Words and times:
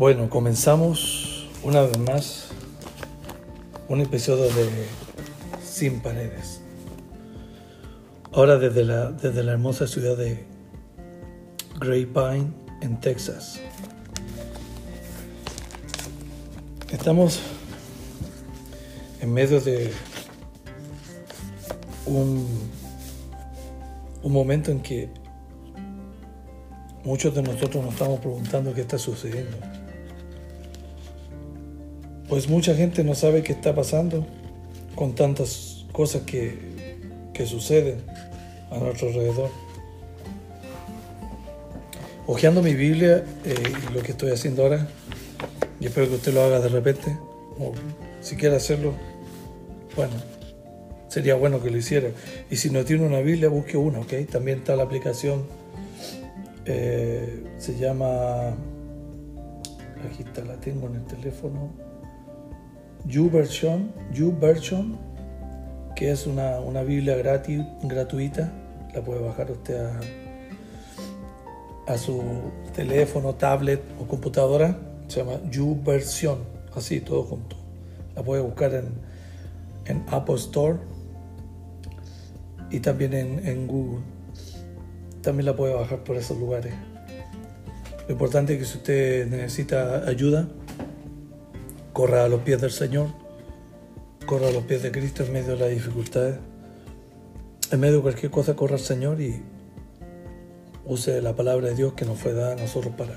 Bueno, 0.00 0.30
comenzamos 0.30 1.46
una 1.62 1.82
vez 1.82 1.98
más 1.98 2.48
un 3.86 4.00
episodio 4.00 4.44
de 4.44 4.86
Sin 5.62 6.00
Paredes. 6.00 6.62
Ahora 8.32 8.56
desde 8.56 8.82
la, 8.86 9.10
desde 9.12 9.44
la 9.44 9.52
hermosa 9.52 9.86
ciudad 9.86 10.16
de 10.16 10.46
Grapevine, 11.78 12.50
en 12.80 12.98
Texas. 12.98 13.60
Estamos 16.90 17.38
en 19.20 19.34
medio 19.34 19.60
de 19.60 19.92
un, 22.06 22.48
un 24.22 24.32
momento 24.32 24.70
en 24.70 24.80
que 24.80 25.10
muchos 27.04 27.34
de 27.34 27.42
nosotros 27.42 27.84
nos 27.84 27.92
estamos 27.92 28.18
preguntando 28.20 28.72
qué 28.72 28.80
está 28.80 28.96
sucediendo. 28.96 29.69
Pues 32.30 32.48
mucha 32.48 32.76
gente 32.76 33.02
no 33.02 33.16
sabe 33.16 33.42
qué 33.42 33.52
está 33.52 33.74
pasando 33.74 34.24
con 34.94 35.16
tantas 35.16 35.84
cosas 35.90 36.22
que, 36.22 36.56
que 37.34 37.44
suceden 37.44 38.04
a 38.70 38.78
nuestro 38.78 39.08
alrededor. 39.08 39.50
Ojeando 42.28 42.62
mi 42.62 42.74
Biblia 42.74 43.24
eh, 43.44 43.54
lo 43.92 44.00
que 44.00 44.12
estoy 44.12 44.30
haciendo 44.30 44.62
ahora, 44.62 44.86
y 45.80 45.86
espero 45.86 46.08
que 46.08 46.14
usted 46.14 46.32
lo 46.32 46.42
haga 46.42 46.60
de 46.60 46.68
repente, 46.68 47.18
si 48.20 48.36
quiere 48.36 48.54
hacerlo, 48.54 48.94
bueno, 49.96 50.14
sería 51.08 51.34
bueno 51.34 51.60
que 51.60 51.68
lo 51.68 51.78
hiciera. 51.78 52.10
Y 52.48 52.58
si 52.58 52.70
no 52.70 52.84
tiene 52.84 53.04
una 53.04 53.18
Biblia, 53.22 53.48
busque 53.48 53.76
una, 53.76 53.98
¿ok? 53.98 54.12
También 54.30 54.58
está 54.58 54.76
la 54.76 54.84
aplicación, 54.84 55.46
eh, 56.64 57.42
se 57.58 57.76
llama, 57.76 58.50
aquí 60.08 60.22
está, 60.24 60.44
la 60.44 60.60
tengo 60.60 60.86
en 60.86 60.94
el 60.94 61.04
teléfono, 61.06 61.89
YouVersion, 63.06 63.92
YouVersion, 64.12 64.98
que 65.96 66.10
es 66.10 66.26
una, 66.26 66.60
una 66.60 66.82
Biblia 66.82 67.16
gratis, 67.16 67.62
gratuita, 67.82 68.52
la 68.94 69.02
puede 69.02 69.20
bajar 69.20 69.50
usted 69.50 69.78
a, 69.78 70.00
a 71.92 71.98
su 71.98 72.22
teléfono, 72.74 73.34
tablet 73.34 73.82
o 74.00 74.06
computadora, 74.06 74.78
se 75.08 75.20
llama 75.20 75.40
YouVersion, 75.50 76.38
así 76.74 77.00
todo 77.00 77.22
junto. 77.24 77.56
La 78.14 78.22
puede 78.22 78.42
buscar 78.42 78.74
en, 78.74 78.88
en 79.86 80.04
Apple 80.08 80.36
Store 80.36 80.78
y 82.70 82.80
también 82.80 83.14
en, 83.14 83.46
en 83.46 83.66
Google. 83.66 84.04
También 85.22 85.46
la 85.46 85.56
puede 85.56 85.74
bajar 85.74 86.04
por 86.04 86.16
esos 86.16 86.38
lugares. 86.38 86.74
Lo 88.06 88.12
importante 88.12 88.54
es 88.54 88.58
que 88.60 88.64
si 88.64 88.78
usted 88.78 89.26
necesita 89.28 90.08
ayuda, 90.08 90.48
corra 92.00 92.24
a 92.24 92.28
los 92.28 92.40
pies 92.40 92.58
del 92.58 92.70
Señor, 92.70 93.08
corra 94.24 94.48
a 94.48 94.50
los 94.52 94.62
pies 94.62 94.82
de 94.82 94.90
Cristo 94.90 95.22
en 95.22 95.34
medio 95.34 95.48
de 95.48 95.56
las 95.58 95.68
dificultades, 95.68 96.36
en 97.70 97.78
medio 97.78 97.96
de 97.96 98.00
cualquier 98.00 98.32
cosa, 98.32 98.56
corra 98.56 98.76
al 98.76 98.80
Señor 98.80 99.20
y 99.20 99.42
use 100.86 101.20
la 101.20 101.36
palabra 101.36 101.68
de 101.68 101.74
Dios 101.74 101.92
que 101.92 102.06
nos 102.06 102.18
fue 102.18 102.32
dada 102.32 102.54
a 102.54 102.56
nosotros 102.56 102.94
para 102.96 103.12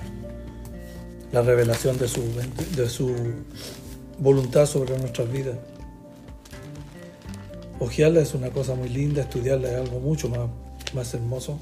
la 1.32 1.42
revelación 1.42 1.98
de 1.98 2.10
su, 2.10 2.24
de 2.76 2.90
su 2.90 3.16
voluntad 4.18 4.66
sobre 4.66 4.98
nuestras 4.98 5.32
vidas. 5.32 5.56
Ojearla 7.80 8.20
es 8.20 8.34
una 8.34 8.50
cosa 8.50 8.76
muy 8.76 8.90
linda, 8.90 9.22
estudiarla 9.22 9.72
es 9.72 9.78
algo 9.78 10.02
mucho 10.02 10.28
más, 10.28 10.50
más 10.94 11.14
hermoso. 11.14 11.58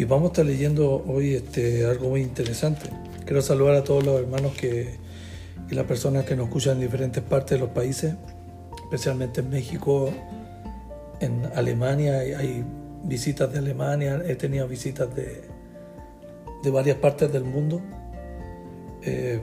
Y 0.00 0.04
vamos 0.04 0.30
a 0.30 0.32
estar 0.32 0.46
leyendo 0.46 1.04
hoy 1.06 1.34
este, 1.34 1.84
algo 1.84 2.08
muy 2.08 2.22
interesante. 2.22 2.88
Quiero 3.26 3.42
saludar 3.42 3.74
a 3.74 3.84
todos 3.84 4.02
los 4.02 4.18
hermanos 4.18 4.54
que, 4.54 4.94
y 5.70 5.74
las 5.74 5.84
personas 5.84 6.24
que 6.24 6.34
nos 6.36 6.46
escuchan 6.46 6.76
en 6.76 6.80
diferentes 6.80 7.22
partes 7.22 7.50
de 7.50 7.58
los 7.58 7.68
países, 7.74 8.14
especialmente 8.82 9.42
en 9.42 9.50
México, 9.50 10.10
en 11.20 11.44
Alemania. 11.54 12.20
Hay 12.20 12.64
visitas 13.04 13.52
de 13.52 13.58
Alemania, 13.58 14.22
he 14.26 14.36
tenido 14.36 14.66
visitas 14.66 15.14
de, 15.14 15.42
de 16.62 16.70
varias 16.70 16.96
partes 16.96 17.30
del 17.30 17.44
mundo. 17.44 17.82
Eh, 19.02 19.38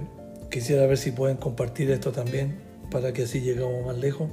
quisiera 0.50 0.88
ver 0.88 0.97
si 0.97 1.12
pueden 1.12 1.38
compartir 1.38 1.91
esto 1.91 2.12
también 2.12 2.56
para 2.89 3.13
que 3.13 3.25
así 3.25 3.41
lleguemos 3.41 3.85
más 3.85 3.97
lejos 4.00 4.28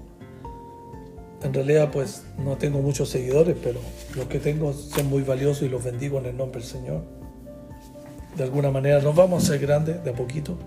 en 1.44 1.53
realidad 1.53 1.91
pues 1.93 2.22
no 2.38 2.56
tengo 2.56 2.81
muchos 2.81 3.10
seguidores, 3.10 3.55
pero 3.62 3.78
los 4.16 4.27
que 4.27 4.41
tengo 4.41 4.72
son 4.72 5.09
muy 5.09 5.22
valiosos 5.22 5.62
y 5.62 5.69
los 5.69 5.84
bendigo 5.84 6.19
en 6.19 6.27
el 6.27 6.37
nombre 6.37 6.60
del 6.60 6.69
Señor. 6.69 7.03
De 8.37 8.43
alguna 8.43 8.71
manera 8.71 9.00
nos 9.00 9.15
vamos 9.15 9.44
a 9.44 9.47
ser 9.49 9.60
grandes 9.60 10.03
de 10.03 10.10
a 10.10 10.15
poquito, 10.15 10.59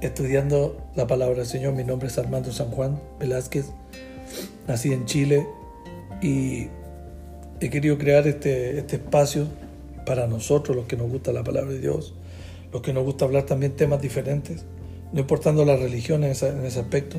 estudiando 0.00 0.90
la 0.96 1.06
palabra 1.06 1.36
del 1.36 1.46
Señor. 1.46 1.74
Mi 1.74 1.84
nombre 1.84 2.08
es 2.08 2.16
Armando 2.16 2.50
San 2.50 2.70
Juan 2.70 2.98
Velázquez, 3.20 3.66
nací 4.66 4.92
en 4.92 5.04
Chile 5.04 5.46
y 6.22 6.68
he 7.60 7.68
querido 7.68 7.98
crear 7.98 8.26
este, 8.26 8.78
este 8.78 8.96
espacio 8.96 9.46
para 10.06 10.26
nosotros, 10.26 10.74
los 10.74 10.86
que 10.86 10.96
nos 10.96 11.10
gusta 11.10 11.30
la 11.30 11.44
palabra 11.44 11.72
de 11.72 11.80
Dios, 11.80 12.14
los 12.72 12.80
que 12.80 12.94
nos 12.94 13.04
gusta 13.04 13.26
hablar 13.26 13.44
también 13.44 13.76
temas 13.76 14.00
diferentes, 14.00 14.64
no 15.12 15.20
importando 15.20 15.66
la 15.66 15.76
religión 15.76 16.24
en 16.24 16.30
ese, 16.30 16.48
en 16.48 16.64
ese 16.64 16.80
aspecto 16.80 17.18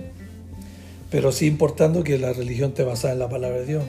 pero 1.10 1.32
sí 1.32 1.48
importando 1.48 2.04
que 2.04 2.18
la 2.18 2.34
religión 2.34 2.74
te 2.74 2.84
basada 2.84 3.14
en 3.14 3.20
la 3.20 3.30
palabra 3.30 3.60
de 3.60 3.66
Dios. 3.66 3.84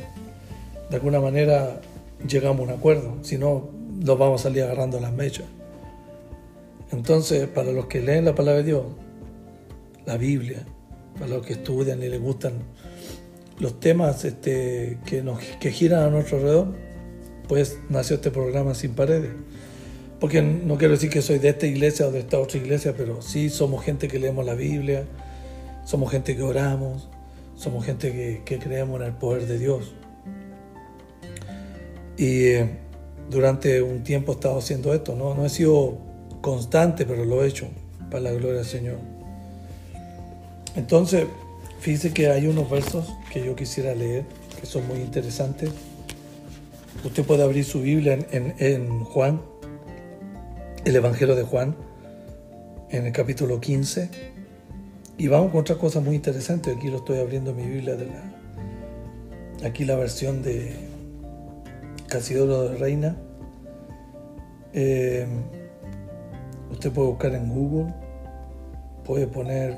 De 0.89 0.97
alguna 0.97 1.21
manera 1.21 1.81
llegamos 2.27 2.61
a 2.61 2.73
un 2.73 2.79
acuerdo, 2.79 3.19
si 3.23 3.39
no 3.39 3.71
nos 3.99 4.19
vamos 4.19 4.41
a 4.41 4.45
salir 4.45 4.63
agarrando 4.63 4.99
las 5.01 5.13
mechas. 5.13 5.47
Entonces, 6.93 7.47
para 7.49 7.73
los 7.73 7.87
que 7.87 8.01
leen 8.01 8.25
la 8.25 8.35
palabra 8.35 8.63
de 8.63 8.67
Dios, 8.67 8.85
la 10.07 10.17
Biblia, 10.17 10.65
para 11.15 11.29
los 11.29 11.47
que 11.47 11.53
estudian 11.53 12.03
y 12.03 12.09
les 12.09 12.21
gustan 12.21 12.55
los 13.61 13.79
temas 13.79 14.25
este, 14.25 14.99
que, 15.05 15.23
nos, 15.23 15.39
que 15.61 15.71
giran 15.71 16.03
a 16.03 16.11
nuestro 16.11 16.39
alrededor, 16.39 16.75
pues 17.47 17.79
nació 17.89 18.17
este 18.17 18.31
programa 18.31 18.75
Sin 18.75 18.95
Paredes. 18.95 19.33
Porque 20.19 20.43
no 20.43 20.79
quiero 20.79 20.95
decir 20.95 21.11
que 21.11 21.23
soy 21.23 21.39
de 21.39 21.51
esta 21.51 21.67
iglesia 21.67 22.07
o 22.07 22.11
de 22.11 22.21
esta 22.21 22.39
otra 22.39 22.59
iglesia, 22.59 22.95
pero 22.97 23.23
sí 23.23 23.51
somos 23.51 23.85
gente 23.85 24.09
que 24.09 24.19
leemos 24.19 24.45
la 24.45 24.55
Biblia, 24.55 25.05
somos 25.85 26.11
gente 26.11 26.37
que 26.37 26.43
oramos, 26.43 27.09
somos 27.61 27.85
gente 27.85 28.43
que, 28.43 28.59
creemos 28.59 28.99
en 29.01 29.07
el 29.09 29.13
poder 29.13 29.47
de 29.47 29.59
Dios. 29.59 29.93
Y 32.17 32.45
eh, 32.45 32.71
durante 33.29 33.83
un 33.83 34.03
tiempo 34.03 34.33
he 34.33 34.35
estado 34.37 34.59
haciendo 34.59 34.95
esto, 34.95 35.15
¿no? 35.15 35.35
no 35.35 35.45
he 35.45 35.51
sido 35.51 35.99
constante, 36.41 37.05
pero 37.05 37.27
lo 37.27 37.45
he 37.45 37.49
hecho 37.49 37.69
para 38.11 38.23
la 38.23 38.33
gloria 38.33 38.59
del 38.61 38.65
Señor. 38.65 38.97
Entonces, 40.75 41.27
fíjese 41.81 42.15
que 42.15 42.31
hay 42.31 42.47
unos 42.47 42.71
versos 42.71 43.13
que 43.31 43.45
yo 43.45 43.55
quisiera 43.55 43.95
leer, 43.95 44.25
que 44.59 44.65
son 44.65 44.89
muy 44.89 44.97
interesantes. 44.97 45.71
Usted 47.05 47.25
puede 47.25 47.43
abrir 47.43 47.67
su 47.67 47.83
Biblia 47.83 48.15
en, 48.31 48.55
en 48.59 49.05
Juan, 49.05 49.43
el 50.87 50.97
Evangelio 50.97 51.37
de 51.37 51.43
Juan, 51.43 51.77
en 52.89 53.05
el 53.05 53.13
capítulo 53.13 53.61
15 53.61 54.30
y 55.21 55.29
vamos 55.29 55.49
a 55.49 55.51
encontrar 55.51 55.77
cosas 55.77 56.03
muy 56.03 56.17
interesantes. 56.17 56.75
Aquí 56.75 56.89
lo 56.89 56.97
estoy 56.97 57.19
abriendo 57.19 57.53
mi 57.53 57.67
Biblia 57.67 57.95
de 57.95 58.07
la. 58.07 59.69
Aquí 59.69 59.85
la 59.85 59.95
versión 59.97 60.41
de 60.41 60.75
Casidoro 62.09 62.71
de 62.71 62.79
Reina. 62.79 63.17
Eh, 64.73 65.27
usted 66.71 66.91
puede 66.91 67.09
buscar 67.09 67.35
en 67.35 67.51
Google. 67.51 67.93
Puede 69.05 69.27
poner 69.27 69.77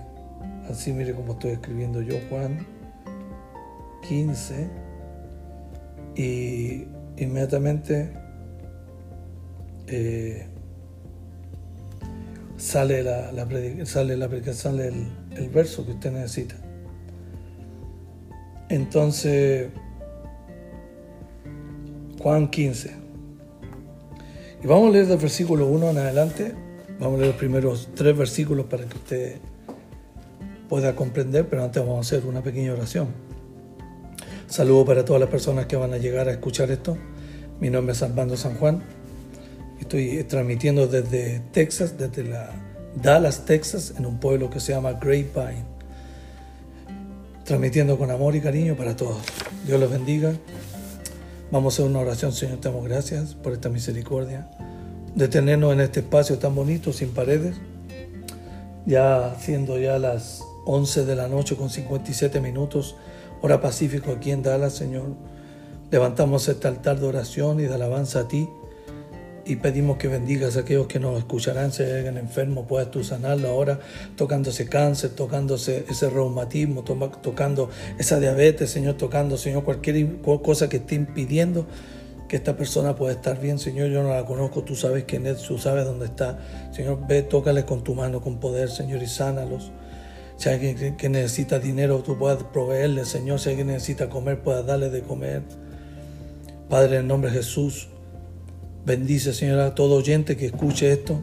así, 0.70 0.92
mire 0.92 1.12
como 1.12 1.32
estoy 1.32 1.50
escribiendo 1.50 2.02
yo, 2.02 2.14
Juan 2.30 2.64
15. 4.08 4.68
Y 6.14 6.86
inmediatamente 7.16 8.12
eh, 9.88 10.46
sale 12.56 13.02
la, 13.02 13.32
la, 13.32 13.48
sale 13.84 14.16
la 14.16 14.28
sale 14.52 14.86
el, 14.86 15.21
el 15.36 15.48
verso 15.48 15.84
que 15.84 15.92
usted 15.92 16.12
necesita. 16.12 16.56
Entonces, 18.68 19.68
Juan 22.20 22.48
15. 22.48 22.90
Y 24.62 24.66
vamos 24.66 24.88
a 24.88 24.92
leer 24.92 25.06
del 25.06 25.18
versículo 25.18 25.66
1 25.66 25.90
en 25.90 25.98
adelante. 25.98 26.54
Vamos 26.98 27.16
a 27.16 27.18
leer 27.18 27.28
los 27.32 27.36
primeros 27.36 27.90
tres 27.94 28.16
versículos 28.16 28.66
para 28.66 28.84
que 28.86 28.96
usted 28.96 29.36
pueda 30.68 30.94
comprender, 30.94 31.48
pero 31.48 31.64
antes 31.64 31.82
vamos 31.82 31.98
a 31.98 32.00
hacer 32.00 32.26
una 32.26 32.42
pequeña 32.42 32.72
oración. 32.72 33.08
Saludo 34.46 34.84
para 34.84 35.04
todas 35.04 35.20
las 35.20 35.28
personas 35.28 35.66
que 35.66 35.76
van 35.76 35.92
a 35.92 35.98
llegar 35.98 36.28
a 36.28 36.32
escuchar 36.32 36.70
esto. 36.70 36.96
Mi 37.60 37.70
nombre 37.70 37.92
es 37.92 38.02
Armando 38.02 38.36
San 38.36 38.54
Juan. 38.56 38.82
Estoy 39.80 40.24
transmitiendo 40.24 40.86
desde 40.86 41.40
Texas, 41.52 41.98
desde 41.98 42.24
la 42.24 42.71
Dallas, 42.94 43.44
Texas, 43.46 43.94
en 43.96 44.06
un 44.06 44.18
pueblo 44.18 44.50
que 44.50 44.60
se 44.60 44.72
llama 44.72 44.92
Grapevine. 44.92 45.64
Transmitiendo 47.44 47.98
con 47.98 48.10
amor 48.10 48.36
y 48.36 48.40
cariño 48.40 48.76
para 48.76 48.96
todos. 48.96 49.22
Dios 49.66 49.80
los 49.80 49.90
bendiga. 49.90 50.32
Vamos 51.50 51.74
a 51.74 51.76
hacer 51.76 51.90
una 51.90 52.00
oración, 52.00 52.32
Señor, 52.32 52.58
te 52.58 52.68
damos 52.68 52.84
gracias 52.84 53.34
por 53.34 53.52
esta 53.52 53.68
misericordia, 53.68 54.48
de 55.14 55.28
tenernos 55.28 55.72
en 55.74 55.80
este 55.80 56.00
espacio 56.00 56.38
tan 56.38 56.54
bonito, 56.54 56.94
sin 56.94 57.10
paredes, 57.10 57.56
ya 58.86 59.36
siendo 59.38 59.78
ya 59.78 59.98
las 59.98 60.42
11 60.64 61.04
de 61.04 61.14
la 61.14 61.28
noche 61.28 61.56
con 61.56 61.68
57 61.68 62.40
minutos, 62.40 62.96
hora 63.42 63.60
pacífico 63.60 64.12
aquí 64.12 64.30
en 64.30 64.42
Dallas, 64.42 64.72
Señor. 64.72 65.14
Levantamos 65.90 66.48
este 66.48 66.68
altar 66.68 66.98
de 67.00 67.06
oración 67.06 67.60
y 67.60 67.64
de 67.64 67.74
alabanza 67.74 68.20
a 68.20 68.28
ti 68.28 68.48
y 69.44 69.56
pedimos 69.56 69.96
que 69.98 70.08
bendigas 70.08 70.56
a 70.56 70.60
aquellos 70.60 70.86
que 70.86 71.00
nos 71.00 71.18
escucharán, 71.18 71.72
si 71.72 71.82
hay 71.82 71.92
alguien 71.92 72.18
enfermo, 72.18 72.66
puedas 72.66 72.90
tú 72.90 73.02
sanarlo 73.02 73.48
ahora, 73.48 73.80
tocándose 74.16 74.68
cáncer, 74.68 75.10
tocándose 75.10 75.84
ese 75.88 76.08
reumatismo, 76.10 76.82
tocando 76.84 77.70
esa 77.98 78.20
diabetes, 78.20 78.70
Señor, 78.70 78.96
tocando, 78.96 79.36
Señor, 79.36 79.64
cualquier 79.64 80.20
cosa 80.42 80.68
que 80.68 80.78
esté 80.78 80.94
impidiendo 80.94 81.66
que 82.28 82.36
esta 82.36 82.56
persona 82.56 82.96
pueda 82.96 83.12
estar 83.12 83.38
bien, 83.40 83.58
Señor, 83.58 83.88
yo 83.88 84.02
no 84.02 84.08
la 84.08 84.24
conozco, 84.24 84.62
tú 84.62 84.74
sabes 84.74 85.04
quién 85.04 85.26
es, 85.26 85.42
tú 85.42 85.58
sabes 85.58 85.84
dónde 85.84 86.06
está, 86.06 86.38
Señor, 86.72 87.06
ve, 87.06 87.22
tócale 87.22 87.66
con 87.66 87.84
tu 87.84 87.94
mano, 87.94 88.22
con 88.22 88.40
poder, 88.40 88.70
Señor, 88.70 89.02
y 89.02 89.06
sánalos. 89.06 89.70
Si 90.36 90.48
hay 90.48 90.54
alguien 90.54 90.96
que 90.96 91.08
necesita 91.08 91.58
dinero, 91.58 91.98
tú 91.98 92.18
puedas 92.18 92.42
proveerle, 92.42 93.04
Señor, 93.04 93.38
si 93.38 93.50
alguien 93.50 93.66
necesita 93.66 94.08
comer, 94.08 94.40
puedas 94.42 94.64
darle 94.64 94.88
de 94.88 95.02
comer. 95.02 95.42
Padre, 96.70 96.96
en 96.96 97.06
nombre 97.06 97.30
de 97.30 97.36
Jesús, 97.36 97.88
Bendice, 98.84 99.32
Señor, 99.32 99.60
a 99.60 99.76
todo 99.76 99.94
oyente 99.94 100.36
que 100.36 100.46
escuche 100.46 100.90
esto. 100.90 101.20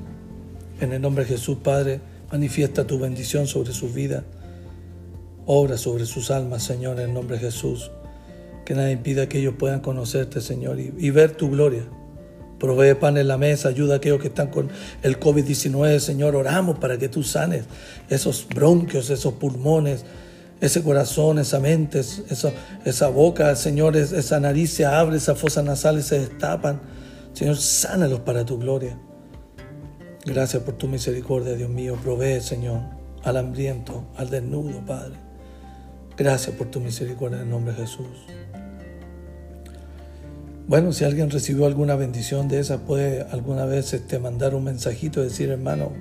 En 0.79 0.93
el 0.93 1.01
nombre 1.01 1.25
de 1.25 1.31
Jesús, 1.31 1.57
Padre, 1.61 1.99
manifiesta 2.31 2.87
tu 2.87 2.99
bendición 2.99 3.47
sobre 3.47 3.73
su 3.73 3.89
vida. 3.89 4.23
Obra 5.45 5.77
sobre 5.77 6.05
sus 6.05 6.31
almas, 6.31 6.63
Señor, 6.63 6.99
en 7.01 7.09
el 7.09 7.13
nombre 7.13 7.35
de 7.35 7.43
Jesús. 7.43 7.91
Que 8.65 8.75
nada 8.75 8.91
impida 8.91 9.27
que 9.27 9.39
ellos 9.39 9.55
puedan 9.59 9.81
conocerte, 9.81 10.39
Señor, 10.39 10.79
y, 10.79 11.09
ver 11.09 11.31
tu 11.31 11.49
gloria. 11.49 11.83
Provee 12.59 12.93
pan 12.93 13.17
en 13.17 13.27
la 13.27 13.37
mesa, 13.37 13.67
ayuda 13.67 13.95
a 13.95 13.97
aquellos 13.97 14.21
que 14.21 14.29
están 14.29 14.47
con 14.51 14.69
el 15.01 15.19
COVID-19, 15.19 15.99
Señor. 15.99 16.37
Oramos 16.37 16.79
para 16.79 16.97
que 16.97 17.09
tú 17.09 17.23
sanes 17.23 17.65
esos 18.09 18.47
bronquios, 18.47 19.09
esos 19.09 19.33
pulmones, 19.33 20.05
ese 20.61 20.81
corazón, 20.81 21.39
esa 21.39 21.59
mente, 21.59 22.01
esa, 22.85 23.09
boca, 23.09 23.53
Señor, 23.57 23.97
esa 23.97 24.39
nariz 24.39 24.71
se 24.71 24.85
abre, 24.85 25.17
esas 25.17 25.37
fosas 25.37 25.65
nasales 25.65 26.05
se 26.05 26.19
destapan. 26.19 26.79
Señor, 27.33 27.57
sánalos 27.57 28.21
para 28.21 28.45
tu 28.45 28.57
gloria. 28.57 28.97
Gracias 30.25 30.63
por 30.63 30.75
tu 30.75 30.87
misericordia, 30.87 31.55
Dios 31.55 31.69
mío. 31.69 31.97
Provee, 32.03 32.41
Señor, 32.41 32.81
al 33.23 33.37
hambriento, 33.37 34.05
al 34.17 34.29
desnudo, 34.29 34.85
Padre. 34.85 35.15
Gracias 36.17 36.55
por 36.55 36.67
tu 36.67 36.79
misericordia 36.81 37.37
en 37.37 37.43
el 37.43 37.49
nombre 37.49 37.73
de 37.73 37.81
Jesús. 37.81 38.07
Bueno, 40.67 40.91
si 40.93 41.03
alguien 41.03 41.31
recibió 41.31 41.65
alguna 41.65 41.95
bendición 41.95 42.47
de 42.47 42.59
esa, 42.59 42.79
puede 42.79 43.23
alguna 43.31 43.65
vez 43.65 43.93
este, 43.93 44.19
mandar 44.19 44.53
un 44.53 44.65
mensajito 44.65 45.21
y 45.21 45.23
decir, 45.23 45.49
hermano, 45.49 45.93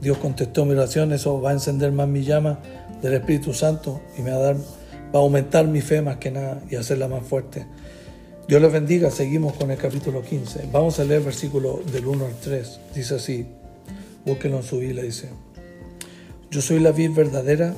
Dios 0.00 0.18
contestó 0.18 0.64
mi 0.64 0.72
oración, 0.72 1.12
eso 1.12 1.40
va 1.40 1.50
a 1.50 1.52
encender 1.52 1.92
más 1.92 2.08
mi 2.08 2.24
llama 2.24 2.58
del 3.02 3.14
Espíritu 3.14 3.52
Santo 3.52 4.00
y 4.18 4.22
me 4.22 4.30
va 4.30 4.36
a 4.36 4.40
dar, 4.40 4.56
va 4.56 5.18
a 5.18 5.22
aumentar 5.22 5.68
mi 5.68 5.80
fe 5.80 6.02
más 6.02 6.16
que 6.16 6.30
nada 6.30 6.60
y 6.68 6.74
hacerla 6.74 7.06
más 7.06 7.22
fuerte. 7.22 7.66
Dios 8.48 8.62
les 8.62 8.72
bendiga, 8.72 9.10
seguimos 9.10 9.52
con 9.52 9.70
el 9.70 9.76
capítulo 9.76 10.22
15. 10.22 10.70
Vamos 10.72 10.98
a 10.98 11.04
leer 11.04 11.20
versículo 11.20 11.82
del 11.92 12.06
1 12.06 12.24
al 12.24 12.34
3. 12.36 12.80
Dice 12.94 13.16
así, 13.16 13.46
búsquenlo 14.24 14.56
en 14.56 14.62
su 14.62 14.78
Biblia, 14.78 15.02
dice, 15.02 15.28
yo 16.50 16.62
soy 16.62 16.80
la 16.80 16.92
vid 16.92 17.10
verdadera 17.10 17.74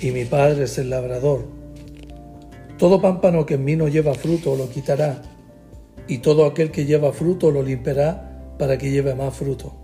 y 0.00 0.10
mi 0.12 0.24
Padre 0.24 0.64
es 0.64 0.78
el 0.78 0.88
labrador. 0.88 1.44
Todo 2.78 3.02
pámpano 3.02 3.44
que 3.44 3.54
en 3.54 3.64
mí 3.64 3.76
no 3.76 3.88
lleva 3.88 4.14
fruto 4.14 4.56
lo 4.56 4.70
quitará, 4.70 5.20
y 6.08 6.18
todo 6.20 6.46
aquel 6.46 6.70
que 6.70 6.86
lleva 6.86 7.12
fruto 7.12 7.50
lo 7.50 7.62
limpiará 7.62 8.54
para 8.58 8.78
que 8.78 8.90
lleve 8.90 9.14
más 9.14 9.34
fruto. 9.34 9.74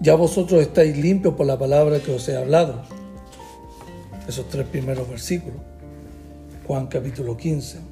Ya 0.00 0.14
vosotros 0.14 0.62
estáis 0.62 0.96
limpios 0.96 1.34
por 1.34 1.44
la 1.44 1.58
palabra 1.58 2.00
que 2.00 2.12
os 2.12 2.26
he 2.26 2.38
hablado. 2.38 2.84
Esos 4.26 4.48
tres 4.48 4.66
primeros 4.66 5.06
versículos. 5.10 5.60
Juan 6.66 6.86
capítulo 6.86 7.36
15 7.36 7.89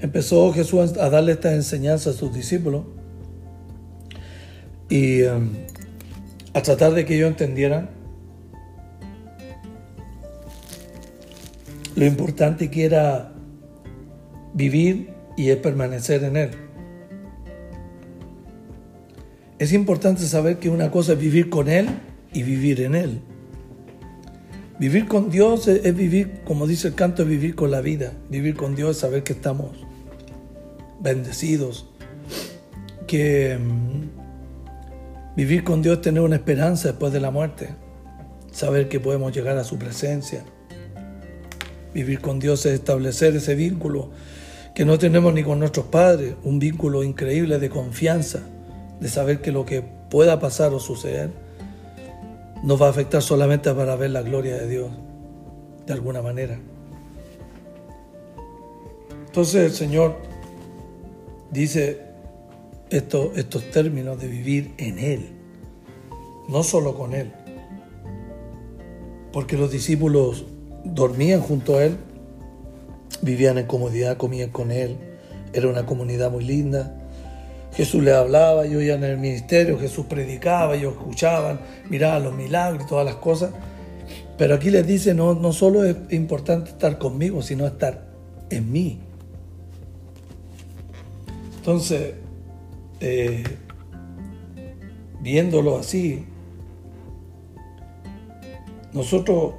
empezó 0.00 0.52
Jesús 0.52 0.96
a 0.98 1.10
darle 1.10 1.32
esta 1.32 1.54
enseñanza 1.54 2.10
a 2.10 2.12
sus 2.12 2.32
discípulos 2.32 2.84
y 4.88 5.22
um, 5.22 5.50
a 6.54 6.62
tratar 6.62 6.92
de 6.92 7.04
que 7.04 7.16
ellos 7.16 7.28
entendieran 7.28 7.90
lo 11.94 12.06
importante 12.06 12.70
que 12.70 12.84
era 12.84 13.32
vivir 14.54 15.10
y 15.36 15.54
permanecer 15.56 16.24
en 16.24 16.36
Él. 16.36 16.50
Es 19.58 19.72
importante 19.72 20.22
saber 20.22 20.58
que 20.58 20.70
una 20.70 20.90
cosa 20.90 21.14
es 21.14 21.18
vivir 21.18 21.50
con 21.50 21.68
Él 21.68 21.88
y 22.32 22.44
vivir 22.44 22.80
en 22.82 22.94
Él. 22.94 23.20
Vivir 24.78 25.08
con 25.08 25.28
Dios 25.28 25.66
es, 25.66 25.96
vivir, 25.96 26.40
como 26.44 26.68
dice 26.68 26.88
el 26.88 26.94
canto, 26.94 27.22
es 27.22 27.28
vivir 27.28 27.56
con 27.56 27.72
la 27.72 27.80
vida. 27.80 28.12
Vivir 28.28 28.54
con 28.54 28.76
Dios 28.76 28.92
es 28.92 28.98
saber 28.98 29.24
que 29.24 29.32
estamos 29.32 29.70
bendecidos, 31.00 31.86
que 33.08 33.58
mm, 33.58 35.34
vivir 35.36 35.64
con 35.64 35.82
Dios 35.82 35.96
es 35.96 36.02
tener 36.02 36.22
una 36.22 36.36
esperanza 36.36 36.88
después 36.88 37.12
de 37.12 37.18
la 37.18 37.32
muerte, 37.32 37.70
saber 38.52 38.88
que 38.88 39.00
podemos 39.00 39.34
llegar 39.34 39.58
a 39.58 39.64
su 39.64 39.78
presencia. 39.78 40.44
Vivir 41.92 42.20
con 42.20 42.38
Dios 42.38 42.64
es 42.66 42.74
establecer 42.74 43.34
ese 43.34 43.56
vínculo 43.56 44.10
que 44.76 44.84
no 44.84 44.96
tenemos 44.96 45.34
ni 45.34 45.42
con 45.42 45.58
nuestros 45.58 45.86
padres, 45.86 46.34
un 46.44 46.60
vínculo 46.60 47.02
increíble 47.02 47.58
de 47.58 47.68
confianza, 47.68 48.42
de 49.00 49.08
saber 49.08 49.40
que 49.40 49.50
lo 49.50 49.66
que 49.66 49.82
pueda 49.82 50.38
pasar 50.38 50.72
o 50.72 50.78
suceder 50.78 51.47
nos 52.62 52.80
va 52.80 52.86
a 52.86 52.90
afectar 52.90 53.22
solamente 53.22 53.72
para 53.72 53.96
ver 53.96 54.10
la 54.10 54.22
gloria 54.22 54.56
de 54.56 54.68
Dios, 54.68 54.90
de 55.86 55.92
alguna 55.92 56.22
manera. 56.22 56.58
Entonces 59.26 59.64
el 59.64 59.72
Señor 59.72 60.16
dice 61.50 62.00
estos 62.90 63.70
términos 63.70 64.20
de 64.20 64.28
vivir 64.28 64.74
en 64.78 64.98
Él, 64.98 65.30
no 66.48 66.62
solo 66.62 66.96
con 66.96 67.14
Él, 67.14 67.32
porque 69.32 69.56
los 69.56 69.70
discípulos 69.70 70.46
dormían 70.84 71.40
junto 71.40 71.76
a 71.76 71.84
Él, 71.84 71.96
vivían 73.22 73.58
en 73.58 73.66
comodidad, 73.66 74.16
comían 74.16 74.50
con 74.50 74.70
Él, 74.70 74.96
era 75.52 75.68
una 75.68 75.86
comunidad 75.86 76.30
muy 76.30 76.44
linda. 76.44 76.97
Jesús 77.74 78.02
le 78.02 78.12
hablaba, 78.12 78.66
yo 78.66 78.80
iba 78.80 78.94
en 78.94 79.04
el 79.04 79.18
ministerio, 79.18 79.78
Jesús 79.78 80.06
predicaba, 80.06 80.74
ellos 80.74 80.94
escuchaban, 80.94 81.60
miraban 81.88 82.24
los 82.24 82.34
milagros 82.34 82.84
y 82.84 82.88
todas 82.88 83.04
las 83.04 83.16
cosas. 83.16 83.50
Pero 84.36 84.54
aquí 84.54 84.70
les 84.70 84.86
dice, 84.86 85.14
no, 85.14 85.34
no 85.34 85.52
solo 85.52 85.84
es 85.84 85.96
importante 86.10 86.70
estar 86.70 86.98
conmigo, 86.98 87.42
sino 87.42 87.66
estar 87.66 88.08
en 88.50 88.72
mí. 88.72 89.00
Entonces, 91.56 92.14
eh, 93.00 93.44
viéndolo 95.20 95.78
así, 95.78 96.24
nosotros 98.92 99.54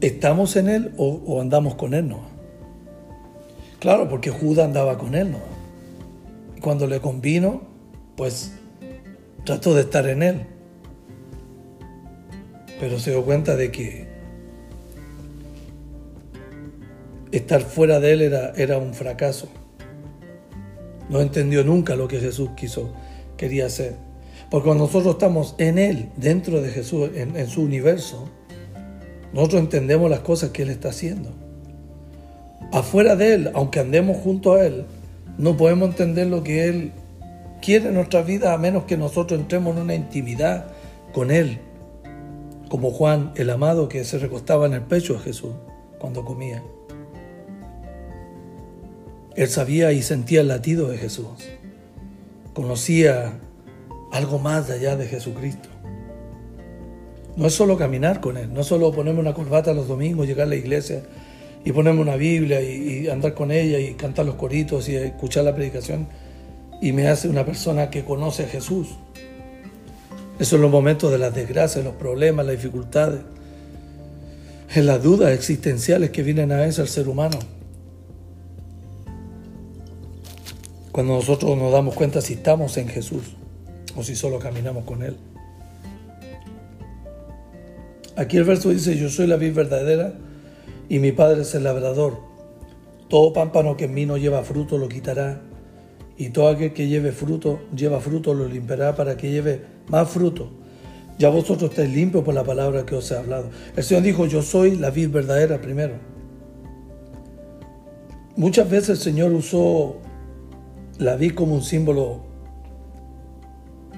estamos 0.00 0.56
en 0.56 0.68
Él 0.68 0.94
o, 0.96 1.40
andamos 1.40 1.76
con 1.76 1.94
Él, 1.94 2.08
¿no? 2.08 2.20
Claro, 3.78 4.08
porque 4.08 4.30
Judas 4.30 4.66
andaba 4.66 4.98
con 4.98 5.14
Él, 5.14 5.32
¿no? 5.32 5.53
Cuando 6.64 6.86
le 6.86 6.98
convino, 6.98 7.60
pues 8.16 8.52
trató 9.44 9.74
de 9.74 9.82
estar 9.82 10.08
en 10.08 10.22
Él. 10.22 10.46
Pero 12.80 12.98
se 12.98 13.10
dio 13.10 13.22
cuenta 13.22 13.54
de 13.54 13.70
que 13.70 14.06
estar 17.32 17.60
fuera 17.60 18.00
de 18.00 18.12
Él 18.14 18.22
era, 18.22 18.54
era 18.56 18.78
un 18.78 18.94
fracaso. 18.94 19.48
No 21.10 21.20
entendió 21.20 21.64
nunca 21.64 21.96
lo 21.96 22.08
que 22.08 22.18
Jesús 22.18 22.48
quiso, 22.56 22.94
quería 23.36 23.66
hacer. 23.66 23.96
Porque 24.50 24.64
cuando 24.64 24.84
nosotros 24.84 25.16
estamos 25.16 25.56
en 25.58 25.76
Él, 25.76 26.08
dentro 26.16 26.62
de 26.62 26.70
Jesús, 26.70 27.10
en, 27.14 27.46
su 27.46 27.60
universo, 27.60 28.26
nosotros 29.34 29.60
entendemos 29.60 30.08
las 30.08 30.20
cosas 30.20 30.48
que 30.48 30.62
Él 30.62 30.70
está 30.70 30.88
haciendo. 30.88 31.28
Afuera 32.72 33.16
de 33.16 33.34
Él, 33.34 33.50
aunque 33.52 33.80
andemos 33.80 34.16
junto 34.16 34.54
a 34.54 34.64
Él, 34.64 34.86
no 35.38 35.56
podemos 35.56 35.90
entender 35.90 36.28
lo 36.28 36.42
que 36.42 36.68
Él 36.68 36.92
quiere 37.60 37.88
en 37.88 37.94
nuestra 37.94 38.22
vida 38.22 38.52
a 38.52 38.58
menos 38.58 38.84
que 38.84 38.96
nosotros 38.96 39.40
entremos 39.40 39.76
en 39.76 39.82
una 39.82 39.94
intimidad 39.94 40.66
con 41.12 41.30
Él. 41.30 41.58
Como 42.68 42.90
Juan 42.90 43.32
el 43.36 43.50
amado 43.50 43.88
que 43.88 44.04
se 44.04 44.18
recostaba 44.18 44.66
en 44.66 44.74
el 44.74 44.82
pecho 44.82 45.14
de 45.14 45.20
Jesús 45.20 45.52
cuando 45.98 46.24
comía. 46.24 46.62
Él 49.36 49.48
sabía 49.48 49.92
y 49.92 50.02
sentía 50.02 50.40
el 50.42 50.48
latido 50.48 50.88
de 50.88 50.98
Jesús. 50.98 51.28
Conocía 52.52 53.32
algo 54.12 54.38
más 54.38 54.70
allá 54.70 54.96
de 54.96 55.06
Jesucristo. 55.06 55.68
No 57.36 57.46
es 57.46 57.54
solo 57.54 57.76
caminar 57.76 58.20
con 58.20 58.36
Él, 58.36 58.52
no 58.52 58.60
es 58.60 58.66
solo 58.66 58.92
ponerme 58.92 59.18
una 59.18 59.34
corbata 59.34 59.74
los 59.74 59.88
domingos, 59.88 60.28
llegar 60.28 60.46
a 60.46 60.50
la 60.50 60.54
iglesia 60.54 61.02
y 61.64 61.72
ponerme 61.72 62.02
una 62.02 62.16
Biblia 62.16 62.60
y, 62.60 63.08
andar 63.08 63.34
con 63.34 63.50
ella 63.50 63.78
y 63.78 63.94
cantar 63.94 64.26
los 64.26 64.34
coritos 64.34 64.88
y 64.88 64.96
escuchar 64.96 65.44
la 65.44 65.54
predicación 65.54 66.06
y 66.80 66.92
me 66.92 67.08
hace 67.08 67.28
una 67.28 67.46
persona 67.46 67.88
que 67.88 68.04
conoce 68.04 68.44
a 68.44 68.48
Jesús. 68.48 68.88
Esos 70.34 70.48
son 70.48 70.62
los 70.62 70.70
momentos 70.70 71.10
de 71.10 71.18
las 71.18 71.34
desgracias, 71.34 71.84
los 71.84 71.94
problemas, 71.94 72.44
las 72.44 72.56
dificultades, 72.56 73.20
en 74.74 74.86
las 74.86 75.02
dudas 75.02 75.32
existenciales 75.32 76.10
que 76.10 76.22
vienen 76.22 76.52
a 76.52 76.56
veces 76.56 76.80
al 76.80 76.88
ser 76.88 77.08
humano. 77.08 77.38
Cuando 80.92 81.14
nosotros 81.14 81.56
nos 81.56 81.72
damos 81.72 81.94
cuenta 81.94 82.20
si 82.20 82.34
estamos 82.34 82.76
en 82.76 82.88
Jesús 82.88 83.22
o 83.96 84.02
si 84.02 84.14
solo 84.16 84.38
caminamos 84.38 84.84
con 84.84 85.02
Él. 85.02 85.16
Aquí 88.16 88.36
el 88.36 88.44
verso 88.44 88.70
dice, 88.70 88.96
yo 88.96 89.08
soy 89.08 89.26
la 89.26 89.36
vid 89.36 89.54
verdadera 89.54 90.14
y 90.88 90.98
mi 90.98 91.12
Padre 91.12 91.42
es 91.42 91.54
el 91.54 91.64
labrador. 91.64 92.18
Todo 93.08 93.32
pámpano 93.32 93.76
que 93.76 93.84
en 93.84 93.94
mí 93.94 94.06
no 94.06 94.16
lleva 94.16 94.42
fruto 94.42 94.78
lo 94.78 94.88
quitará, 94.88 95.42
y 96.16 96.30
todo 96.30 96.48
aquel 96.48 96.72
que 96.72 96.86
lleve 96.86 97.12
fruto, 97.12 97.60
lleva 97.74 98.00
fruto, 98.00 98.34
lo 98.34 98.48
limpiará 98.48 98.94
para 98.94 99.16
que 99.16 99.30
lleve 99.30 99.62
más 99.88 100.08
fruto. 100.08 100.48
Ya 101.18 101.28
vosotros 101.28 101.70
estáis 101.70 101.92
limpios 101.92 102.24
por 102.24 102.34
la 102.34 102.44
palabra 102.44 102.86
que 102.86 102.94
os 102.94 103.10
he 103.10 103.16
hablado. 103.16 103.50
El 103.76 103.82
Señor 103.82 104.04
dijo, 104.04 104.26
yo 104.26 104.42
soy 104.42 104.76
la 104.76 104.90
vid 104.90 105.10
verdadera 105.10 105.60
primero. 105.60 105.94
Muchas 108.36 108.68
veces 108.68 108.90
el 108.90 108.98
Señor 108.98 109.32
usó 109.32 109.96
la 110.98 111.16
vid 111.16 111.34
como 111.34 111.54
un 111.54 111.62
símbolo 111.62 112.20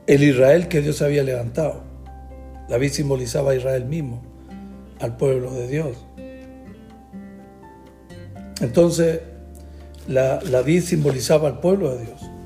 el 0.06 0.22
Israel 0.22 0.68
que 0.68 0.80
Dios 0.80 1.02
había 1.02 1.22
levantado. 1.22 1.82
La 2.70 2.78
vid 2.78 2.90
simbolizaba 2.90 3.50
a 3.50 3.56
Israel 3.56 3.84
mismo, 3.84 4.22
al 5.00 5.18
pueblo 5.18 5.52
de 5.52 5.68
Dios. 5.68 5.98
Entonces, 8.62 9.20
la, 10.06 10.40
vid 10.64 10.82
simbolizaba 10.82 11.48
al 11.48 11.60
pueblo 11.60 11.94
de 11.94 12.06
Dios. 12.06 12.37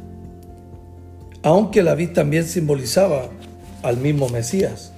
Aunque 1.43 1.83
la 1.83 1.95
vid 1.95 2.11
también 2.11 2.45
simbolizaba 2.45 3.29
al 3.83 3.97
mismo 3.97 4.29
Mesías. 4.29 4.93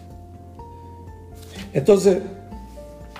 Entonces, 1.72 2.18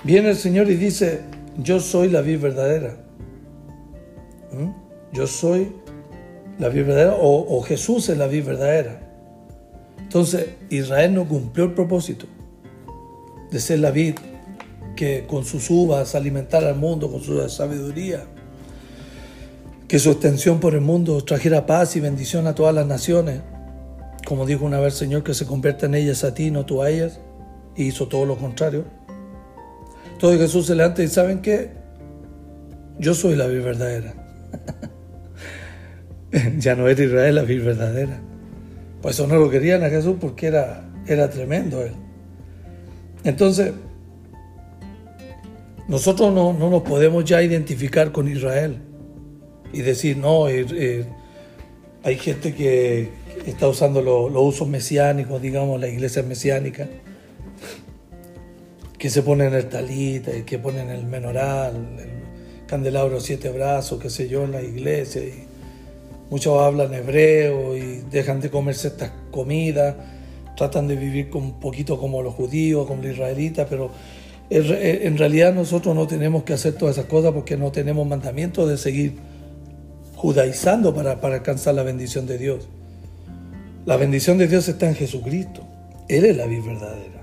viene 0.03 0.29
el 0.29 0.37
Señor 0.37 0.69
y 0.69 0.75
dice, 0.75 1.21
yo 1.57 1.79
soy 1.79 2.09
la 2.09 2.21
vid 2.21 2.39
verdadera. 2.39 2.95
¿Mm? 4.51 4.69
Yo 5.13 5.27
soy 5.27 5.73
la 6.59 6.69
vid 6.69 6.85
verdadera 6.85 7.15
o, 7.15 7.57
o 7.57 7.61
Jesús 7.63 8.09
es 8.09 8.17
la 8.17 8.27
vid 8.27 8.45
verdadera. 8.45 9.01
Entonces, 9.99 10.49
Israel 10.69 11.13
no 11.13 11.27
cumplió 11.27 11.65
el 11.65 11.73
propósito 11.73 12.27
de 13.51 13.59
ser 13.59 13.79
la 13.79 13.91
vid 13.91 14.15
que 14.95 15.25
con 15.27 15.43
sus 15.43 15.69
uvas 15.69 16.15
alimentara 16.15 16.69
al 16.69 16.75
mundo 16.75 17.11
con 17.11 17.21
su 17.21 17.49
sabiduría 17.49 18.25
que 19.87 19.99
su 19.99 20.11
extensión 20.11 20.59
por 20.59 20.73
el 20.73 20.81
mundo 20.81 21.23
trajera 21.23 21.65
paz 21.65 21.95
y 21.95 21.99
bendición 21.99 22.47
a 22.47 22.55
todas 22.55 22.73
las 22.73 22.87
naciones. 22.87 23.41
Como 24.25 24.45
dijo 24.45 24.65
una 24.65 24.79
vez 24.79 24.93
el 24.93 24.99
Señor, 24.99 25.23
que 25.23 25.33
se 25.33 25.45
convierta 25.45 25.85
en 25.85 25.95
ellas 25.95 26.23
a 26.23 26.33
ti, 26.33 26.49
no 26.49 26.65
tú 26.65 26.81
a 26.81 26.89
ellas. 26.89 27.19
Y 27.75 27.85
hizo 27.85 28.07
todo 28.07 28.25
lo 28.25 28.37
contrario. 28.37 28.85
Todo 30.19 30.37
Jesús 30.37 30.67
se 30.67 30.75
levanta 30.75 31.03
y 31.03 31.07
¿saben 31.07 31.41
qué? 31.41 31.71
Yo 32.97 33.13
soy 33.13 33.35
la 33.35 33.47
vida 33.47 33.63
verdadera. 33.63 34.13
ya 36.57 36.75
no 36.75 36.87
era 36.87 37.03
Israel 37.03 37.35
la 37.35 37.43
vida 37.43 37.65
verdadera. 37.65 38.21
Por 39.01 39.11
eso 39.11 39.27
no 39.27 39.35
lo 39.35 39.49
querían 39.49 39.83
a 39.83 39.89
Jesús 39.89 40.15
porque 40.19 40.47
era, 40.47 40.89
era 41.05 41.29
tremendo 41.29 41.83
él. 41.83 41.91
Entonces, 43.23 43.73
nosotros 45.87 46.33
no, 46.33 46.53
no 46.53 46.69
nos 46.71 46.81
podemos 46.81 47.25
ya 47.25 47.43
identificar 47.43 48.11
con 48.11 48.27
Israel 48.27 48.79
y 49.75 49.81
decir, 49.81 50.15
no, 50.15 50.47
eh, 50.47 50.65
eh, 50.71 51.05
hay 52.01 52.17
gente 52.17 52.55
que 52.55 53.09
está 53.45 53.67
usando 53.67 54.01
los 54.01 54.31
usos 54.33 54.69
mesiánicos, 54.69 55.41
digamos, 55.41 55.81
la 55.81 55.89
iglesia 55.89 56.23
mesiánica, 56.23 56.87
que 58.97 59.09
se 59.09 59.21
ponen 59.21 59.53
el 59.53 59.67
talita 59.67 60.31
que 60.45 60.57
ponen 60.59 60.89
el 60.89 61.05
menoral, 61.05 61.75
el 61.99 62.65
candelabro 62.67 63.19
siete 63.19 63.49
brazos, 63.49 64.01
qué 64.01 64.09
sé 64.09 64.29
yo, 64.29 64.45
en 64.45 64.53
la 64.53 64.61
iglesia. 64.61 65.21
Y 65.21 65.43
muchos 66.29 66.57
hablan 66.61 66.93
hebreo 66.93 67.75
y 67.75 68.01
dejan 68.09 68.39
de 68.39 68.49
comerse 68.49 68.87
estas 68.87 69.11
comidas, 69.29 69.93
tratan 70.55 70.87
de 70.87 70.95
vivir 70.95 71.29
un 71.33 71.59
poquito 71.59 71.99
como 71.99 72.21
los 72.21 72.33
judíos, 72.33 72.87
como 72.87 73.03
los 73.03 73.11
israelitas, 73.11 73.67
pero 73.69 73.91
en 74.49 75.17
realidad 75.17 75.53
nosotros 75.53 75.93
no 75.93 76.07
tenemos 76.07 76.43
que 76.43 76.53
hacer 76.53 76.75
todas 76.75 76.97
esas 76.97 77.09
cosas 77.09 77.33
porque 77.33 77.57
no 77.57 77.73
tenemos 77.73 78.07
mandamiento 78.07 78.65
de 78.65 78.77
seguir 78.77 79.34
judaizando 80.25 80.91
para, 80.95 81.21
para 81.21 81.35
alcanzar 81.35 81.75
la 81.75 81.83
bendición 81.83 82.25
de 82.25 82.39
Dios. 82.39 82.67
La 83.85 83.95
bendición 83.95 84.39
de 84.39 84.47
Dios 84.47 84.67
está 84.67 84.87
en 84.87 84.95
Jesucristo. 84.95 85.61
Él 86.07 86.25
es 86.25 86.35
la 86.35 86.47
vida 86.47 86.65
verdadera. 86.65 87.21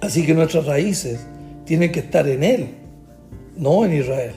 Así 0.00 0.24
que 0.24 0.32
nuestras 0.32 0.64
raíces 0.64 1.18
tienen 1.64 1.90
que 1.90 1.98
estar 1.98 2.28
en 2.28 2.44
Él, 2.44 2.68
no 3.56 3.84
en 3.84 3.94
Israel. 3.94 4.34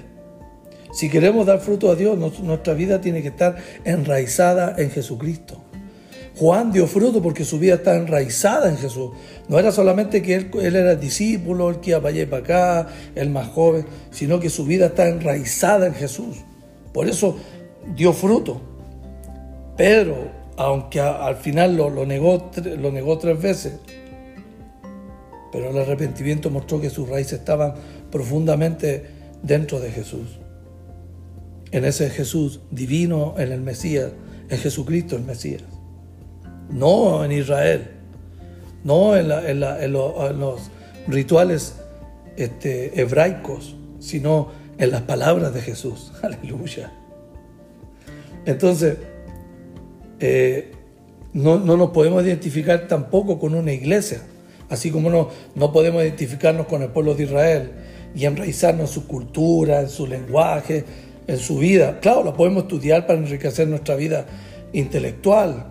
Si 0.92 1.08
queremos 1.08 1.46
dar 1.46 1.60
fruto 1.60 1.92
a 1.92 1.96
Dios, 1.96 2.18
nuestra 2.18 2.74
vida 2.74 3.00
tiene 3.00 3.22
que 3.22 3.28
estar 3.28 3.58
enraizada 3.86 4.74
en 4.80 4.90
Jesucristo. 4.90 5.62
Juan 6.36 6.72
dio 6.72 6.88
fruto 6.88 7.22
porque 7.22 7.46
su 7.46 7.60
vida 7.60 7.76
está 7.76 7.96
enraizada 7.96 8.70
en 8.70 8.78
Jesús. 8.78 9.12
No 9.50 9.60
era 9.60 9.72
solamente 9.72 10.24
que 10.24 10.34
él, 10.34 10.76
era 10.76 10.96
discípulo, 10.96 11.70
el 11.70 11.80
que 11.80 11.92
iba 11.92 12.00
para 12.00 12.10
allá 12.10 12.24
y 12.24 12.26
para 12.26 12.44
acá, 12.44 12.88
el 13.14 13.30
más 13.30 13.50
joven, 13.50 13.86
sino 14.10 14.40
que 14.40 14.50
su 14.50 14.66
vida 14.66 14.88
está 14.88 15.08
enraizada 15.08 15.86
en 15.86 15.94
Jesús. 15.94 16.38
Por 16.98 17.08
eso 17.08 17.38
dio 17.96 18.12
fruto. 18.12 18.60
Pero, 19.78 20.32
aunque 20.56 21.00
al 21.00 21.36
final 21.36 21.78
lo, 21.78 21.92
negó, 22.08 22.50
lo 22.80 22.92
negó 22.92 23.20
tres 23.20 23.40
veces, 23.40 23.74
pero 25.52 25.70
el 25.70 25.78
arrepentimiento 25.78 26.50
mostró 26.50 26.82
que 26.82 26.90
sus 26.90 27.08
raíces 27.08 27.34
estaban 27.34 27.76
profundamente 28.10 29.06
dentro 29.44 29.80
de 29.80 29.92
Jesús. 29.92 30.40
En 31.70 31.86
ese 31.86 32.10
Jesús 32.10 32.62
divino, 32.72 33.36
en 33.38 33.52
el 33.52 33.62
Mesías, 33.62 34.14
en 34.50 34.58
Jesucristo 34.58 35.18
el 35.18 35.24
Mesías. 35.24 35.62
No 36.72 37.24
en 37.24 37.32
Israel, 37.32 37.92
no 38.84 39.16
en, 39.16 39.28
los 39.92 40.62
rituales 41.08 41.76
este, 42.38 43.00
hebraicos, 43.00 43.76
sino 44.00 44.57
en 44.78 44.92
las 44.92 45.02
palabras 45.04 45.54
de 45.54 45.62
Jesús. 45.62 46.12
Aleluya. 46.22 46.92
Entonces, 48.46 48.98
eh, 50.20 50.72
no, 51.34 51.60
nos 51.60 51.92
podemos 51.92 52.24
identificar 52.26 52.88
tampoco 52.88 53.40
con 53.40 53.54
una 53.54 53.74
iglesia, 53.74 54.22
así 54.70 54.90
como 54.90 55.10
no, 55.10 55.30
no 55.56 55.72
podemos 55.72 56.02
identificarnos 56.02 56.68
con 56.68 56.82
el 56.82 56.90
pueblo 56.90 57.14
de 57.14 57.24
Israel 57.26 57.72
y 58.16 58.26
enraizarnos 58.26 58.90
en 58.90 58.94
su 58.94 59.08
cultura, 59.08 59.82
en 59.82 59.90
su 59.90 60.08
lenguaje, 60.08 60.86
en 61.28 61.38
su 61.38 61.58
vida. 61.60 62.00
Claro, 62.00 62.24
lo 62.24 62.34
podemos 62.34 62.64
estudiar 62.64 63.06
para 63.06 63.20
enriquecer 63.20 63.68
nuestra 63.68 63.96
vida 63.96 64.26
intelectual, 64.74 65.68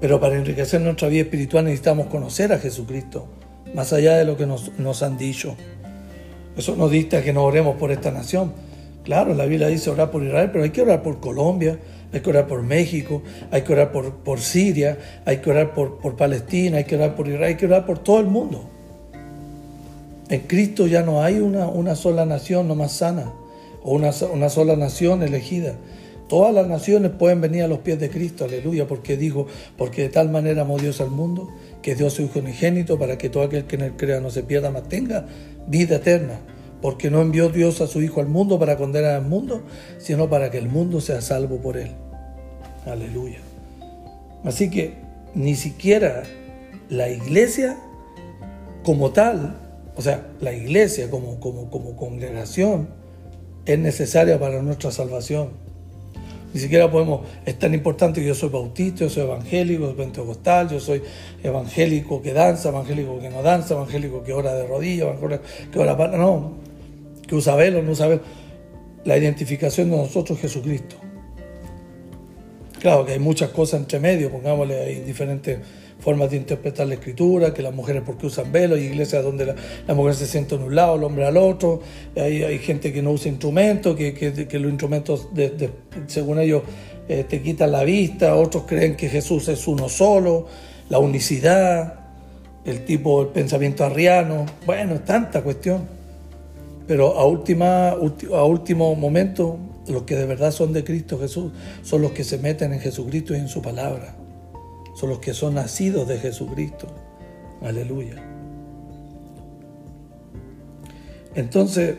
pero 0.00 0.20
para 0.20 0.36
enriquecer 0.36 0.80
nuestra 0.80 1.08
vida 1.08 1.22
espiritual 1.22 1.64
necesitamos 1.64 2.06
conocer 2.06 2.52
a 2.52 2.58
Jesucristo, 2.58 3.26
más 3.74 3.92
allá 3.92 4.16
de 4.16 4.24
lo 4.24 4.36
que 4.36 4.46
nos, 4.46 4.78
nos 4.78 5.02
han 5.02 5.18
dicho. 5.18 5.56
Eso 6.60 6.76
nos 6.76 6.90
dicta 6.90 7.22
que 7.22 7.32
no 7.32 7.42
oremos 7.44 7.76
por 7.76 7.90
esta 7.90 8.10
nación. 8.10 8.52
Claro, 9.02 9.32
la 9.32 9.46
Biblia 9.46 9.68
dice 9.68 9.88
orar 9.88 10.10
por 10.10 10.22
Israel, 10.22 10.50
pero 10.52 10.62
hay 10.62 10.68
que 10.68 10.82
orar 10.82 11.02
por 11.02 11.18
Colombia, 11.18 11.78
hay 12.12 12.20
que 12.20 12.28
orar 12.28 12.46
por 12.46 12.62
México, 12.62 13.22
hay 13.50 13.62
que 13.62 13.72
orar 13.72 13.92
por, 13.92 14.40
Siria, 14.40 14.98
hay 15.24 15.38
que 15.38 15.48
orar 15.48 15.72
por, 15.72 16.16
Palestina, 16.16 16.76
hay 16.76 16.84
que 16.84 16.96
orar 16.96 17.16
por 17.16 17.28
Israel, 17.28 17.44
hay 17.44 17.54
que 17.54 17.64
orar 17.64 17.86
por 17.86 18.00
todo 18.00 18.20
el 18.20 18.26
mundo. 18.26 18.62
En 20.28 20.40
Cristo 20.40 20.86
ya 20.86 21.00
no 21.00 21.22
hay 21.22 21.38
una, 21.38 21.94
sola 21.94 22.26
nación 22.26 22.68
no 22.68 22.74
más 22.74 22.92
sana 22.92 23.32
o 23.82 23.94
una 23.94 24.50
sola 24.50 24.76
nación 24.76 25.22
elegida. 25.22 25.76
Todas 26.30 26.54
las 26.54 26.68
naciones 26.68 27.10
pueden 27.10 27.40
venir 27.40 27.64
a 27.64 27.66
los 27.66 27.80
pies 27.80 27.98
de 27.98 28.08
Cristo, 28.08 28.44
aleluya, 28.44 28.86
porque 28.86 29.16
dijo, 29.16 29.48
porque 29.76 30.02
de 30.02 30.10
tal 30.10 30.30
manera 30.30 30.62
amó 30.62 30.78
Dios 30.78 31.00
al 31.00 31.10
mundo, 31.10 31.48
que 31.82 31.96
dio 31.96 32.08
su 32.08 32.22
Hijo 32.22 32.38
unigénito 32.38 33.00
para 33.00 33.18
que 33.18 33.28
todo 33.28 33.42
aquel 33.42 33.64
que 33.64 33.74
en 33.74 33.82
él 33.82 33.96
crea 33.96 34.20
no 34.20 34.30
se 34.30 34.44
pierda, 34.44 34.70
mas 34.70 34.88
tenga 34.88 35.26
vida 35.66 35.96
eterna. 35.96 36.38
Porque 36.80 37.10
no 37.10 37.20
envió 37.20 37.48
Dios 37.48 37.80
a 37.80 37.88
su 37.88 38.00
Hijo 38.00 38.20
al 38.20 38.28
mundo 38.28 38.60
para 38.60 38.76
condenar 38.76 39.16
al 39.16 39.26
mundo, 39.26 39.62
sino 39.98 40.30
para 40.30 40.52
que 40.52 40.58
el 40.58 40.68
mundo 40.68 41.00
sea 41.00 41.20
salvo 41.20 41.56
por 41.56 41.76
él. 41.76 41.90
Aleluya. 42.86 43.38
Así 44.44 44.70
que 44.70 44.94
ni 45.34 45.56
siquiera 45.56 46.22
la 46.90 47.08
iglesia 47.08 47.76
como 48.84 49.10
tal, 49.10 49.56
o 49.96 50.00
sea, 50.00 50.28
la 50.40 50.52
iglesia 50.52 51.10
como, 51.10 51.40
como, 51.40 51.70
como 51.70 51.96
congregación, 51.96 52.88
es 53.66 53.80
necesaria 53.80 54.38
para 54.38 54.62
nuestra 54.62 54.92
salvación. 54.92 55.69
Ni 56.52 56.60
siquiera 56.60 56.90
podemos, 56.90 57.20
es 57.46 57.58
tan 57.58 57.74
importante 57.74 58.20
que 58.20 58.26
yo 58.26 58.34
soy 58.34 58.48
bautista, 58.48 59.00
yo 59.00 59.10
soy 59.10 59.22
evangélico, 59.22 59.86
soy 59.86 59.94
pentecostal, 59.94 60.68
yo 60.68 60.80
soy 60.80 61.02
evangélico 61.44 62.20
que 62.20 62.32
danza, 62.32 62.70
evangélico 62.70 63.20
que 63.20 63.30
no 63.30 63.42
danza, 63.42 63.74
evangélico 63.74 64.24
que 64.24 64.32
ora 64.32 64.54
de 64.54 64.66
rodillas, 64.66 65.08
evangélico 65.08 65.42
que 65.72 65.78
ora 65.78 65.96
para... 65.96 66.16
No, 66.16 66.54
que 67.26 67.36
usa 67.36 67.54
velo, 67.54 67.82
no 67.82 67.92
usa. 67.92 68.20
La 69.04 69.16
identificación 69.16 69.90
de 69.90 69.96
nosotros 69.96 70.38
es 70.38 70.42
Jesucristo. 70.42 70.96
Claro 72.80 73.04
que 73.06 73.12
hay 73.12 73.18
muchas 73.20 73.50
cosas 73.50 73.80
entre 73.80 74.00
medio, 74.00 74.30
pongámosle, 74.30 74.80
hay 74.80 74.94
diferentes 75.00 75.58
formas 76.00 76.30
de 76.30 76.38
interpretar 76.38 76.86
la 76.86 76.94
escritura, 76.94 77.52
que 77.52 77.62
las 77.62 77.74
mujeres 77.74 78.02
porque 78.04 78.26
usan 78.26 78.50
velo, 78.50 78.74
hay 78.74 78.84
iglesias 78.84 79.22
donde 79.22 79.54
la, 79.86 79.94
mujer 79.94 80.14
se 80.14 80.26
sienta 80.26 80.54
en 80.54 80.62
un 80.62 80.74
lado, 80.74 80.96
el 80.96 81.04
hombre 81.04 81.26
al 81.26 81.36
otro, 81.36 81.80
hay, 82.16 82.58
gente 82.58 82.92
que 82.92 83.02
no 83.02 83.12
usa 83.12 83.30
instrumentos, 83.30 83.96
que, 83.96 84.58
los 84.58 84.70
instrumentos, 84.70 85.28
según 86.06 86.40
ellos, 86.40 86.62
eh, 87.08 87.24
te 87.28 87.42
quitan 87.42 87.72
la 87.72 87.84
vista, 87.84 88.34
otros 88.34 88.64
creen 88.66 88.96
que 88.96 89.08
Jesús 89.08 89.48
es 89.48 89.66
uno 89.68 89.88
solo, 89.88 90.46
la 90.88 90.98
unicidad, 90.98 91.94
el 92.64 92.84
tipo, 92.84 93.22
el 93.22 93.28
pensamiento 93.28 93.84
arriano, 93.84 94.46
bueno, 94.66 95.00
tanta 95.00 95.42
cuestión. 95.42 96.00
Pero 96.86 97.18
a, 97.18 97.24
última, 97.24 97.90
a 97.90 98.44
último 98.44 98.94
momento, 98.96 99.58
los 99.86 100.02
que 100.02 100.16
de 100.16 100.26
verdad 100.26 100.50
son 100.50 100.72
de 100.72 100.82
Cristo 100.82 101.18
Jesús 101.18 101.52
son 101.82 102.02
los 102.02 102.12
que 102.12 102.24
se 102.24 102.38
meten 102.38 102.72
en 102.72 102.80
Jesucristo 102.80 103.34
y 103.34 103.38
en 103.38 103.48
su 103.48 103.62
palabra 103.62 104.19
son 105.00 105.08
los 105.08 105.20
que 105.20 105.32
son 105.32 105.54
nacidos 105.54 106.06
de 106.06 106.18
Jesucristo. 106.18 106.86
Aleluya. 107.62 108.16
Entonces, 111.34 111.96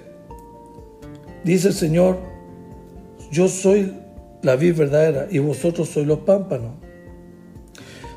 dice 1.43 1.69
el 1.69 1.73
Señor, 1.73 2.19
yo 3.31 3.47
soy 3.47 3.91
la 4.43 4.55
vid 4.55 4.75
verdadera 4.75 5.27
y 5.31 5.39
vosotros 5.39 5.89
sois 5.89 6.05
los 6.05 6.19
pámpanos. 6.19 6.73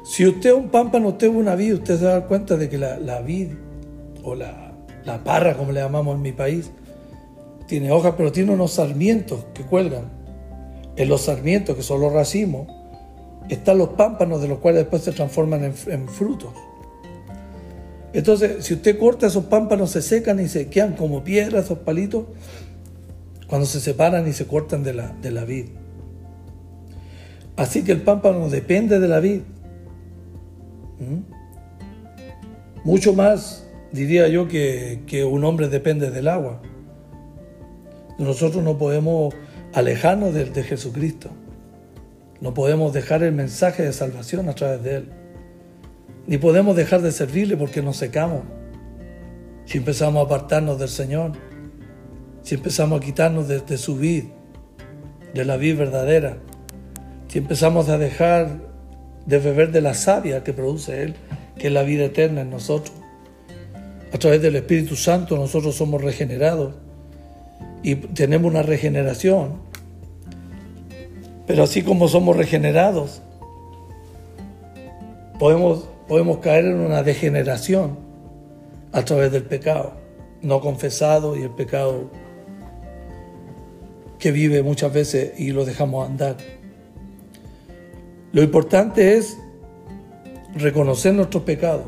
Si 0.05 0.27
usted 0.27 0.51
es 0.51 0.57
un 0.57 0.68
pámpano, 0.68 1.09
usted 1.09 1.29
es 1.29 1.35
una 1.35 1.55
vid, 1.55 1.77
usted 1.77 1.99
se 1.99 2.05
da 2.05 2.27
cuenta 2.27 2.59
de 2.59 2.68
que 2.68 2.77
la, 2.77 2.99
la 2.99 3.23
vid 3.23 3.53
o 4.23 4.35
la, 4.35 4.75
la 5.07 5.25
parra, 5.25 5.57
como 5.57 5.73
le 5.73 5.81
llamamos 5.81 6.16
en 6.16 6.20
mi 6.23 6.33
país, 6.33 6.70
tiene 7.66 7.90
hojas, 7.90 8.14
pero 8.18 8.33
tiene 8.33 8.53
unos 8.53 8.73
sarmientos 8.73 9.47
que 9.55 9.62
cuelgan. 9.62 10.12
En 10.97 11.09
los 11.09 11.23
sarmientos, 11.23 11.75
que 11.75 11.83
son 11.83 12.03
los 12.03 12.12
racimos, 12.12 12.68
están 13.48 13.78
los 13.78 13.90
pámpanos 13.90 14.40
de 14.40 14.48
los 14.48 14.59
cuales 14.59 14.83
después 14.83 15.02
se 15.02 15.12
transforman 15.12 15.64
en, 15.64 16.09
frutos. 16.09 16.50
Entonces, 18.12 18.64
si 18.64 18.74
usted 18.74 18.98
corta 18.98 19.26
esos 19.26 19.44
pámpanos, 19.46 19.90
se 19.90 20.02
secan 20.02 20.40
y 20.40 20.48
se 20.48 20.68
quedan 20.68 20.94
como 20.94 21.24
piedras 21.24 21.64
esos 21.64 21.78
palitos 21.78 22.24
cuando 23.48 23.66
se 23.66 23.80
separan 23.80 24.26
y 24.28 24.33
se 24.33 24.46
cortan 24.46 24.83
de 24.83 24.94
la, 24.94 25.09
de 25.20 25.30
la 25.30 25.44
vid. 25.44 25.66
Así 27.57 27.85
que 27.85 27.92
el 27.92 28.02
pámpano 28.02 28.48
depende 28.48 28.98
de 28.98 29.09
la 29.09 29.20
vid. 29.20 29.40
¿Mm? 31.00 32.85
Mucho 32.85 33.14
más, 33.14 33.66
diría 33.92 34.28
yo, 34.28 34.48
que, 34.48 35.02
que 35.07 35.24
un 35.24 35.44
hombre 35.44 35.68
depende 35.68 36.11
del 36.11 36.28
agua. 36.28 36.62
Nosotros 38.18 38.62
no 38.62 38.78
podemos 38.78 39.35
alejarnos 39.72 40.35
de 40.35 40.62
Jesucristo. 40.62 41.30
No 42.44 42.52
podemos 42.52 42.92
dejar 42.92 43.22
el 43.22 43.33
mensaje 43.33 43.85
de 43.85 43.94
salvación 43.94 44.50
a 44.50 44.54
través 44.54 44.83
de 44.83 44.96
Él. 44.96 45.09
Ni 46.26 46.37
podemos 46.37 46.76
dejar 46.76 47.00
de 47.00 47.11
servirle 47.11 47.57
porque 47.57 47.80
nos 47.80 47.96
secamos. 47.96 48.42
Si 49.64 49.78
empezamos 49.78 50.20
a 50.20 50.26
apartarnos 50.26 50.78
del 50.78 50.90
Señor, 50.90 51.33
si 52.42 52.57
empezamos 52.57 53.00
a 53.00 53.02
quitarnos 53.02 53.48
de, 53.48 53.78
su 53.78 53.96
vid, 53.96 54.24
de 55.33 55.44
la 55.46 55.57
vida 55.57 55.78
verdadera, 55.78 56.37
si 57.28 57.38
empezamos 57.38 57.88
a 57.88 57.96
dejar 57.96 58.61
de 59.24 59.38
beber 59.38 59.72
de 59.72 59.80
la 59.80 59.94
savia 59.94 60.44
que 60.44 60.52
produce 60.52 61.02
Él, 61.02 61.14
que 61.57 61.68
es 61.68 61.72
la 61.72 61.83
vida 61.83 62.04
eterna 62.04 62.42
en 62.42 62.50
nosotros. 62.50 62.94
A 64.12 64.18
través 64.18 64.42
del 64.42 64.57
Espíritu 64.57 64.96
Santo 64.96 65.38
nosotros 65.38 65.76
somos 65.76 66.02
regenerados 66.02 66.74
y 67.83 67.94
tenemos 67.94 68.52
una 68.52 68.62
regeneración 68.62 69.61
pero 71.46 71.64
así 71.64 71.83
como 71.83 72.09
somos 72.09 72.37
regenerados, 72.37 73.22
podemos, 75.38 75.88
podemos 76.09 76.38
caer 76.38 76.66
en 76.66 76.80
una 76.80 77.02
degeneración 77.02 77.98
a 78.92 79.04
través 79.04 79.33
del 79.33 79.44
pecado 79.44 80.04
no 80.44 80.61
confesado 80.61 81.37
y 81.37 81.42
el 81.42 81.50
pecado 81.50 82.11
que 84.18 84.30
vive 84.30 84.62
muchas 84.62 84.92
veces 84.92 85.38
y 85.40 85.50
lo 85.50 85.64
dejamos 85.64 86.09
andar. 86.09 86.37
Lo 88.33 88.42
importante 88.42 89.16
es 89.16 89.38
reconocer 90.54 91.14
nuestros 91.14 91.42
pecados, 91.44 91.87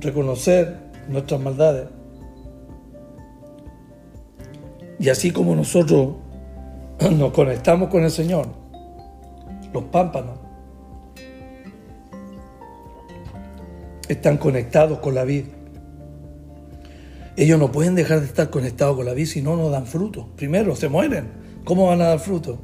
reconocer 0.00 0.76
nuestras 1.08 1.40
maldades. 1.40 1.88
Y 4.98 5.08
así 5.08 5.30
como 5.30 5.54
nosotros 5.54 6.16
nos 7.10 7.32
conectamos 7.32 7.88
con 7.88 8.04
el 8.04 8.10
Señor, 8.10 8.48
los 9.72 9.84
pámpanos 9.84 10.38
están 14.08 14.38
conectados 14.38 14.98
con 15.00 15.14
la 15.14 15.24
vida. 15.24 15.46
Ellos 17.36 17.58
no 17.58 17.70
pueden 17.70 17.94
dejar 17.94 18.20
de 18.20 18.26
estar 18.26 18.48
conectados 18.50 18.96
con 18.96 19.04
la 19.04 19.12
vida 19.12 19.26
si 19.26 19.42
no, 19.42 19.56
no 19.56 19.68
dan 19.68 19.86
fruto. 19.86 20.28
Primero, 20.36 20.74
se 20.74 20.88
mueren. 20.88 21.28
¿Cómo 21.64 21.88
van 21.88 22.00
a 22.00 22.06
dar 22.06 22.18
fruto? 22.18 22.58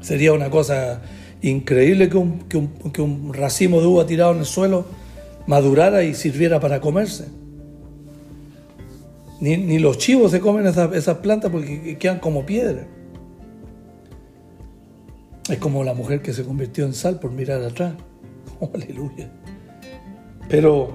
Sería 0.00 0.32
una 0.32 0.50
cosa 0.50 1.02
increíble 1.42 2.08
que 2.08 2.16
un, 2.16 2.40
que 2.48 3.02
un 3.02 3.32
racimo 3.32 3.80
de 3.80 3.86
uva 3.86 4.06
tirado 4.06 4.32
en 4.32 4.38
el 4.38 4.46
suelo 4.46 4.86
madurara 5.46 6.02
y 6.02 6.14
sirviera 6.14 6.58
para 6.58 6.80
comerse. 6.80 7.26
Ni, 9.40 9.78
los 9.78 9.98
chivos 9.98 10.30
se 10.30 10.40
comen 10.40 10.66
esas, 10.66 11.18
plantas 11.18 11.50
porque 11.50 11.98
quedan 11.98 12.18
como 12.20 12.46
piedra. 12.46 12.86
Es 15.48 15.58
como 15.58 15.84
la 15.84 15.94
mujer 15.94 16.22
que 16.22 16.32
se 16.32 16.44
convirtió 16.44 16.84
en 16.84 16.94
sal 16.94 17.20
por 17.20 17.30
mirar 17.30 17.62
atrás. 17.62 17.94
Oh, 18.58 18.70
aleluya. 18.72 19.28
Pero 20.48 20.88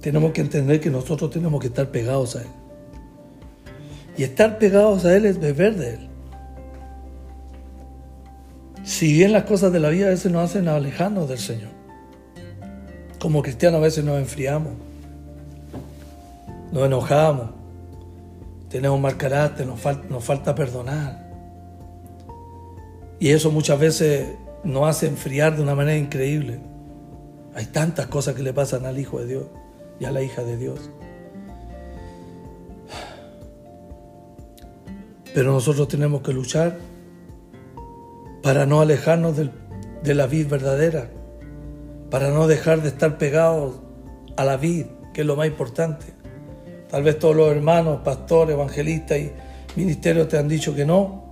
tenemos 0.00 0.32
que 0.32 0.40
entender 0.40 0.80
que 0.80 0.88
nosotros 0.88 1.30
tenemos 1.30 1.60
que 1.60 1.66
estar 1.66 1.90
pegados 1.90 2.36
a 2.36 2.40
Él. 2.40 2.48
Y 4.16 4.22
estar 4.22 4.58
pegados 4.58 5.04
a 5.04 5.14
Él 5.14 5.26
es 5.26 5.38
beber 5.38 5.76
de 5.76 5.94
Él. 5.94 6.08
Si 8.84 9.12
bien 9.12 9.32
las 9.32 9.44
cosas 9.44 9.70
de 9.70 9.80
la 9.80 9.90
vida 9.90 10.06
a 10.06 10.10
veces 10.10 10.32
nos 10.32 10.48
hacen 10.48 10.66
alejarnos 10.66 11.28
del 11.28 11.38
Señor, 11.38 11.72
como 13.20 13.42
cristianos 13.42 13.80
a 13.80 13.82
veces 13.82 14.02
nos 14.02 14.18
enfriamos 14.18 14.72
nos 16.72 16.84
enojamos, 16.84 17.50
tenemos 18.68 19.00
mal 19.00 19.16
carácter, 19.16 19.66
nos, 19.66 19.80
nos 20.10 20.24
falta 20.24 20.54
perdonar. 20.54 21.27
Y 23.20 23.30
eso 23.30 23.50
muchas 23.50 23.78
veces 23.78 24.28
nos 24.64 24.88
hace 24.88 25.06
enfriar 25.06 25.56
de 25.56 25.62
una 25.62 25.74
manera 25.74 25.98
increíble. 25.98 26.60
Hay 27.54 27.66
tantas 27.66 28.06
cosas 28.06 28.34
que 28.34 28.42
le 28.42 28.52
pasan 28.52 28.86
al 28.86 28.98
Hijo 28.98 29.18
de 29.18 29.26
Dios 29.26 29.44
y 29.98 30.04
a 30.04 30.12
la 30.12 30.22
hija 30.22 30.42
de 30.44 30.56
Dios. 30.56 30.90
Pero 35.34 35.52
nosotros 35.52 35.88
tenemos 35.88 36.22
que 36.22 36.32
luchar 36.32 36.78
para 38.42 38.66
no 38.66 38.80
alejarnos 38.80 39.36
de 39.36 40.14
la 40.14 40.26
vid 40.26 40.48
verdadera, 40.48 41.10
para 42.10 42.30
no 42.30 42.46
dejar 42.46 42.82
de 42.82 42.88
estar 42.88 43.18
pegados 43.18 43.80
a 44.36 44.44
la 44.44 44.56
vid, 44.56 44.86
que 45.12 45.22
es 45.22 45.26
lo 45.26 45.36
más 45.36 45.48
importante. 45.48 46.06
Tal 46.88 47.02
vez 47.02 47.18
todos 47.18 47.36
los 47.36 47.50
hermanos, 47.50 48.00
pastores, 48.04 48.54
evangelistas 48.54 49.18
y 49.18 49.32
ministerios 49.76 50.28
te 50.28 50.38
han 50.38 50.48
dicho 50.48 50.74
que 50.74 50.86
no, 50.86 51.27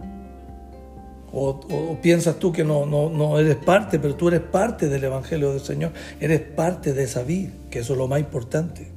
o, 1.39 1.99
piensas 2.01 2.39
tú 2.39 2.51
que 2.51 2.65
no, 2.65 2.87
no, 2.87 3.11
no, 3.11 3.39
eres 3.39 3.57
parte, 3.57 3.99
pero 3.99 4.15
tú 4.15 4.29
eres 4.29 4.41
parte 4.41 4.89
del 4.89 5.05
Evangelio 5.05 5.51
del 5.51 5.61
Señor, 5.61 5.93
eres 6.19 6.41
parte 6.41 6.95
de 6.95 7.05
esa 7.05 7.23
vida, 7.23 7.51
que 7.71 7.81
eso 7.81 7.93
es 7.93 7.99
lo 7.99 8.09
más 8.09 8.21
importante. 8.21 8.89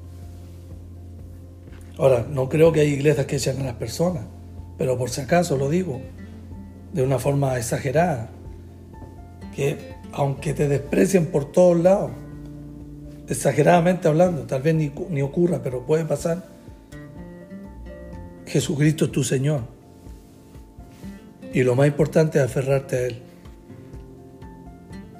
Ahora, 1.98 2.26
no 2.30 2.48
creo 2.48 2.72
que 2.72 2.80
hay 2.80 2.88
iglesias 2.94 3.26
que 3.26 3.36
echen 3.36 3.60
a 3.60 3.66
las 3.66 3.74
personas, 3.74 4.24
pero 4.78 4.98
por 4.98 5.10
si 5.10 5.20
acaso 5.20 5.58
lo 5.58 5.70
digo, 5.70 6.00
de 6.94 7.04
una 7.04 7.20
forma 7.20 7.58
exagerada, 7.58 8.30
que 9.54 9.96
aunque 10.14 10.54
te 10.54 10.70
desprecien 10.70 11.26
por 11.26 11.52
todos 11.52 11.78
lados, 11.78 12.12
exageradamente 13.28 14.08
hablando, 14.08 14.44
tal 14.44 14.62
vez 14.62 14.76
ni, 14.76 14.94
ni 15.10 15.22
ocurra, 15.22 15.60
pero 15.62 15.86
puede 15.86 16.06
pasar, 16.06 16.46
Jesucristo 18.46 19.06
es 19.06 19.12
tu 19.12 19.26
Señor 19.26 19.79
y 21.54 21.64
lo 21.64 21.76
más 21.76 21.88
importante 21.88 22.40
es 22.40 22.46
aferrarte 22.46 22.96
a 22.96 23.02
Él. 23.08 23.22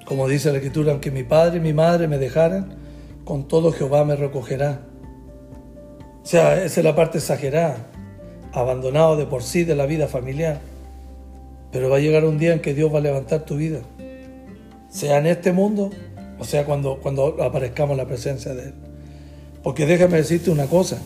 Como 0.04 0.28
dice 0.28 0.50
la 0.50 0.58
Escritura, 0.58 0.92
aunque 0.92 1.10
mi 1.10 1.22
padre 1.22 1.58
y 1.58 1.60
mi 1.60 1.72
madre 1.72 2.08
me 2.08 2.18
dejaran, 2.18 2.76
con 3.24 3.46
todo 3.46 3.72
Jehová 3.72 4.04
me 4.04 4.16
recogerá. 4.16 4.80
O 6.22 6.26
sea, 6.26 6.62
esa 6.64 6.80
es 6.80 6.84
la 6.84 6.94
parte 6.94 7.18
exagerada, 7.18 7.86
abandonado 8.52 9.16
de 9.16 9.26
por 9.26 9.42
sí 9.42 9.64
de 9.64 9.76
la 9.76 9.86
vida 9.86 10.08
familiar. 10.08 10.60
Pero 11.72 11.88
va 11.88 11.96
a 11.96 12.00
llegar 12.00 12.24
un 12.24 12.38
día 12.38 12.52
en 12.52 12.60
que 12.60 12.74
Dios 12.74 12.92
va 12.92 12.98
a 12.98 13.02
levantar 13.02 13.44
tu 13.44 13.56
vida, 13.56 13.80
sea 14.88 15.18
en 15.18 15.26
este 15.26 15.52
mundo 15.52 15.90
o 16.40 16.44
sea 16.44 16.64
cuando, 16.64 16.98
cuando 17.00 17.36
aparezcamos 17.42 17.92
en 17.92 17.98
la 17.98 18.06
presencia 18.06 18.54
de 18.54 18.68
Él. 18.68 18.74
Porque 19.62 19.84
déjame 19.84 20.16
decirte 20.16 20.50
una 20.50 20.66
cosa, 20.66 20.98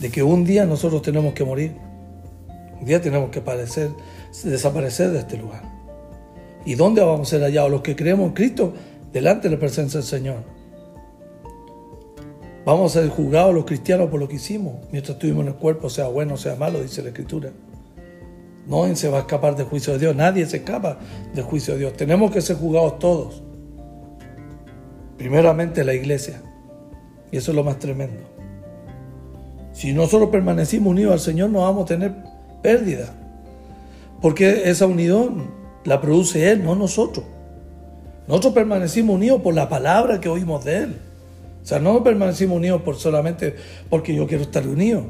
de 0.00 0.10
que 0.10 0.22
un 0.22 0.44
día 0.44 0.66
nosotros 0.66 1.00
tenemos 1.00 1.32
que 1.32 1.44
morir. 1.44 1.72
Un 2.78 2.84
día 2.84 3.00
tenemos 3.00 3.30
que 3.30 3.42
desaparecer 4.44 5.10
de 5.10 5.18
este 5.18 5.36
lugar. 5.36 5.62
¿Y 6.64 6.74
dónde 6.74 7.02
vamos 7.02 7.28
a 7.28 7.30
ser 7.30 7.44
allá? 7.44 7.68
los 7.68 7.82
que 7.82 7.96
creemos 7.96 8.28
en 8.28 8.34
Cristo, 8.34 8.74
delante 9.12 9.48
de 9.48 9.54
la 9.54 9.60
presencia 9.60 10.00
del 10.00 10.08
Señor. 10.08 10.56
Vamos 12.64 12.96
a 12.96 13.00
ser 13.00 13.08
juzgados 13.10 13.54
los 13.54 13.64
cristianos 13.64 14.10
por 14.10 14.18
lo 14.18 14.28
que 14.28 14.36
hicimos, 14.36 14.74
mientras 14.90 15.14
estuvimos 15.14 15.42
en 15.42 15.52
el 15.52 15.54
cuerpo, 15.54 15.88
sea 15.88 16.08
bueno 16.08 16.34
o 16.34 16.36
sea 16.36 16.56
malo, 16.56 16.82
dice 16.82 17.00
la 17.02 17.08
Escritura. 17.08 17.50
No 18.66 18.92
se 18.96 19.08
va 19.08 19.18
a 19.18 19.20
escapar 19.20 19.54
del 19.54 19.66
juicio 19.66 19.92
de 19.92 20.00
Dios, 20.00 20.16
nadie 20.16 20.44
se 20.46 20.58
escapa 20.58 20.98
del 21.32 21.44
juicio 21.44 21.74
de 21.74 21.80
Dios. 21.80 21.92
Tenemos 21.92 22.32
que 22.32 22.40
ser 22.40 22.56
juzgados 22.56 22.98
todos. 22.98 23.42
Primeramente 25.16 25.84
la 25.84 25.94
iglesia. 25.94 26.42
Y 27.30 27.36
eso 27.36 27.52
es 27.52 27.56
lo 27.56 27.62
más 27.62 27.78
tremendo. 27.78 28.22
Si 29.72 29.92
nosotros 29.92 30.30
permanecimos 30.30 30.90
unidos 30.90 31.12
al 31.12 31.20
Señor, 31.20 31.50
no 31.50 31.60
vamos 31.60 31.84
a 31.84 31.86
tener 31.86 32.14
pérdida. 32.62 33.14
Porque 34.20 34.70
esa 34.70 34.86
unión 34.86 35.50
la 35.84 36.00
produce 36.00 36.50
Él, 36.50 36.64
no 36.64 36.74
nosotros. 36.74 37.24
Nosotros 38.28 38.54
permanecimos 38.54 39.14
unidos 39.16 39.40
por 39.42 39.54
la 39.54 39.68
palabra 39.68 40.20
que 40.20 40.28
oímos 40.28 40.64
de 40.64 40.76
Él. 40.78 40.96
O 41.62 41.66
sea, 41.66 41.78
no 41.78 42.02
permanecimos 42.02 42.56
unidos 42.56 42.82
por 42.82 42.96
solamente 42.96 43.54
porque 43.90 44.14
yo 44.14 44.26
quiero 44.26 44.44
estar 44.44 44.66
unido, 44.66 45.04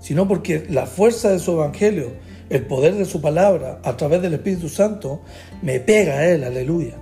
sino 0.00 0.28
porque 0.28 0.66
la 0.68 0.86
fuerza 0.86 1.30
de 1.30 1.38
su 1.38 1.52
evangelio, 1.52 2.12
el 2.48 2.64
poder 2.64 2.94
de 2.94 3.04
su 3.04 3.20
palabra, 3.20 3.80
a 3.82 3.96
través 3.96 4.22
del 4.22 4.34
Espíritu 4.34 4.68
Santo, 4.68 5.20
me 5.62 5.80
pega 5.80 6.18
a 6.18 6.28
Él, 6.28 6.44
aleluya. 6.44 6.94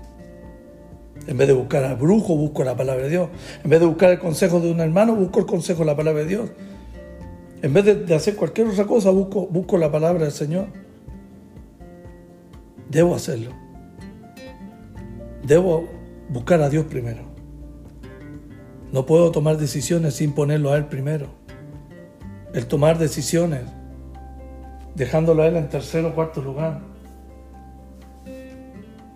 En 1.27 1.37
vez 1.39 1.49
de 1.49 1.55
buscar 1.55 1.85
al 1.85 1.97
brujo, 1.97 2.37
busco 2.37 2.65
la 2.65 2.77
palabra 2.77 3.05
de 3.05 3.11
Dios. 3.11 3.29
En 3.63 3.71
vez 3.71 3.81
de 3.81 3.87
buscar 3.87 4.11
el 4.11 4.19
consejo 4.19 4.61
de 4.61 4.71
un 4.71 4.81
hermano, 4.81 5.15
busco 5.15 5.41
el 5.41 5.47
consejo 5.47 5.81
de 5.81 5.87
la 5.87 5.97
palabra 5.97 6.23
de 6.23 6.29
Dios. 6.29 6.51
En 7.65 7.73
vez 7.73 8.07
de, 8.07 8.15
hacer 8.15 8.37
cualquier 8.37 8.67
otra 8.67 8.85
cosa, 8.85 9.09
busco, 9.09 9.47
busco 9.47 9.79
la 9.79 9.91
palabra 9.91 10.25
del 10.25 10.33
Señor. 10.33 10.67
Debo 12.91 13.15
hacerlo. 13.15 13.53
Debo 15.43 15.89
buscar 16.29 16.61
a 16.61 16.69
Dios 16.69 16.85
primero. 16.85 17.23
No 18.93 19.07
puedo 19.07 19.31
tomar 19.31 19.57
decisiones 19.57 20.13
sin 20.13 20.35
ponerlo 20.35 20.73
a 20.73 20.77
Él 20.77 20.89
primero. 20.89 21.29
El 22.53 22.67
tomar 22.67 22.99
decisiones, 22.99 23.63
dejándolo 24.95 25.43
a 25.43 25.47
Él 25.47 25.57
en 25.57 25.71
tercer 25.71 26.05
o 26.05 26.15
cuarto 26.15 26.43
lugar, 26.43 26.83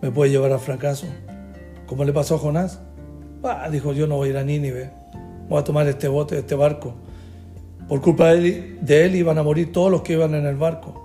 me 0.01 0.11
puede 0.11 0.31
llevar 0.31 0.53
a 0.53 0.59
fracaso. 0.59 1.07
Como 1.87 2.03
le 2.03 2.15
pasó 2.15 2.37
a 2.37 2.39
Jonás. 2.39 2.81
Ah, 3.43 3.69
dijo, 3.71 3.93
yo 3.93 4.07
no 4.07 4.17
voy 4.17 4.29
a 4.29 4.31
ir 4.31 4.39
a 4.39 4.43
Nínive. 4.43 4.91
Voy 5.51 5.61
a 5.61 5.65
tomar 5.65 5.87
este 5.87 6.09
bote, 6.09 6.39
este 6.39 6.55
barco 6.55 6.95
por 7.89 8.03
culpa 8.03 8.35
de 8.35 8.77
él, 9.05 9.17
iban 9.17 9.39
a 9.39 9.43
morir 9.43 9.73
todos 9.73 9.91
los 9.91 10.03
que 10.03 10.13
iban 10.13 10.35
en 10.35 10.45
el 10.45 10.57
barco. 10.57 11.03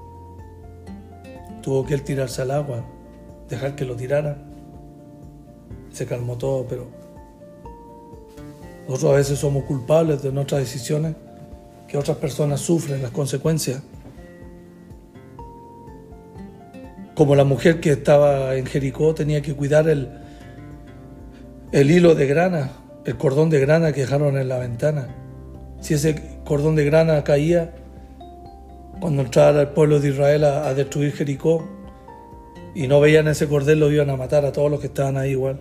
Tuvo 1.62 1.86
que 1.86 1.93
él 1.93 2.04
tirarse 2.04 2.41
al 2.41 2.52
agua, 2.52 2.84
dejar 3.48 3.76
que 3.76 3.86
lo 3.86 3.96
tiraran. 3.96 4.36
Se 5.91 6.06
calmó 6.06 6.38
todo, 6.38 6.65
pero 6.67 6.88
nosotros 8.86 9.13
a 9.13 9.15
veces 9.15 9.39
somos 9.39 9.63
culpables 9.63 10.22
de 10.22 10.34
nuestras 10.34 10.60
decisiones, 10.60 11.15
que 11.88 11.98
otras 11.98 12.17
personas 12.17 12.60
sufren 12.60 13.02
las 13.02 13.12
consecuencias. 13.12 13.82
Como 17.15 17.36
la 17.36 17.46
mujer 17.46 17.80
que 17.80 17.91
estaba 17.91 18.56
en 18.56 18.65
Jericó 18.65 19.13
tenía 19.13 19.41
que 19.41 19.54
cuidar 19.56 19.88
el, 19.88 20.10
el 21.72 21.91
hilo 21.91 22.13
de 22.13 22.28
grana, 22.28 22.72
el 23.06 23.15
cordón 23.15 23.50
de 23.50 23.60
grana 23.62 23.93
que 23.93 24.02
dejaron 24.02 24.38
en 24.38 24.50
la 24.50 24.58
ventana. 24.58 25.08
Si 25.80 25.93
ese 25.93 26.33
cordón 26.46 26.76
de 26.76 26.86
grana 26.86 27.24
caía 27.24 27.74
cuando 29.00 29.24
entrara 29.24 29.62
el 29.62 29.70
pueblo 29.70 30.00
de 30.00 30.10
Israel 30.10 30.44
a, 30.44 30.74
destruir 30.74 31.14
Jericó 31.14 31.68
y 32.76 32.88
no 32.88 33.00
veían 33.00 33.28
ese 33.28 33.48
cordel, 33.48 33.80
lo 33.80 33.92
iban 33.92 34.10
a 34.10 34.16
matar 34.16 34.46
a 34.46 34.52
todos 34.52 34.72
los 34.72 34.80
que 34.80 34.88
estaban 34.88 35.18
ahí 35.18 35.32
igual. 35.32 35.60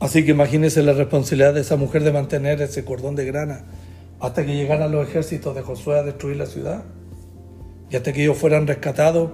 Así 0.00 0.24
que 0.24 0.30
imagínense 0.30 0.82
la 0.82 0.92
responsabilidad 0.92 1.54
de 1.54 1.62
esa 1.62 1.76
mujer 1.76 2.04
de 2.04 2.12
mantener 2.12 2.60
ese 2.62 2.84
cordón 2.84 3.16
de 3.16 3.24
grana 3.24 3.64
hasta 4.20 4.44
que 4.44 4.54
llegaran 4.54 4.92
los 4.92 5.08
ejércitos 5.08 5.54
de 5.54 5.62
Josué 5.62 5.98
a 5.98 6.02
destruir 6.02 6.36
la 6.36 6.46
ciudad. 6.46 6.84
Y 7.90 7.96
hasta 7.96 8.12
que 8.12 8.22
ellos 8.22 8.36
fueran 8.36 8.66
rescatados, 8.66 9.30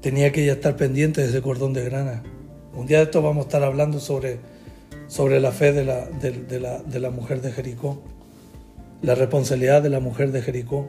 tenía 0.00 0.32
que 0.32 0.42
ella 0.42 0.54
estar 0.54 0.76
pendiente 0.76 1.20
de 1.20 1.28
ese 1.28 1.42
cordón 1.42 1.72
de 1.72 1.84
grana. 1.84 2.22
Un 2.74 2.86
día 2.86 2.98
de 2.98 3.04
esto 3.04 3.22
vamos 3.22 3.44
a 3.44 3.48
estar 3.48 3.62
hablando 3.62 4.00
sobre 4.00 4.38
sobre 5.12 5.40
la 5.40 5.52
fe 5.52 5.72
de 5.72 5.84
la, 5.84 6.06
de, 6.06 7.00
la, 7.00 7.10
mujer 7.10 7.42
de 7.42 7.52
Jericó, 7.52 8.00
la 9.02 9.14
responsabilidad 9.14 9.82
de 9.82 9.90
la 9.90 10.00
mujer 10.00 10.32
de 10.32 10.40
Jericó. 10.40 10.86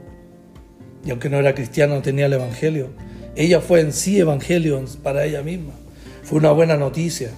Y 1.04 1.12
aunque 1.12 1.30
no 1.30 1.40
era 1.40 1.54
cristiana, 1.54 1.96
no 1.96 2.02
tenía 2.02 2.28
el 2.28 2.34
Evangelio. 2.34 2.88
Ella 3.36 3.60
fue 3.60 3.82
en 3.82 3.92
sí 3.92 4.18
Evangelio 4.18 4.82
para 5.04 5.26
ella 5.26 5.44
misma. 5.44 5.74
Fue 6.24 6.40
una 6.40 6.54
buena 6.54 6.78
noticia. 6.78 7.32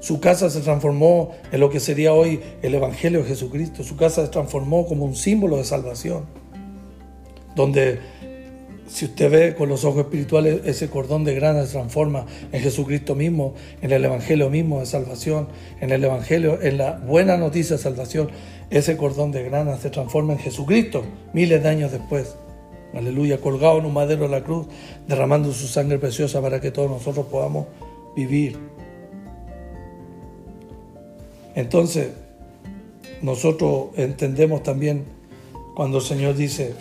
Su 0.00 0.18
casa 0.18 0.48
se 0.48 0.60
transformó 0.60 1.32
en 1.52 1.60
lo 1.60 1.68
que 1.68 1.80
sería 1.80 2.14
hoy 2.14 2.40
el 2.62 2.74
Evangelio 2.74 3.22
de 3.22 3.28
Jesucristo. 3.28 3.84
Su 3.84 3.98
casa 3.98 4.24
se 4.24 4.32
transformó 4.32 4.86
como 4.86 5.04
un 5.04 5.16
símbolo 5.16 5.58
de 5.58 5.64
salvación, 5.64 6.24
donde 7.54 8.00
si 8.88 9.06
usted 9.06 9.30
ve 9.30 9.54
con 9.54 9.68
los 9.68 9.84
ojos 9.84 10.04
espirituales, 10.04 10.60
ese 10.64 10.88
cordón 10.88 11.24
de 11.24 11.34
grana 11.34 11.64
se 11.66 11.72
transforma 11.72 12.26
en 12.52 12.60
Jesucristo 12.60 13.14
mismo, 13.14 13.54
en 13.82 13.92
el 13.92 14.04
Evangelio 14.04 14.48
mismo 14.48 14.80
de 14.80 14.86
salvación, 14.86 15.48
en 15.80 15.90
el 15.90 16.04
Evangelio, 16.04 16.60
en 16.62 16.78
la 16.78 16.92
buena 16.92 17.36
noticia 17.36 17.76
de 17.76 17.82
salvación. 17.82 18.30
Ese 18.70 18.96
cordón 18.96 19.32
de 19.32 19.42
grana 19.42 19.76
se 19.76 19.90
transforma 19.90 20.34
en 20.34 20.38
Jesucristo 20.38 21.04
miles 21.32 21.62
de 21.62 21.68
años 21.68 21.92
después. 21.92 22.36
Aleluya, 22.94 23.38
colgado 23.40 23.78
en 23.78 23.86
un 23.86 23.92
madero 23.92 24.22
de 24.22 24.28
la 24.30 24.44
cruz, 24.44 24.66
derramando 25.06 25.52
su 25.52 25.66
sangre 25.66 25.98
preciosa 25.98 26.40
para 26.40 26.60
que 26.60 26.70
todos 26.70 26.90
nosotros 26.90 27.26
podamos 27.26 27.66
vivir. 28.14 28.56
Entonces, 31.54 32.10
nosotros 33.22 33.88
entendemos 33.96 34.62
también 34.62 35.04
cuando 35.74 35.98
el 35.98 36.04
Señor 36.04 36.36
dice, 36.36 36.74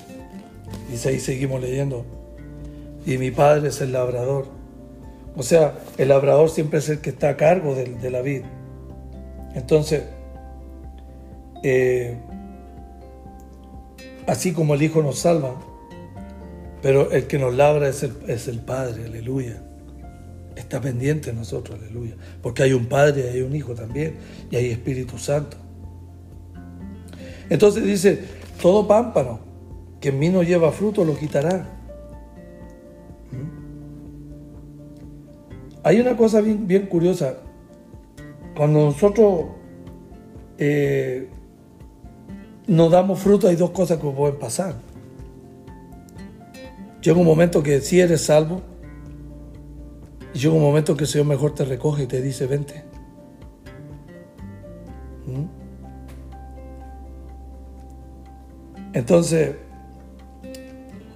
Dice 0.90 1.10
ahí, 1.10 1.20
seguimos 1.20 1.62
leyendo. 1.62 2.06
Y 3.06 3.18
mi 3.18 3.32
padre 3.32 3.70
es 3.70 3.82
el 3.82 3.92
labrador. 3.92 4.48
O 5.36 5.44
sea, 5.44 5.76
el 5.98 6.10
labrador 6.10 6.50
siempre 6.50 6.80
es 6.80 6.90
el 6.90 7.00
que 7.00 7.10
está 7.10 7.30
a 7.30 7.38
cargo 7.38 7.76
de, 7.76 8.10
la 8.10 8.22
vid. 8.22 8.44
Entonces, 9.54 10.04
eh, 11.64 12.18
así 14.28 14.54
como 14.54 14.76
el 14.76 14.82
Hijo 14.82 15.02
nos 15.02 15.20
salva, 15.20 15.56
Pero 16.82 17.12
el 17.12 17.26
que 17.28 17.40
nos 17.40 17.54
labra 17.54 17.90
es 17.90 18.04
el, 18.04 18.14
es 18.28 18.48
el 18.48 18.60
Padre, 18.60 19.06
aleluya. 19.06 19.62
Está 20.56 20.80
pendiente 20.80 21.32
de 21.32 21.38
nosotros, 21.38 21.80
aleluya. 21.82 22.16
Porque 22.42 22.64
hay 22.64 22.74
un 22.74 22.86
Padre, 22.86 23.30
hay 23.30 23.42
un 23.42 23.56
Hijo 23.56 23.74
también, 23.74 24.18
y 24.52 24.56
hay 24.56 24.72
Espíritu 24.72 25.18
Santo. 25.18 25.58
Entonces 27.50 27.84
dice, 27.84 28.20
todo 28.62 28.88
pámpano 28.88 29.55
que 30.06 30.10
en 30.10 30.20
mí 30.20 30.30
no 30.30 30.44
lleva 30.44 30.72
fruto 30.72 31.04
lo 31.04 31.18
quitará. 31.18 31.66
¿Mm? 33.32 33.50
Hay 35.82 36.00
una 36.00 36.16
cosa 36.16 36.42
bien, 36.42 36.86
curiosa. 36.86 37.38
Cuando 38.56 38.86
nosotros 38.86 39.46
eh, 40.60 41.28
no 42.68 42.92
damos 42.92 43.18
fruto, 43.18 43.48
hay 43.48 43.56
dos 43.56 43.72
cosas 43.72 43.98
que 43.98 44.08
pueden 44.08 44.38
pasar. 44.38 44.76
Llega 47.02 47.18
un 47.18 47.26
momento 47.26 47.64
que 47.64 47.82
si 47.82 48.00
eres 48.00 48.22
salvo, 48.22 48.62
y 50.36 50.38
llega 50.38 50.54
un 50.54 50.62
momento 50.62 50.96
que 50.96 51.06
el 51.06 51.10
Señor 51.10 51.26
mejor 51.26 51.56
te 51.56 51.66
recoge 51.66 52.04
y 52.04 52.06
te 52.06 52.22
dice, 52.22 52.46
vente. 52.46 52.84
¿Mm? 55.26 55.46
Entonces, 58.94 59.65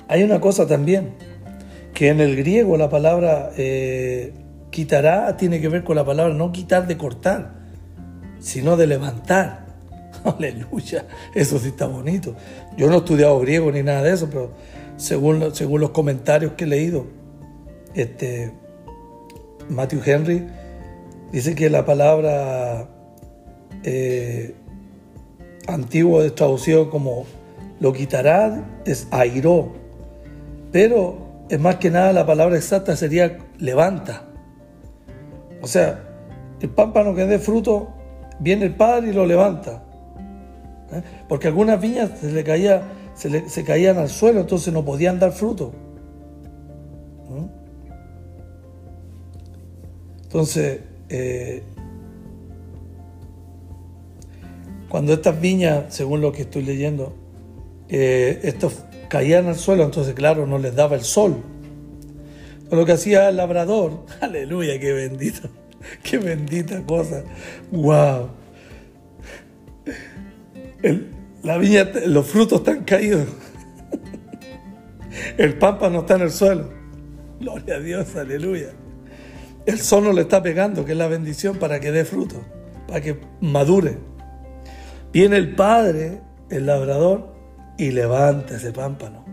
hay 0.10 0.24
una 0.24 0.42
cosa 0.42 0.66
también, 0.66 1.12
que 1.94 2.10
en 2.10 2.20
el 2.20 2.36
griego 2.36 2.78
la 2.78 2.90
palabra 2.90 3.52
eh, 3.58 4.34
quitará 4.72 5.38
tiene 5.38 5.62
que 5.62 5.70
ver 5.70 5.84
con 5.84 5.96
la 5.96 6.04
palabra 6.04 6.34
no 6.34 6.52
quitar 6.52 6.88
de 6.88 6.98
cortar, 6.98 7.54
sino 8.40 8.76
de 8.76 8.88
levantar. 8.88 9.68
Aleluya, 10.24 11.06
eso 11.36 11.60
sí 11.60 11.68
está 11.68 11.86
bonito. 11.86 12.36
Yo 12.76 12.88
no 12.88 12.96
he 12.96 12.98
estudiado 12.98 13.40
griego 13.40 13.72
ni 13.72 13.84
nada 13.84 14.02
de 14.02 14.14
eso, 14.14 14.28
pero 14.32 14.52
según, 14.98 15.54
según 15.54 15.80
los 15.80 15.92
comentarios 15.92 16.54
que 16.54 16.64
he 16.64 16.68
leído, 16.68 17.06
este, 17.94 18.52
Matthew 19.70 20.02
Henry 20.04 20.48
dice 21.32 21.54
que 21.54 21.70
la 21.70 21.86
palabra 21.86 22.90
eh, 23.84 24.56
antiguo 25.68 26.24
es 26.24 26.34
traducido 26.34 26.90
como 26.90 27.28
lo 27.80 27.94
quitará, 27.94 28.82
es 28.86 29.08
airó, 29.12 29.72
pero 30.72 31.46
es 31.50 31.60
más 31.60 31.76
que 31.76 31.90
nada 31.90 32.14
la 32.14 32.26
palabra 32.26 32.56
exacta 32.58 32.96
sería 32.96 33.38
levanta. 33.58 34.26
O 35.62 35.68
sea, 35.68 36.04
el 36.62 36.70
pámpano 36.70 37.16
que 37.16 37.26
dé 37.26 37.40
fruto, 37.40 37.90
viene 38.40 38.66
el 38.66 38.76
Padre 38.76 39.10
y 39.10 39.14
lo 39.14 39.26
levanta. 39.26 39.84
¿Eh? 40.92 41.02
Porque 41.28 41.48
algunas 41.48 41.80
viñas 41.80 42.12
se 42.20 42.32
le 42.32 42.44
caía 42.44 42.84
se, 43.20 43.64
caían 43.66 43.98
al 43.98 44.10
suelo, 44.10 44.42
entonces 44.42 44.74
no 44.74 44.86
podían 44.86 45.20
dar 45.20 45.34
fruto. 45.34 45.74
¿Mm? 47.30 47.46
Entonces, 50.24 50.80
eh, 51.10 51.64
cuando 54.88 55.14
estas 55.14 55.40
viñas, 55.40 55.94
según 55.94 56.22
lo 56.22 56.32
que 56.32 56.44
estoy 56.44 56.64
leyendo, 56.64 57.14
eh, 57.90 58.40
estos 58.44 58.86
caían 59.10 59.48
al 59.48 59.58
suelo, 59.58 59.84
entonces 59.84 60.14
claro, 60.14 60.46
no 60.46 60.58
les 60.58 60.76
daba 60.76 60.96
el 60.96 61.04
sol. 61.04 61.44
lo 62.72 62.86
que 62.86 62.94
hacía 62.94 63.28
el 63.30 63.38
labrador, 63.38 64.06
aleluya, 64.22 64.80
qué 64.80 64.94
bendito, 64.94 65.50
qué 66.04 66.18
bendita 66.18 66.82
cosa, 66.86 67.24
wow. 67.72 68.30
El, 70.82 71.10
la 71.44 71.58
viña, 71.58 71.90
los 72.06 72.26
frutos 72.28 72.60
están 72.60 72.84
caídos. 72.86 73.28
El 75.38 75.58
pámpano 75.58 76.02
está 76.02 76.16
en 76.16 76.22
el 76.22 76.32
suelo. 76.32 76.70
Gloria 77.40 77.76
a 77.76 77.80
Dios, 77.80 78.16
aleluya. 78.16 78.70
El 79.66 79.80
sol 79.80 80.04
no 80.04 80.14
le 80.14 80.22
está 80.22 80.42
pegando, 80.42 80.86
que 80.86 80.94
es 80.94 80.98
la 80.98 81.08
bendición 81.08 81.58
para 81.58 81.80
que 81.80 81.92
dé 81.92 82.06
fruto, 82.06 82.44
para 82.88 83.02
que 83.02 83.20
madure. 83.42 83.98
Viene 85.12 85.38
el 85.38 85.56
Padre, 85.56 86.22
el 86.50 86.66
labrador, 86.66 87.29
y 87.80 87.92
levanta 87.92 88.58
ese 88.58 88.72
pámpano. 88.74 89.26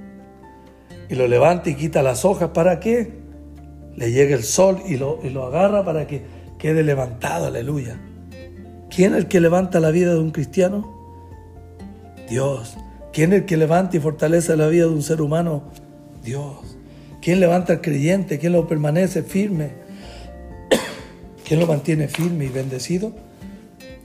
Y 1.11 1.17
lo 1.17 1.27
levanta 1.27 1.69
y 1.69 1.75
quita 1.75 2.03
las 2.03 2.25
hojas. 2.25 2.51
¿Para 2.51 2.81
qué? 2.81 3.13
Le 3.97 4.13
llega 4.13 4.37
el 4.37 4.45
sol 4.45 4.83
y 4.87 4.97
lo, 4.97 5.19
y 5.23 5.31
lo 5.31 5.45
agarra 5.47 5.85
para 5.85 6.07
que 6.07 6.23
quede 6.59 6.83
levantado, 6.85 7.47
aleluya. 7.47 7.99
¿Quién 8.89 9.13
es 9.13 9.19
el 9.19 9.29
que 9.29 9.41
levanta 9.41 9.81
la 9.81 9.91
vida 9.91 10.15
de 10.15 10.21
un 10.21 10.31
cristiano? 10.31 10.95
Dios. 12.31 12.77
¿Quién 13.13 13.33
es 13.33 13.41
el 13.41 13.47
que 13.47 13.57
levanta 13.57 13.97
y 13.97 14.01
fortalece 14.01 14.57
la 14.57 14.69
vida 14.69 14.85
de 14.85 14.93
un 14.93 15.03
ser 15.03 15.21
humano? 15.21 15.65
Dios. 16.23 16.79
¿Quién 17.21 17.41
levanta 17.41 17.73
al 17.73 17.81
creyente? 17.81 18.39
¿Quién 18.39 18.53
lo 18.53 18.69
permanece 18.69 19.25
firme? 19.25 19.73
¿Quién 21.47 21.59
lo 21.59 21.67
mantiene 21.67 22.07
firme 22.07 22.45
y 22.45 22.49
bendecido? 22.49 23.13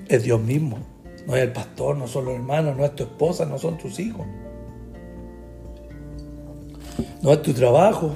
Es 0.07 0.23
Dios 0.23 0.41
mismo. 0.41 0.79
No 1.27 1.35
es 1.35 1.43
el 1.43 1.51
pastor, 1.51 1.97
no 1.97 2.07
son 2.07 2.25
los 2.25 2.35
hermanos, 2.35 2.75
no 2.77 2.85
es 2.85 2.95
tu 2.95 3.03
esposa, 3.03 3.45
no 3.45 3.57
son 3.57 3.77
tus 3.77 3.99
hijos. 3.99 4.25
No 7.21 7.31
es 7.33 7.41
tu 7.41 7.53
trabajo, 7.53 8.11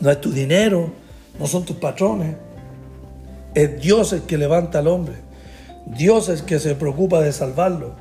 no 0.00 0.10
es 0.10 0.20
tu 0.20 0.30
dinero, 0.30 0.90
no 1.38 1.46
son 1.46 1.64
tus 1.64 1.76
patrones. 1.76 2.36
Es 3.54 3.80
Dios 3.80 4.12
el 4.12 4.22
que 4.22 4.38
levanta 4.38 4.78
al 4.78 4.86
hombre. 4.86 5.14
Dios 5.86 6.28
es 6.28 6.40
el 6.40 6.46
que 6.46 6.58
se 6.58 6.74
preocupa 6.74 7.20
de 7.20 7.32
salvarlo. 7.32 7.94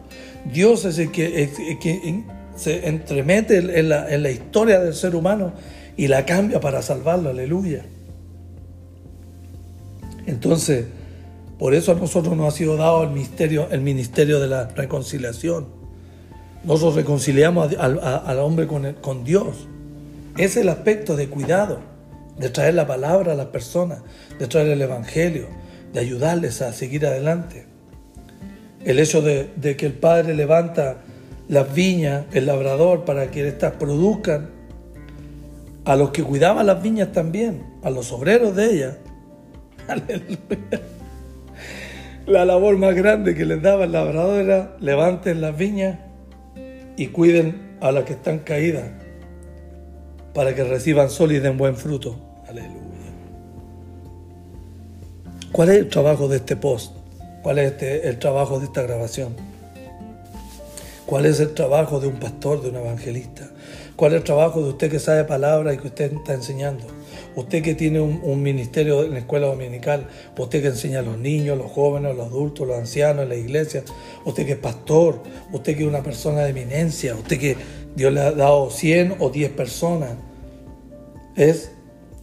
Dios 0.51 0.85
es 0.85 0.97
el 0.99 1.11
que, 1.11 2.23
se 2.55 2.87
entremete 2.87 3.57
en 3.79 3.89
la, 3.89 4.31
historia 4.31 4.79
del 4.79 4.93
ser 4.93 5.15
humano 5.15 5.53
y 5.97 6.07
la 6.07 6.25
cambia 6.25 6.59
para 6.59 6.81
salvarlo, 6.81 7.29
aleluya. 7.29 7.85
Entonces, 10.25 10.85
por 11.61 11.75
eso 11.75 11.91
a 11.91 11.95
nosotros 11.95 12.35
nos 12.35 12.51
ha 12.51 12.57
sido 12.57 12.75
dado 12.75 13.03
el 13.03 13.11
ministerio, 13.11 13.67
el 13.69 13.81
ministerio 13.81 14.39
de 14.39 14.47
la 14.47 14.69
reconciliación. 14.69 15.67
Nosotros 16.63 16.95
reconciliamos 16.95 17.75
al, 17.77 18.39
hombre 18.39 18.65
con, 18.65 18.93
con 18.93 19.23
Dios. 19.23 19.67
Es 20.39 20.57
el 20.57 20.69
aspecto 20.69 21.15
de 21.15 21.27
cuidado, 21.29 21.77
de 22.39 22.49
traer 22.49 22.73
la 22.73 22.87
palabra 22.87 23.33
a 23.33 23.35
las 23.35 23.45
personas, 23.45 24.01
de 24.39 24.47
traer 24.47 24.69
el 24.69 24.81
Evangelio, 24.81 25.49
de 25.93 25.99
ayudarles 25.99 26.63
a 26.63 26.73
seguir 26.73 27.05
adelante. 27.05 27.67
El 28.83 28.97
hecho 28.97 29.21
de, 29.21 29.51
que 29.77 29.85
el 29.85 29.93
Padre 29.93 30.33
levanta 30.33 31.03
las 31.47 31.71
viñas, 31.75 32.25
el 32.31 32.47
labrador, 32.47 33.05
para 33.05 33.29
que 33.29 33.47
éstas 33.47 33.73
produzcan, 33.73 34.49
a 35.85 35.95
los 35.95 36.09
que 36.09 36.23
cuidaban 36.23 36.65
las 36.65 36.81
viñas 36.81 37.11
también, 37.11 37.61
a 37.83 37.91
los 37.91 38.11
obreros 38.11 38.55
de 38.55 38.65
ellas. 38.65 38.97
Aleluya. 39.87 40.81
La 42.27 42.45
labor 42.45 42.77
más 42.77 42.95
grande 42.95 43.35
que 43.35 43.45
les 43.45 43.61
daba 43.61 43.85
el 43.85 43.91
labrador 43.93 44.41
era 44.41 44.75
levanten 44.79 45.41
las 45.41 45.57
viñas 45.57 45.97
y 46.95 47.07
cuiden 47.07 47.77
a 47.81 47.91
las 47.91 48.03
que 48.03 48.13
están 48.13 48.39
caídas 48.39 48.85
para 50.33 50.53
que 50.53 50.63
reciban 50.63 51.09
sol 51.09 51.31
y 51.31 51.39
den 51.39 51.57
buen 51.57 51.75
fruto. 51.75 52.15
Aleluya. 52.47 52.79
¿Cuál 55.51 55.69
es 55.69 55.77
el 55.77 55.89
trabajo 55.89 56.27
de 56.27 56.37
este 56.37 56.55
post? 56.55 56.93
¿Cuál 57.41 57.59
es 57.59 57.71
este, 57.71 58.07
el 58.07 58.19
trabajo 58.19 58.59
de 58.59 58.65
esta 58.65 58.83
grabación? 58.83 59.35
¿Cuál 61.05 61.25
es 61.25 61.39
el 61.39 61.53
trabajo 61.53 61.99
de 61.99 62.07
un 62.07 62.19
pastor, 62.19 62.61
de 62.61 62.69
un 62.69 62.75
evangelista? 62.77 63.49
¿Cuál 63.95 64.13
es 64.13 64.19
el 64.19 64.23
trabajo 64.23 64.61
de 64.63 64.69
usted 64.69 64.89
que 64.89 64.99
sabe 64.99 65.25
palabras 65.25 65.75
y 65.75 65.77
que 65.79 65.87
usted 65.87 66.13
está 66.13 66.33
enseñando? 66.33 66.85
Usted 67.35 67.63
que 67.63 67.75
tiene 67.75 68.01
un, 68.01 68.43
ministerio 68.43 69.03
en 69.03 69.11
la 69.11 69.19
escuela 69.19 69.47
dominical, 69.47 70.07
usted 70.37 70.61
que 70.61 70.67
enseña 70.67 70.99
a 70.99 71.01
los 71.01 71.17
niños, 71.17 71.57
los 71.57 71.71
jóvenes, 71.71 72.15
los 72.15 72.27
adultos, 72.27 72.67
los 72.67 72.77
ancianos 72.77 73.23
en 73.23 73.29
la 73.29 73.35
iglesia, 73.35 73.83
usted 74.25 74.45
que 74.45 74.53
es 74.53 74.57
pastor, 74.57 75.21
usted 75.51 75.75
que 75.75 75.83
es 75.83 75.87
una 75.87 76.03
persona 76.03 76.41
de 76.41 76.49
eminencia, 76.49 77.15
usted 77.15 77.39
que 77.39 77.55
Dios 77.95 78.11
le 78.11 78.21
ha 78.21 78.31
dado 78.31 78.69
100 78.69 79.15
o 79.19 79.29
10 79.29 79.51
personas, 79.51 80.11
es 81.35 81.71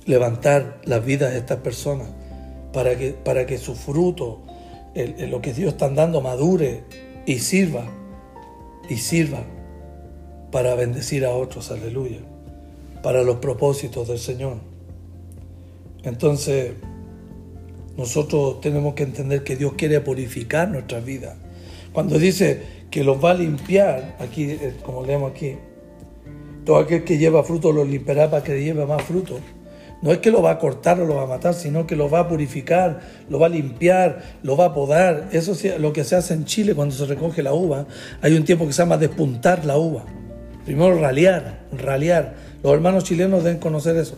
levantar 0.04 0.80
las 0.84 1.04
vidas 1.04 1.32
de 1.32 1.38
estas 1.38 1.58
personas 1.58 2.08
para 2.72 2.96
que, 2.96 3.12
para 3.12 3.46
que 3.46 3.58
su 3.58 3.74
fruto 3.74 4.42
lo 5.28 5.40
que 5.40 5.52
Dios 5.52 5.72
está 5.72 5.88
dando 5.88 6.20
madure 6.20 6.84
y 7.26 7.38
sirva, 7.38 7.84
y 8.88 8.96
sirva 8.96 9.44
para 10.50 10.74
bendecir 10.74 11.24
a 11.24 11.30
otros, 11.30 11.70
aleluya, 11.70 12.20
para 13.02 13.22
los 13.22 13.36
propósitos 13.36 14.08
del 14.08 14.18
Señor. 14.18 14.56
Entonces, 16.04 16.74
nosotros 17.96 18.60
tenemos 18.60 18.94
que 18.94 19.02
entender 19.02 19.42
que 19.42 19.56
Dios 19.56 19.72
quiere 19.74 20.00
purificar 20.00 20.68
nuestra 20.68 21.00
vida. 21.00 21.36
Cuando 21.92 22.18
dice 22.18 22.62
que 22.90 23.02
los 23.02 23.22
va 23.22 23.32
a 23.32 23.34
limpiar, 23.34 24.16
aquí, 24.20 24.44
eh, 24.44 24.74
como 24.84 25.04
leemos 25.04 25.32
aquí, 25.32 25.56
todo 26.64 26.76
aquel 26.76 27.02
que 27.02 27.18
lleva 27.18 27.42
fruto 27.42 27.72
lo 27.72 27.84
limpiará 27.84 28.30
para 28.30 28.44
que 28.44 28.62
lleve 28.62 28.86
más 28.86 29.02
fruto. 29.02 29.40
No 30.00 30.12
es 30.12 30.18
que 30.18 30.30
lo 30.30 30.42
va 30.42 30.52
a 30.52 30.58
cortar 30.58 31.00
o 31.00 31.06
lo 31.06 31.16
va 31.16 31.24
a 31.24 31.26
matar, 31.26 31.54
sino 31.54 31.86
que 31.86 31.96
lo 31.96 32.08
va 32.08 32.20
a 32.20 32.28
purificar, 32.28 33.00
lo 33.28 33.40
va 33.40 33.46
a 33.46 33.48
limpiar, 33.50 34.22
lo 34.44 34.56
va 34.56 34.66
a 34.66 34.74
podar. 34.74 35.28
Eso 35.32 35.52
es 35.52 35.80
lo 35.80 35.92
que 35.92 36.04
se 36.04 36.14
hace 36.14 36.34
en 36.34 36.44
Chile 36.44 36.74
cuando 36.74 36.94
se 36.94 37.04
recoge 37.04 37.42
la 37.42 37.52
uva. 37.52 37.86
Hay 38.22 38.34
un 38.34 38.44
tiempo 38.44 38.64
que 38.64 38.72
se 38.72 38.82
llama 38.82 38.96
despuntar 38.96 39.64
la 39.64 39.76
uva. 39.76 40.04
Primero 40.64 40.96
ralear, 41.00 41.64
ralear. 41.72 42.36
Los 42.62 42.74
hermanos 42.74 43.02
chilenos 43.02 43.42
deben 43.42 43.58
conocer 43.58 43.96
eso. 43.96 44.16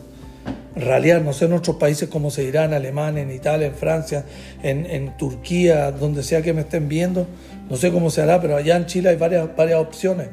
Ralear, 0.76 1.22
no 1.22 1.32
sé 1.32 1.46
en 1.46 1.52
otros 1.52 1.76
países 1.76 2.08
como 2.08 2.30
se 2.30 2.42
dirá, 2.42 2.64
en 2.64 2.74
Alemania, 2.74 3.22
en 3.22 3.30
Italia, 3.30 3.66
en 3.66 3.74
Francia, 3.74 4.24
en, 4.62 5.16
Turquía, 5.16 5.90
donde 5.90 6.22
sea 6.22 6.42
que 6.42 6.52
me 6.52 6.62
estén 6.62 6.88
viendo. 6.88 7.26
No 7.68 7.76
sé 7.76 7.92
cómo 7.92 8.10
se 8.10 8.22
hará, 8.22 8.40
pero 8.40 8.56
allá 8.56 8.76
en 8.76 8.86
Chile 8.86 9.10
hay 9.10 9.16
varias, 9.16 9.54
varias 9.56 9.80
opciones. 9.80 10.28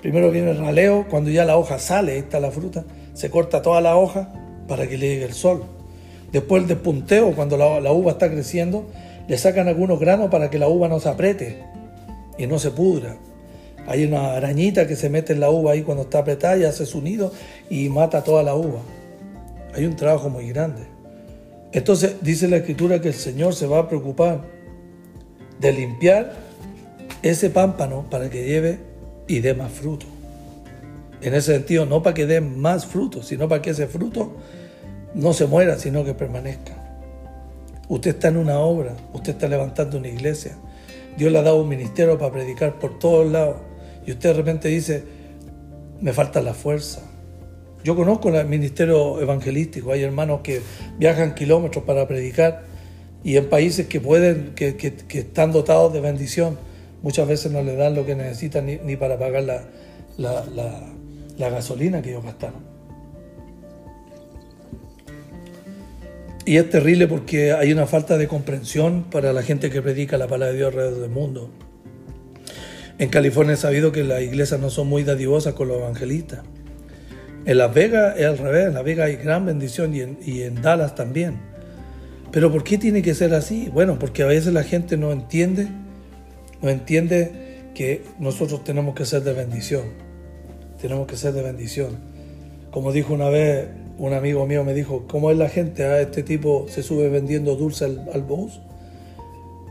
Primero 0.00 0.30
viene 0.30 0.50
el 0.50 0.58
raleo, 0.58 1.06
cuando 1.08 1.30
ya 1.30 1.44
la 1.44 1.56
hoja 1.56 1.78
sale, 1.78 2.12
ahí 2.12 2.18
está 2.18 2.40
la 2.40 2.50
fruta, 2.50 2.84
se 3.14 3.30
corta 3.30 3.62
toda 3.62 3.80
la 3.80 3.96
hoja 3.96 4.32
para 4.66 4.88
que 4.88 4.96
le 4.96 5.08
llegue 5.08 5.24
el 5.24 5.34
sol. 5.34 5.64
Después 6.32 6.62
el 6.62 6.68
despunteo, 6.68 7.34
cuando 7.34 7.56
la, 7.56 7.80
la 7.80 7.92
uva 7.92 8.12
está 8.12 8.30
creciendo, 8.30 8.86
le 9.28 9.38
sacan 9.38 9.68
algunos 9.68 10.00
granos 10.00 10.30
para 10.30 10.50
que 10.50 10.58
la 10.58 10.68
uva 10.68 10.88
no 10.88 10.98
se 10.98 11.08
apriete 11.08 11.62
y 12.38 12.46
no 12.46 12.58
se 12.58 12.70
pudra. 12.70 13.16
Hay 13.86 14.04
una 14.04 14.34
arañita 14.34 14.86
que 14.86 14.96
se 14.96 15.10
mete 15.10 15.32
en 15.32 15.40
la 15.40 15.50
uva 15.50 15.72
ahí 15.72 15.82
cuando 15.82 16.04
está 16.04 16.20
apretada 16.20 16.56
y 16.56 16.64
hace 16.64 16.86
su 16.86 17.02
nido 17.02 17.32
y 17.68 17.88
mata 17.88 18.22
toda 18.22 18.42
la 18.42 18.54
uva. 18.54 18.80
Hay 19.74 19.86
un 19.86 19.96
trabajo 19.96 20.28
muy 20.28 20.48
grande. 20.48 20.82
Entonces 21.72 22.16
dice 22.20 22.48
la 22.48 22.58
escritura 22.58 23.00
que 23.00 23.08
el 23.08 23.14
Señor 23.14 23.54
se 23.54 23.66
va 23.66 23.78
a 23.78 23.88
preocupar 23.88 24.42
de 25.58 25.72
limpiar 25.72 26.34
ese 27.22 27.50
pámpano 27.50 28.04
para 28.10 28.28
que 28.28 28.44
lleve 28.44 28.78
y 29.26 29.40
dé 29.40 29.54
más 29.54 29.72
fruto. 29.72 30.06
En 31.22 31.34
ese 31.34 31.54
sentido, 31.54 31.86
no 31.86 32.02
para 32.02 32.14
que 32.14 32.26
dé 32.26 32.40
más 32.40 32.84
fruto, 32.84 33.22
sino 33.22 33.48
para 33.48 33.62
que 33.62 33.70
ese 33.70 33.86
fruto 33.86 34.36
no 35.14 35.32
se 35.32 35.46
muera, 35.46 35.78
sino 35.78 36.04
que 36.04 36.14
permanezca. 36.14 36.74
Usted 37.88 38.10
está 38.10 38.28
en 38.28 38.38
una 38.38 38.58
obra, 38.58 38.96
usted 39.12 39.32
está 39.32 39.48
levantando 39.48 39.98
una 39.98 40.08
iglesia. 40.08 40.52
Dios 41.16 41.30
le 41.30 41.38
ha 41.38 41.42
dado 41.42 41.62
un 41.62 41.68
ministerio 41.68 42.18
para 42.18 42.32
predicar 42.32 42.78
por 42.78 42.98
todos 42.98 43.30
lados. 43.30 43.56
Y 44.04 44.12
usted 44.12 44.30
de 44.30 44.34
repente 44.34 44.68
dice, 44.68 45.04
me 46.00 46.12
falta 46.12 46.42
la 46.42 46.54
fuerza. 46.54 47.02
Yo 47.84 47.96
conozco 47.96 48.28
el 48.28 48.46
ministerio 48.46 49.20
evangelístico, 49.20 49.92
hay 49.92 50.02
hermanos 50.02 50.40
que 50.42 50.60
viajan 50.98 51.34
kilómetros 51.34 51.84
para 51.84 52.06
predicar 52.06 52.64
y 53.24 53.36
en 53.36 53.48
países 53.48 53.86
que 53.86 54.00
pueden, 54.00 54.54
que, 54.54 54.94
están 55.10 55.52
dotados 55.52 55.92
de 55.92 56.00
bendición, 56.00 56.58
muchas 57.02 57.26
veces 57.26 57.52
no 57.52 57.62
le 57.62 57.74
dan 57.76 57.94
lo 57.94 58.06
que 58.06 58.14
necesitan 58.14 58.66
ni, 58.66 58.96
para 58.96 59.18
pagar 59.18 59.42
la, 59.42 60.44
la 61.36 61.50
gasolina 61.50 62.02
que 62.02 62.10
ellos 62.10 62.24
gastaron. 62.24 62.72
Y 66.44 66.56
es 66.56 66.68
terrible 66.70 67.06
porque 67.06 67.52
hay 67.52 67.72
una 67.72 67.86
falta 67.86 68.18
de 68.18 68.26
comprensión 68.26 69.04
para 69.04 69.32
la 69.32 69.42
gente 69.42 69.70
que 69.70 69.80
predica 69.80 70.18
la 70.18 70.26
palabra 70.26 70.52
de 70.52 70.58
Dios 70.58 70.72
alrededor 70.72 71.00
del 71.00 71.10
mundo. 71.10 71.50
En 72.98 73.08
California 73.08 73.54
he 73.54 73.56
sabido 73.56 73.92
que 73.92 74.02
las 74.02 74.22
iglesias 74.22 74.60
no 74.60 74.68
son 74.68 74.88
muy 74.88 75.04
dadivosas 75.04 75.54
con 75.54 75.68
los 75.68 75.78
evangelistas. 75.78 76.40
En 77.44 77.58
Las 77.58 77.74
Vegas 77.74 78.14
es 78.16 78.26
al 78.26 78.38
revés, 78.38 78.68
en 78.68 78.74
Las 78.74 78.84
Vegas 78.84 79.06
hay 79.08 79.16
gran 79.16 79.44
bendición 79.44 79.92
y 79.94 80.42
en, 80.42 80.62
Dallas 80.62 80.94
también. 80.94 81.40
Pero 82.30 82.52
¿por 82.52 82.62
qué 82.62 82.78
tiene 82.78 83.02
que 83.02 83.14
ser 83.14 83.34
así? 83.34 83.68
Bueno, 83.72 83.98
porque 83.98 84.22
a 84.22 84.26
veces 84.26 84.52
la 84.52 84.62
gente 84.62 84.96
no 84.96 85.10
entiende, 85.10 85.68
no 86.62 86.70
entiende 86.70 87.70
que 87.74 88.04
nosotros 88.20 88.62
tenemos 88.62 88.94
que 88.94 89.04
ser 89.04 89.22
de 89.22 89.32
bendición. 89.32 89.82
Tenemos 90.80 91.06
que 91.08 91.16
ser 91.16 91.32
de 91.32 91.42
bendición. 91.42 91.98
Como 92.70 92.92
dijo 92.92 93.12
una 93.12 93.28
vez 93.28 93.66
un 93.98 94.14
amigo 94.14 94.46
mío 94.46 94.64
me 94.64 94.72
dijo, 94.72 95.04
¿cómo 95.08 95.30
es 95.30 95.36
la 95.36 95.48
gente? 95.48 95.84
ah, 95.84 96.00
este 96.00 96.22
tipo 96.22 96.66
se 96.68 96.82
sube 96.82 97.08
vendiendo 97.08 97.56
dulce 97.56 97.84
al, 97.84 98.22
bus. 98.22 98.60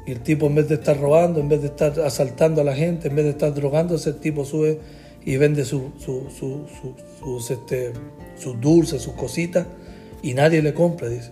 Y 0.05 0.11
el 0.11 0.19
tipo 0.19 0.47
en 0.47 0.55
vez 0.55 0.67
de 0.67 0.75
estar 0.75 0.99
robando, 0.99 1.39
en 1.39 1.47
vez 1.47 1.61
de 1.61 1.67
estar 1.67 1.99
asaltando 2.01 2.61
a 2.61 2.63
la 2.63 2.75
gente, 2.75 3.07
en 3.07 3.15
vez 3.15 3.25
de 3.25 3.31
estar 3.31 3.53
drogando, 3.53 3.95
ese 3.95 4.13
tipo 4.13 4.43
sube 4.43 4.79
y 5.25 5.37
vende 5.37 5.65
su, 5.65 5.91
sus, 5.99 7.51
este, 7.51 7.93
sus 8.37 8.59
dulces, 8.59 9.01
sus 9.01 9.13
cositas, 9.13 9.67
y 10.21 10.33
nadie 10.33 10.61
le 10.61 10.73
compra, 10.73 11.09
dice. 11.09 11.31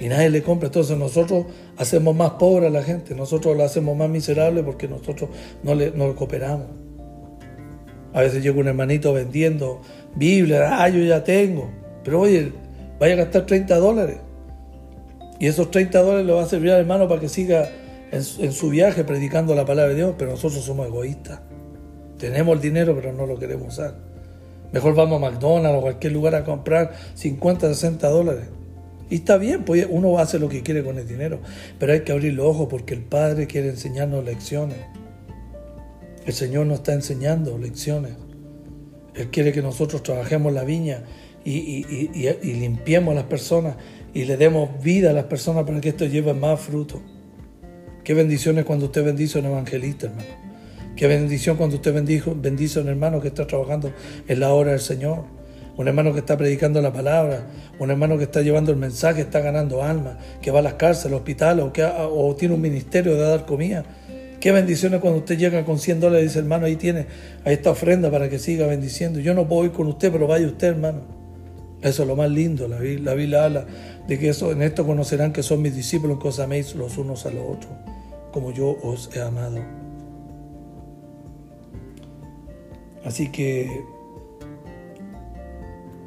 Y 0.00 0.08
nadie 0.08 0.30
le 0.30 0.42
compra. 0.42 0.66
Entonces 0.66 0.98
nosotros 0.98 1.46
hacemos 1.76 2.14
más 2.16 2.32
pobre 2.32 2.66
a 2.66 2.70
la 2.70 2.82
gente, 2.82 3.14
nosotros 3.14 3.56
la 3.56 3.64
hacemos 3.64 3.96
más 3.96 4.08
miserable 4.08 4.62
porque 4.62 4.88
nosotros 4.88 5.30
no 5.62 5.74
le, 5.74 5.90
no 5.92 6.14
cooperamos. 6.14 6.66
A 8.12 8.20
veces 8.20 8.42
llega 8.42 8.60
un 8.60 8.68
hermanito 8.68 9.12
vendiendo 9.12 9.80
Biblia, 10.14 10.82
ah, 10.82 10.88
yo 10.88 11.02
ya 11.02 11.24
tengo. 11.24 11.70
Pero 12.04 12.20
oye, 12.20 12.52
vaya 12.98 13.14
a 13.14 13.16
gastar 13.16 13.46
30 13.46 13.76
dólares. 13.76 14.18
Y 15.40 15.46
esos 15.46 15.70
30 15.70 16.00
dólares 16.00 16.26
le 16.26 16.32
va 16.32 16.42
a 16.44 16.46
servir 16.46 16.70
al 16.70 16.80
hermano 16.80 17.08
para 17.08 17.20
que 17.20 17.28
siga 17.28 17.68
en, 18.12 18.52
su 18.52 18.70
viaje 18.70 19.02
predicando 19.04 19.54
la 19.54 19.64
palabra 19.64 19.90
de 19.90 19.96
Dios, 19.96 20.14
pero 20.16 20.30
nosotros 20.30 20.64
somos 20.64 20.86
egoístas. 20.86 21.40
Tenemos 22.18 22.56
el 22.56 22.62
dinero, 22.62 22.94
pero 22.94 23.12
no 23.12 23.26
lo 23.26 23.38
queremos 23.38 23.74
usar. 23.74 23.94
Mejor 24.72 24.94
vamos 24.94 25.22
a 25.22 25.30
McDonald's 25.30 25.78
o 25.78 25.82
cualquier 25.82 26.12
lugar 26.12 26.34
a 26.34 26.44
comprar 26.44 26.92
50, 27.14 27.68
60 27.68 28.08
dólares. 28.08 28.44
Y 29.10 29.16
está 29.16 29.36
bien, 29.36 29.64
pues 29.64 29.86
uno 29.88 30.12
va 30.12 30.20
a 30.20 30.22
hacer 30.24 30.40
lo 30.40 30.48
que 30.48 30.62
quiere 30.62 30.82
con 30.82 30.98
el 30.98 31.06
dinero, 31.06 31.40
pero 31.78 31.92
hay 31.92 32.00
que 32.00 32.12
abrir 32.12 32.34
los 32.34 32.46
ojos 32.46 32.68
porque 32.70 32.94
el 32.94 33.02
Padre 33.02 33.46
quiere 33.46 33.68
enseñarnos 33.68 34.24
lecciones. 34.24 34.78
El 36.26 36.32
Señor 36.32 36.66
nos 36.66 36.78
está 36.78 36.94
enseñando 36.94 37.58
lecciones. 37.58 38.12
Él 39.14 39.28
quiere 39.30 39.52
que 39.52 39.62
nosotros 39.62 40.02
trabajemos 40.02 40.52
la 40.52 40.64
viña 40.64 41.04
y, 41.44 41.84
limpiemos 42.42 43.12
a 43.12 43.14
las 43.14 43.24
personas 43.24 43.76
y 44.14 44.24
le 44.24 44.36
demos 44.36 44.82
vida 44.82 45.10
a 45.10 45.12
las 45.12 45.26
personas 45.26 45.64
para 45.64 45.80
que 45.80 45.90
esto 45.90 46.06
lleve 46.06 46.32
más 46.32 46.60
fruto. 46.60 47.02
Qué 48.02 48.14
bendiciones 48.14 48.64
cuando 48.64 48.86
usted 48.86 49.04
bendice 49.04 49.38
a 49.38 49.42
un 49.42 49.48
evangelista, 49.48 50.06
hermano. 50.06 50.53
Qué 50.96 51.08
bendición 51.08 51.56
cuando 51.56 51.76
usted 51.76 51.92
bendijo, 51.92 52.36
bendice 52.36 52.78
a 52.78 52.82
un 52.82 52.88
hermano 52.88 53.20
que 53.20 53.28
está 53.28 53.46
trabajando 53.46 53.92
en 54.28 54.40
la 54.40 54.52
obra 54.52 54.70
del 54.70 54.80
Señor. 54.80 55.24
Un 55.76 55.88
hermano 55.88 56.12
que 56.12 56.20
está 56.20 56.36
predicando 56.36 56.80
la 56.80 56.92
palabra, 56.92 57.48
un 57.80 57.90
hermano 57.90 58.16
que 58.16 58.24
está 58.24 58.42
llevando 58.42 58.70
el 58.70 58.76
mensaje, 58.78 59.22
está 59.22 59.40
ganando 59.40 59.82
almas, 59.82 60.18
que 60.40 60.52
va 60.52 60.60
a 60.60 60.62
las 60.62 60.74
cárceles, 60.74 61.16
hospitales 61.16 61.64
o, 61.64 61.72
que, 61.72 61.82
o 61.82 62.36
tiene 62.36 62.54
un 62.54 62.60
ministerio 62.60 63.14
de 63.16 63.22
dar 63.22 63.44
comida. 63.44 63.84
Qué 64.38 64.52
bendiciones 64.52 65.00
cuando 65.00 65.18
usted 65.18 65.36
llega 65.36 65.64
con 65.64 65.80
100 65.80 65.98
dólares 65.98 66.22
y 66.22 66.28
dice, 66.28 66.38
hermano, 66.38 66.66
ahí 66.66 66.76
tiene, 66.76 67.06
ahí 67.44 67.54
esta 67.54 67.70
ofrenda 67.70 68.08
para 68.08 68.28
que 68.28 68.38
siga 68.38 68.68
bendiciendo. 68.68 69.18
Yo 69.18 69.34
no 69.34 69.48
puedo 69.48 69.64
ir 69.64 69.72
con 69.72 69.88
usted, 69.88 70.12
pero 70.12 70.28
vaya 70.28 70.46
usted, 70.46 70.68
hermano. 70.68 71.00
Eso 71.82 72.02
es 72.02 72.08
lo 72.08 72.14
más 72.14 72.30
lindo. 72.30 72.68
La, 72.68 72.78
la 72.78 73.14
Biblia 73.14 73.46
habla 73.46 73.66
de 74.06 74.18
que 74.18 74.28
eso, 74.28 74.52
en 74.52 74.62
esto 74.62 74.86
conocerán 74.86 75.32
que 75.32 75.42
son 75.42 75.60
mis 75.60 75.74
discípulos, 75.74 76.20
que 76.20 76.28
os 76.28 76.38
améis 76.38 76.76
los 76.76 76.98
unos 76.98 77.26
a 77.26 77.30
los 77.30 77.42
otros, 77.42 77.72
como 78.32 78.52
yo 78.52 78.78
os 78.80 79.10
he 79.16 79.20
amado. 79.20 79.83
Así 83.04 83.28
que 83.28 83.84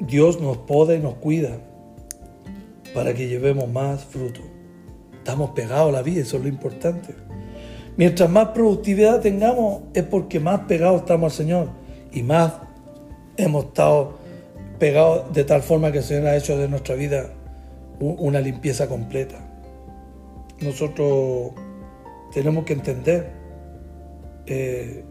Dios 0.00 0.40
nos 0.40 0.58
poda 0.58 0.94
y 0.94 1.00
nos 1.00 1.14
cuida 1.14 1.58
para 2.94 3.14
que 3.14 3.28
llevemos 3.28 3.68
más 3.68 4.04
fruto. 4.04 4.40
Estamos 5.12 5.50
pegados 5.50 5.90
a 5.90 5.92
la 5.92 6.02
vida, 6.02 6.22
eso 6.22 6.36
es 6.38 6.42
lo 6.42 6.48
importante. 6.48 7.14
Mientras 7.96 8.30
más 8.30 8.48
productividad 8.48 9.20
tengamos 9.20 9.82
es 9.92 10.04
porque 10.04 10.40
más 10.40 10.60
pegados 10.60 11.00
estamos 11.02 11.32
al 11.32 11.36
Señor 11.36 11.68
y 12.12 12.22
más 12.22 12.54
hemos 13.36 13.66
estado 13.66 14.18
pegados 14.78 15.32
de 15.32 15.44
tal 15.44 15.62
forma 15.62 15.90
que 15.92 15.98
el 15.98 16.04
Señor 16.04 16.28
ha 16.28 16.36
hecho 16.36 16.56
de 16.56 16.68
nuestra 16.68 16.94
vida 16.94 17.30
una 18.00 18.40
limpieza 18.40 18.88
completa. 18.88 19.38
Nosotros 20.60 21.52
tenemos 22.32 22.64
que 22.64 22.72
entender 22.72 23.32
eh, 24.46 25.04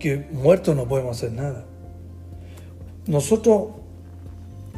que 0.00 0.26
muertos 0.32 0.74
no 0.74 0.88
podemos 0.88 1.16
hacer 1.16 1.30
nada. 1.30 1.64
Nosotros 3.06 3.68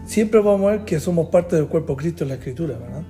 siempre 0.04 0.40
vamos 0.40 0.68
a 0.68 0.76
ver 0.76 0.84
que 0.84 1.00
somos 1.00 1.28
parte 1.28 1.56
del 1.56 1.68
cuerpo 1.68 1.94
de 1.94 2.02
Cristo 2.02 2.24
en 2.24 2.28
la 2.28 2.34
Escritura, 2.34 2.76
¿verdad? 2.76 3.02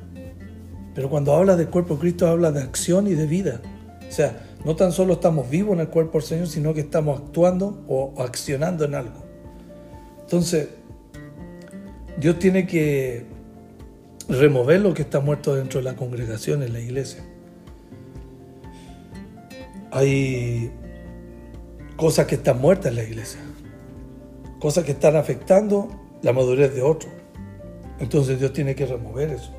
Pero 0.94 1.10
cuando 1.10 1.34
habla 1.34 1.56
del 1.56 1.68
cuerpo 1.68 1.94
de 1.94 2.00
Cristo 2.00 2.28
habla 2.28 2.52
de 2.52 2.62
acción 2.62 3.08
y 3.08 3.14
de 3.14 3.26
vida. 3.26 3.60
O 4.08 4.12
sea, 4.12 4.46
no 4.64 4.76
tan 4.76 4.92
solo 4.92 5.14
estamos 5.14 5.48
vivos 5.48 5.74
en 5.74 5.80
el 5.80 5.88
cuerpo 5.88 6.18
del 6.18 6.26
Señor, 6.26 6.46
sino 6.46 6.74
que 6.74 6.80
estamos 6.80 7.18
actuando 7.18 7.82
o 7.88 8.12
accionando 8.18 8.84
en 8.84 8.94
algo. 8.94 9.24
Entonces, 10.20 10.68
Dios 12.18 12.38
tiene 12.38 12.66
que 12.66 13.24
remover 14.28 14.80
lo 14.80 14.92
que 14.92 15.02
está 15.02 15.20
muerto 15.20 15.54
dentro 15.54 15.80
de 15.80 15.84
la 15.84 15.96
congregación, 15.96 16.62
en 16.62 16.74
la 16.74 16.80
iglesia. 16.80 17.24
Hay 19.90 20.70
cosas 22.02 22.26
que 22.26 22.34
están 22.34 22.60
muertas 22.60 22.86
en 22.86 22.96
la 22.96 23.04
iglesia, 23.04 23.38
cosas 24.58 24.82
que 24.82 24.90
están 24.90 25.14
afectando 25.14 25.88
la 26.20 26.32
madurez 26.32 26.74
de 26.74 26.82
otro. 26.82 27.08
Entonces 28.00 28.40
Dios 28.40 28.52
tiene 28.52 28.74
que 28.74 28.86
remover 28.86 29.30
eso. 29.30 29.52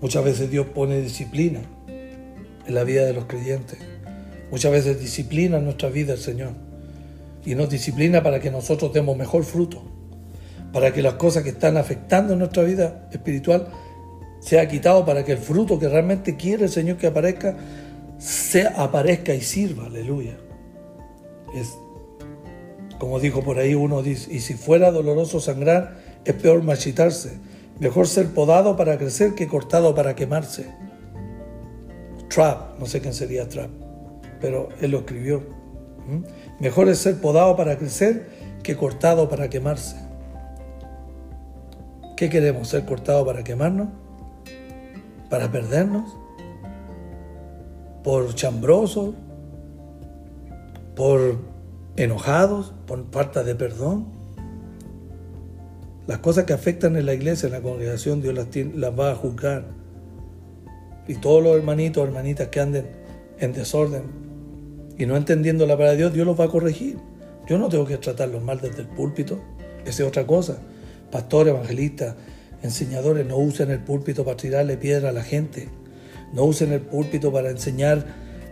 Muchas 0.00 0.24
veces 0.24 0.50
Dios 0.50 0.66
pone 0.74 1.00
disciplina 1.02 1.60
en 1.86 2.74
la 2.74 2.82
vida 2.82 3.04
de 3.04 3.12
los 3.12 3.26
creyentes. 3.26 3.78
Muchas 4.50 4.72
veces 4.72 4.98
disciplina 4.98 5.60
nuestra 5.60 5.88
vida 5.88 6.14
el 6.14 6.18
Señor. 6.18 6.54
Y 7.44 7.54
nos 7.54 7.70
disciplina 7.70 8.20
para 8.20 8.40
que 8.40 8.50
nosotros 8.50 8.92
demos 8.92 9.16
mejor 9.16 9.44
fruto. 9.44 9.84
Para 10.72 10.92
que 10.92 11.00
las 11.00 11.14
cosas 11.14 11.44
que 11.44 11.50
están 11.50 11.76
afectando 11.76 12.34
nuestra 12.34 12.64
vida 12.64 13.08
espiritual 13.12 13.68
sea 14.40 14.66
quitado 14.66 15.04
para 15.04 15.24
que 15.24 15.30
el 15.30 15.38
fruto 15.38 15.78
que 15.78 15.88
realmente 15.88 16.34
quiere 16.36 16.64
el 16.64 16.70
Señor 16.70 16.96
que 16.96 17.06
aparezca, 17.06 17.56
sea, 18.20 18.74
aparezca 18.76 19.34
y 19.34 19.40
sirva. 19.40 19.86
Aleluya. 19.86 20.36
Es 21.54 21.76
Como 22.98 23.18
dijo 23.18 23.42
por 23.42 23.58
ahí 23.58 23.74
uno, 23.74 24.02
dice, 24.02 24.32
y 24.32 24.40
si 24.40 24.54
fuera 24.54 24.90
doloroso 24.90 25.40
sangrar, 25.40 25.96
es 26.24 26.34
peor 26.34 26.62
marchitarse. 26.62 27.38
Mejor 27.78 28.06
ser 28.06 28.28
podado 28.34 28.76
para 28.76 28.98
crecer 28.98 29.34
que 29.34 29.48
cortado 29.48 29.94
para 29.94 30.14
quemarse. 30.14 30.66
Trap, 32.28 32.78
no 32.78 32.86
sé 32.86 33.00
quién 33.00 33.14
sería 33.14 33.48
Trap, 33.48 33.70
pero 34.40 34.68
él 34.80 34.90
lo 34.90 34.98
escribió. 34.98 35.40
¿Mm? 36.06 36.62
Mejor 36.62 36.88
es 36.90 36.98
ser 36.98 37.20
podado 37.20 37.56
para 37.56 37.78
crecer 37.78 38.28
que 38.62 38.76
cortado 38.76 39.28
para 39.28 39.48
quemarse. 39.48 39.96
¿Qué 42.16 42.28
queremos? 42.28 42.68
¿Ser 42.68 42.84
cortado 42.84 43.24
para 43.24 43.42
quemarnos? 43.42 43.88
¿Para 45.30 45.50
perdernos? 45.50 46.19
¿Por 48.02 48.34
chambrosos? 48.34 49.14
¿Por 50.96 51.38
enojados? 51.96 52.72
¿Por 52.86 53.10
falta 53.10 53.42
de 53.42 53.54
perdón? 53.54 54.06
Las 56.06 56.18
cosas 56.18 56.44
que 56.44 56.52
afectan 56.52 56.96
en 56.96 57.06
la 57.06 57.14
iglesia, 57.14 57.46
en 57.46 57.52
la 57.52 57.60
congregación, 57.60 58.20
Dios 58.20 58.34
las, 58.34 58.98
va 58.98 59.12
a 59.12 59.14
juzgar. 59.14 59.64
Y 61.06 61.14
todos 61.14 61.42
los 61.42 61.56
hermanitos 61.56 62.02
hermanitas 62.06 62.48
que 62.48 62.60
anden 62.60 62.86
en 63.38 63.52
desorden 63.52 64.02
y 64.98 65.06
no 65.06 65.16
entendiendo 65.16 65.66
la 65.66 65.74
palabra 65.74 65.92
de 65.92 65.96
Dios, 65.98 66.12
Dios 66.12 66.26
los 66.26 66.38
va 66.38 66.44
a 66.44 66.48
corregir. 66.48 66.98
Yo 67.48 67.58
no 67.58 67.68
tengo 67.68 67.86
que 67.86 67.96
tratarlos 67.96 68.42
mal 68.42 68.60
desde 68.60 68.82
el 68.82 68.88
púlpito, 68.88 69.40
esa 69.84 70.02
es 70.02 70.08
otra 70.08 70.26
cosa. 70.26 70.58
Pastores, 71.10 71.54
evangelistas, 71.54 72.16
enseñadores, 72.62 73.26
no 73.26 73.38
usen 73.38 73.70
el 73.70 73.80
púlpito 73.80 74.24
para 74.24 74.36
tirarle 74.36 74.76
piedra 74.76 75.08
a 75.08 75.12
la 75.12 75.22
gente. 75.22 75.68
No 76.32 76.44
usen 76.44 76.72
el 76.72 76.80
púlpito 76.80 77.32
para 77.32 77.50
enseñar 77.50 78.04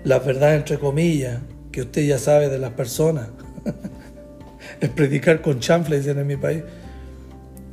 la 0.04 0.18
verdad 0.18 0.54
entre 0.56 0.78
comillas 0.78 1.40
que 1.72 1.82
usted 1.82 2.06
ya 2.06 2.18
sabe 2.18 2.48
de 2.48 2.58
las 2.58 2.72
personas. 2.72 3.28
es 4.80 4.88
predicar 4.90 5.40
con 5.42 5.60
chanfle, 5.60 5.98
dicen 5.98 6.18
en 6.18 6.26
mi 6.26 6.36
país. 6.36 6.62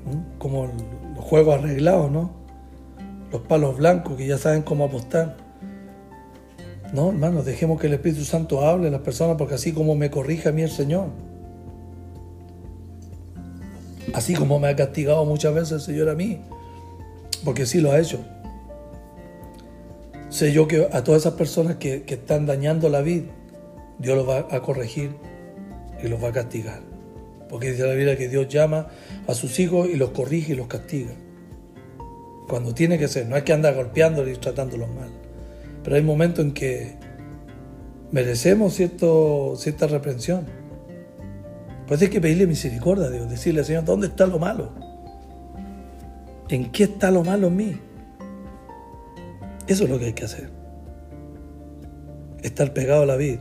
¿Mm? 0.05 0.37
Como 0.37 0.71
los 1.15 1.23
juegos 1.23 1.59
arreglados, 1.59 2.11
¿no? 2.11 2.31
Los 3.31 3.41
palos 3.41 3.77
blancos 3.77 4.17
que 4.17 4.27
ya 4.27 4.37
saben 4.37 4.61
cómo 4.61 4.85
apostar. 4.85 5.37
No, 6.93 7.09
hermanos, 7.09 7.45
dejemos 7.45 7.79
que 7.79 7.87
el 7.87 7.93
Espíritu 7.93 8.23
Santo 8.23 8.65
hable 8.65 8.87
a 8.87 8.91
las 8.91 9.01
personas 9.01 9.35
porque 9.37 9.55
así 9.55 9.73
como 9.73 9.95
me 9.95 10.09
corrige 10.09 10.49
a 10.49 10.51
mí 10.51 10.61
el 10.61 10.69
Señor, 10.69 11.07
así 14.13 14.33
como 14.33 14.59
me 14.59 14.69
ha 14.69 14.75
castigado 14.75 15.25
muchas 15.25 15.53
veces 15.53 15.71
el 15.73 15.81
Señor 15.81 16.09
a 16.09 16.15
mí, 16.15 16.39
porque 17.43 17.65
sí 17.65 17.81
lo 17.81 17.91
ha 17.91 17.99
hecho. 17.99 18.19
Sé 20.35 20.51
yo 20.51 20.67
que 20.67 20.89
a 20.91 21.01
todas 21.01 21.21
esas 21.21 21.35
personas 21.35 21.77
que, 21.77 22.03
que 22.03 22.15
están 22.15 22.45
dañando 22.45 22.89
la 22.89 22.99
vida, 22.99 23.31
Dios 23.99 24.17
los 24.17 24.27
va 24.27 24.45
a 24.51 24.61
corregir 24.61 25.11
y 26.03 26.09
los 26.09 26.21
va 26.21 26.27
a 26.27 26.31
castigar. 26.33 26.81
Porque 27.47 27.71
dice 27.71 27.87
la 27.87 27.93
Biblia 27.93 28.17
que 28.17 28.27
Dios 28.27 28.49
llama 28.49 28.87
a 29.27 29.33
sus 29.33 29.57
hijos 29.61 29.87
y 29.87 29.95
los 29.95 30.09
corrige 30.09 30.51
y 30.51 30.55
los 30.57 30.67
castiga. 30.67 31.13
Cuando 32.49 32.73
tiene 32.73 32.97
que 32.97 33.07
ser, 33.07 33.27
no 33.27 33.37
es 33.37 33.43
que 33.43 33.53
anda 33.53 33.71
golpeándolos 33.71 34.29
y 34.29 34.37
tratándolos 34.37 34.89
mal. 34.89 35.07
Pero 35.85 35.95
hay 35.95 36.01
momentos 36.01 36.43
en 36.43 36.53
que 36.53 36.97
merecemos 38.11 38.73
cierto, 38.73 39.55
cierta 39.55 39.87
reprensión. 39.87 40.47
Pues 41.87 42.01
hay 42.01 42.09
que 42.09 42.19
pedirle 42.19 42.45
misericordia 42.45 43.05
a 43.05 43.09
Dios, 43.09 43.29
decirle, 43.29 43.63
Señor, 43.63 43.85
¿dónde 43.85 44.07
está 44.07 44.27
lo 44.27 44.37
malo? 44.37 44.73
¿En 46.49 46.73
qué 46.73 46.83
está 46.83 47.09
lo 47.09 47.23
malo 47.23 47.47
en 47.47 47.55
mí? 47.55 47.84
Eso 49.67 49.85
es 49.85 49.89
lo 49.89 49.99
que 49.99 50.05
hay 50.05 50.13
que 50.13 50.25
hacer. 50.25 50.49
Estar 52.43 52.73
pegado 52.73 53.03
a 53.03 53.05
la 53.05 53.15
vida. 53.15 53.39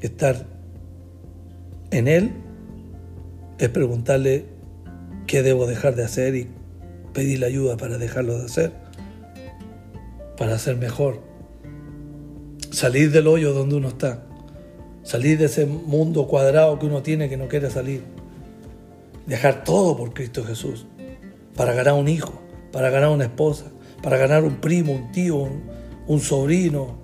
Estar 0.00 0.46
en 1.90 2.08
Él 2.08 2.32
es 3.58 3.68
preguntarle 3.68 4.46
qué 5.26 5.42
debo 5.42 5.66
dejar 5.66 5.94
de 5.96 6.04
hacer 6.04 6.34
y 6.34 6.48
pedirle 7.12 7.46
ayuda 7.46 7.76
para 7.76 7.98
dejarlo 7.98 8.38
de 8.38 8.44
hacer 8.44 8.72
para 10.40 10.58
ser 10.58 10.78
mejor. 10.78 11.20
Salir 12.70 13.12
del 13.12 13.26
hoyo 13.26 13.52
donde 13.52 13.74
uno 13.74 13.88
está. 13.88 14.22
Salir 15.02 15.36
de 15.36 15.44
ese 15.44 15.66
mundo 15.66 16.26
cuadrado 16.28 16.78
que 16.78 16.86
uno 16.86 17.02
tiene 17.02 17.28
que 17.28 17.36
no 17.36 17.46
quiere 17.46 17.68
salir. 17.70 18.02
Dejar 19.26 19.64
todo 19.64 19.98
por 19.98 20.14
Cristo 20.14 20.42
Jesús. 20.42 20.86
Para 21.54 21.74
ganar 21.74 21.92
un 21.92 22.08
hijo, 22.08 22.40
para 22.72 22.88
ganar 22.88 23.10
una 23.10 23.24
esposa, 23.24 23.66
para 24.02 24.16
ganar 24.16 24.44
un 24.44 24.56
primo, 24.56 24.92
un 24.92 25.12
tío, 25.12 25.48
un, 26.06 26.20
sobrino, 26.20 26.96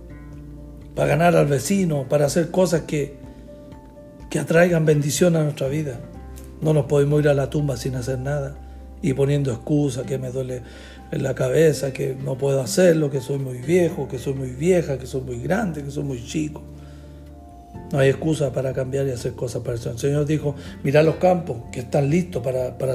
para 0.95 1.09
ganar 1.09 1.37
al 1.37 1.47
vecino, 1.47 2.07
para 2.09 2.27
hacer 2.27 2.51
cosas 2.51 2.83
que, 2.83 3.17
que 4.31 4.39
atraigan 4.39 4.85
bendición 4.85 5.37
a 5.37 5.45
nuestra 5.45 5.69
vida. 5.69 6.01
No 6.61 6.73
nos 6.73 6.87
podemos 6.87 7.21
ir 7.21 7.29
a 7.29 7.35
la 7.35 7.51
tumba 7.51 7.77
sin 7.77 7.97
hacer 7.97 8.19
nada 8.19 8.57
y 9.03 9.13
poniendo 9.13 9.53
excusas, 9.53 10.07
que 10.07 10.19
me 10.19 10.31
duele 10.31 10.63
en 11.11 11.23
la 11.23 11.35
cabeza, 11.35 11.93
que 11.93 12.17
no 12.17 12.37
puedo 12.37 12.61
hacerlo, 12.61 13.11
que 13.11 13.21
soy 13.21 13.39
muy 13.39 13.59
viejo, 13.59 14.09
que 14.09 14.19
soy 14.19 14.35
muy 14.35 14.51
vieja, 14.51 14.99
que 14.99 15.07
soy 15.07 15.21
muy 15.21 15.41
grande, 15.41 15.85
que 15.85 15.91
soy 15.91 16.05
muy 16.05 16.25
chico. 16.25 16.63
No 17.93 17.99
hay 17.99 18.09
excusa 18.09 18.53
para 18.53 18.73
cambiar 18.73 19.07
y 19.07 19.11
hacer 19.11 19.33
cosas 19.35 19.63
para 19.63 19.77
eso. 19.77 19.91
El 19.91 19.99
Señor 19.99 20.27
dijo, 20.27 20.57
mira 20.83 21.03
los 21.03 21.17
campos 21.17 21.59
que 21.71 21.81
están 21.81 22.11
listos 22.11 22.43
para, 22.43 22.77
para 22.79 22.95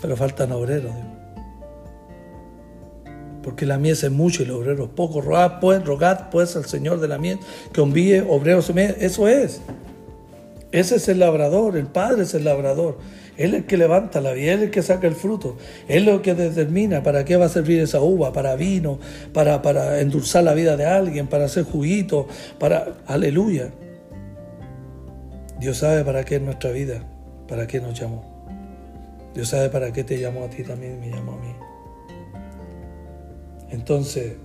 pero 0.00 0.16
faltan 0.16 0.52
obreros. 0.52 0.92
Porque 3.44 3.66
la 3.66 3.78
mies 3.78 4.02
es 4.02 4.10
mucho 4.10 4.42
y 4.42 4.46
los 4.46 4.56
obreros 4.56 4.88
pocos. 4.88 5.24
Rogad 5.24 5.60
pues, 5.60 5.84
rogad 5.84 6.30
pues 6.30 6.56
al 6.56 6.64
Señor 6.64 7.00
de 7.00 7.08
la 7.08 7.18
mies 7.18 7.38
que 7.72 7.82
envíe 7.82 8.20
obreros. 8.20 8.70
Eso 8.70 9.28
es. 9.28 9.60
Ese 10.72 10.96
es 10.96 11.08
el 11.08 11.20
labrador, 11.20 11.76
el 11.76 11.86
Padre 11.86 12.22
es 12.22 12.34
el 12.34 12.44
labrador. 12.44 12.98
Él 13.36 13.50
es 13.54 13.60
el 13.60 13.66
que 13.66 13.76
levanta 13.76 14.20
la 14.20 14.32
vida, 14.32 14.52
Él 14.52 14.58
es 14.58 14.64
el 14.64 14.70
que 14.70 14.82
saca 14.82 15.06
el 15.06 15.14
fruto. 15.14 15.56
Él 15.88 16.08
es 16.08 16.14
el 16.14 16.20
que 16.20 16.34
determina 16.34 17.02
para 17.02 17.24
qué 17.24 17.36
va 17.36 17.46
a 17.46 17.48
servir 17.48 17.80
esa 17.80 18.00
uva, 18.00 18.32
para 18.32 18.56
vino, 18.56 18.98
para, 19.32 19.60
para 19.62 20.00
endulzar 20.00 20.44
la 20.44 20.54
vida 20.54 20.76
de 20.76 20.86
alguien, 20.86 21.26
para 21.26 21.44
hacer 21.44 21.64
juguito, 21.64 22.26
para... 22.58 22.94
Aleluya. 23.06 23.70
Dios 25.60 25.78
sabe 25.78 26.04
para 26.04 26.24
qué 26.24 26.36
es 26.36 26.42
nuestra 26.42 26.70
vida, 26.70 27.02
para 27.48 27.66
qué 27.66 27.80
nos 27.80 27.98
llamó. 27.98 28.24
Dios 29.34 29.48
sabe 29.48 29.68
para 29.68 29.92
qué 29.92 30.04
te 30.04 30.18
llamó 30.18 30.44
a 30.44 30.50
ti 30.50 30.62
también, 30.62 31.00
me 31.00 31.10
llamó 31.10 31.32
a 31.32 31.38
mí. 31.38 31.63
Entonces, 33.70 34.36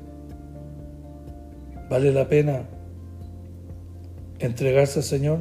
¿vale 1.89 2.11
la 2.11 2.28
pena 2.28 2.63
entregarse 4.39 4.99
al 4.99 5.05
Señor? 5.05 5.39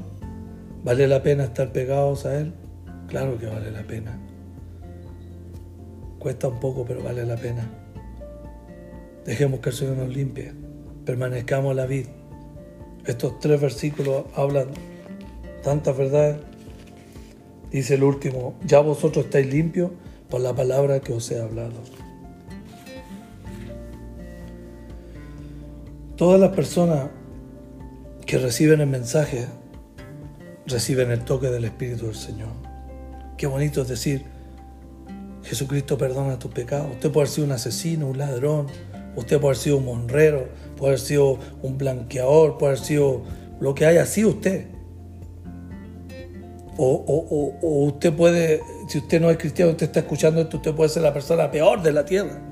¿Vale 0.84 1.06
la 1.08 1.22
pena 1.22 1.44
estar 1.44 1.72
pegados 1.72 2.26
a 2.26 2.38
Él? 2.38 2.52
Claro 3.08 3.38
que 3.38 3.46
vale 3.46 3.70
la 3.70 3.82
pena. 3.82 4.18
Cuesta 6.18 6.48
un 6.48 6.60
poco, 6.60 6.84
pero 6.86 7.02
vale 7.02 7.24
la 7.24 7.36
pena. 7.36 7.68
Dejemos 9.24 9.60
que 9.60 9.70
el 9.70 9.74
Señor 9.74 9.96
nos 9.96 10.08
limpie. 10.08 10.52
Permanezcamos 11.04 11.74
la 11.74 11.86
vida. 11.86 12.08
Estos 13.06 13.38
tres 13.40 13.60
versículos 13.60 14.24
hablan 14.34 14.68
tantas 15.62 15.96
verdades. 15.96 16.38
Dice 17.70 17.94
el 17.94 18.04
último, 18.04 18.54
ya 18.64 18.80
vosotros 18.80 19.26
estáis 19.26 19.46
limpios 19.52 19.90
por 20.28 20.40
la 20.40 20.54
palabra 20.54 21.00
que 21.00 21.12
os 21.12 21.30
he 21.30 21.40
hablado. 21.40 21.82
Todas 26.18 26.40
las 26.40 26.50
personas 26.50 27.10
que 28.26 28.38
reciben 28.38 28.80
el 28.80 28.88
mensaje 28.88 29.46
reciben 30.66 31.12
el 31.12 31.24
toque 31.24 31.46
del 31.46 31.64
Espíritu 31.64 32.06
del 32.06 32.16
Señor. 32.16 32.48
Qué 33.36 33.46
bonito 33.46 33.82
es 33.82 33.88
decir, 33.88 34.24
Jesucristo 35.44 35.96
perdona 35.96 36.36
tus 36.36 36.50
pecados. 36.50 36.90
Usted 36.90 37.12
puede 37.12 37.26
haber 37.26 37.34
sido 37.34 37.46
un 37.46 37.52
asesino, 37.52 38.08
un 38.08 38.18
ladrón, 38.18 38.66
usted 39.14 39.38
puede 39.38 39.52
haber 39.52 39.56
sido 39.58 39.76
un 39.76 39.84
monrero, 39.84 40.48
puede 40.76 40.94
haber 40.94 40.98
sido 40.98 41.38
un 41.62 41.78
blanqueador, 41.78 42.58
puede 42.58 42.72
haber 42.72 42.84
sido 42.84 43.22
lo 43.60 43.76
que 43.76 43.86
haya 43.86 44.04
sido 44.04 44.30
usted. 44.30 44.66
O, 46.78 47.86
usted 47.86 48.12
puede, 48.12 48.60
si 48.88 48.98
usted 48.98 49.20
no 49.20 49.30
es 49.30 49.36
cristiano, 49.36 49.70
usted 49.70 49.86
está 49.86 50.00
escuchando 50.00 50.40
esto, 50.40 50.56
usted 50.56 50.74
puede 50.74 50.90
ser 50.90 51.04
la 51.04 51.12
persona 51.12 51.48
peor 51.48 51.80
de 51.80 51.92
la 51.92 52.04
tierra. 52.04 52.42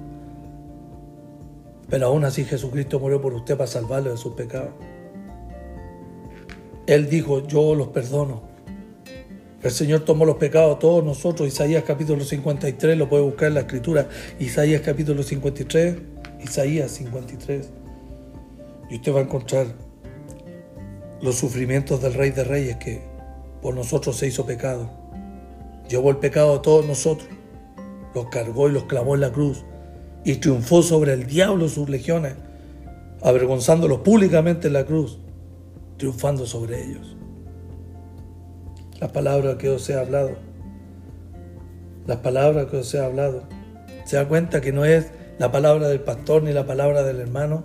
Pero 1.88 2.06
aún 2.06 2.24
así 2.24 2.44
Jesucristo 2.44 2.98
murió 2.98 3.20
por 3.20 3.32
usted 3.34 3.56
para 3.56 3.68
salvarlo 3.68 4.10
de 4.10 4.16
sus 4.16 4.34
pecados. 4.34 4.70
Él 6.86 7.08
dijo, 7.08 7.46
yo 7.46 7.74
los 7.74 7.88
perdono. 7.88 8.42
El 9.62 9.70
Señor 9.70 10.04
tomó 10.04 10.24
los 10.24 10.36
pecados 10.36 10.76
de 10.76 10.80
todos 10.80 11.04
nosotros. 11.04 11.48
Isaías 11.48 11.82
capítulo 11.84 12.24
53, 12.24 12.96
lo 12.96 13.08
puede 13.08 13.24
buscar 13.24 13.48
en 13.48 13.54
la 13.54 13.60
escritura. 13.60 14.08
Isaías 14.38 14.82
capítulo 14.82 15.22
53, 15.22 15.96
Isaías 16.44 16.92
53. 16.92 17.68
Y 18.90 18.96
usted 18.96 19.12
va 19.12 19.20
a 19.20 19.22
encontrar 19.22 19.66
los 21.20 21.34
sufrimientos 21.34 22.00
del 22.02 22.14
Rey 22.14 22.30
de 22.30 22.44
Reyes 22.44 22.76
que 22.76 23.02
por 23.60 23.74
nosotros 23.74 24.16
se 24.16 24.28
hizo 24.28 24.46
pecado. 24.46 24.88
Llevó 25.88 26.10
el 26.10 26.18
pecado 26.18 26.54
de 26.54 26.60
todos 26.60 26.86
nosotros. 26.86 27.28
Los 28.14 28.26
cargó 28.26 28.68
y 28.68 28.72
los 28.72 28.84
clavó 28.84 29.14
en 29.16 29.22
la 29.22 29.32
cruz. 29.32 29.64
Y 30.26 30.34
triunfó 30.34 30.82
sobre 30.82 31.12
el 31.12 31.28
diablo 31.28 31.68
sus 31.68 31.88
legiones, 31.88 32.34
avergonzándolos 33.22 34.00
públicamente 34.00 34.66
en 34.66 34.72
la 34.72 34.84
cruz, 34.84 35.20
triunfando 35.98 36.46
sobre 36.46 36.82
ellos. 36.82 37.16
las 38.98 39.12
palabras 39.12 39.54
que 39.54 39.68
os 39.68 39.88
he 39.88 39.94
hablado. 39.94 40.32
Las 42.08 42.16
palabras 42.18 42.66
que 42.66 42.78
os 42.78 42.92
he 42.92 42.98
hablado. 42.98 43.44
Se 44.04 44.16
da 44.16 44.26
cuenta 44.26 44.60
que 44.60 44.72
no 44.72 44.84
es 44.84 45.12
la 45.38 45.52
palabra 45.52 45.86
del 45.86 46.00
pastor 46.00 46.42
ni 46.42 46.52
la 46.52 46.66
palabra 46.66 47.04
del 47.04 47.20
hermano, 47.20 47.62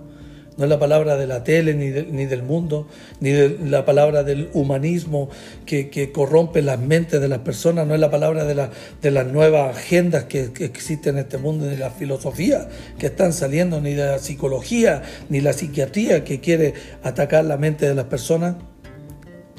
no 0.62 0.66
es 0.66 0.70
la 0.70 0.78
palabra 0.78 1.18
de 1.18 1.26
la 1.26 1.44
tele 1.44 1.74
ni, 1.74 1.90
ni 1.90 2.28
del 2.28 2.44
mundo, 2.44 2.88
ni 3.20 3.32
de 3.32 3.58
la 3.66 3.84
palabra 3.84 4.24
del 4.24 4.52
humanismo 4.54 5.28
que, 5.66 6.12
corrompe 6.14 6.62
las 6.62 6.80
mentes 6.80 7.20
de 7.20 7.28
las 7.28 7.40
personas, 7.40 7.88
no 7.88 7.96
es 7.96 8.00
la 8.00 8.12
palabra 8.12 8.46
de, 8.46 8.54
la, 8.54 8.70
de 9.02 9.10
las 9.10 9.26
nuevas 9.26 9.76
agendas 9.76 10.26
que, 10.26 10.54
que, 10.54 10.66
existen 10.66 11.16
en 11.18 11.24
este 11.24 11.40
mundo, 11.40 11.66
ni 11.66 11.78
la 11.78 11.90
filosofía 11.90 12.70
que 13.00 13.08
están 13.08 13.34
saliendo, 13.34 13.82
ni 13.82 13.96
de 13.96 14.06
la 14.06 14.20
psicología, 14.20 15.02
ni 15.30 15.42
la 15.42 15.54
psiquiatría 15.54 16.24
que 16.24 16.40
quiere 16.42 16.76
atacar 17.02 17.44
la 17.44 17.58
mente 17.58 17.88
de 17.88 17.96
las 17.96 18.06
personas, 18.06 18.58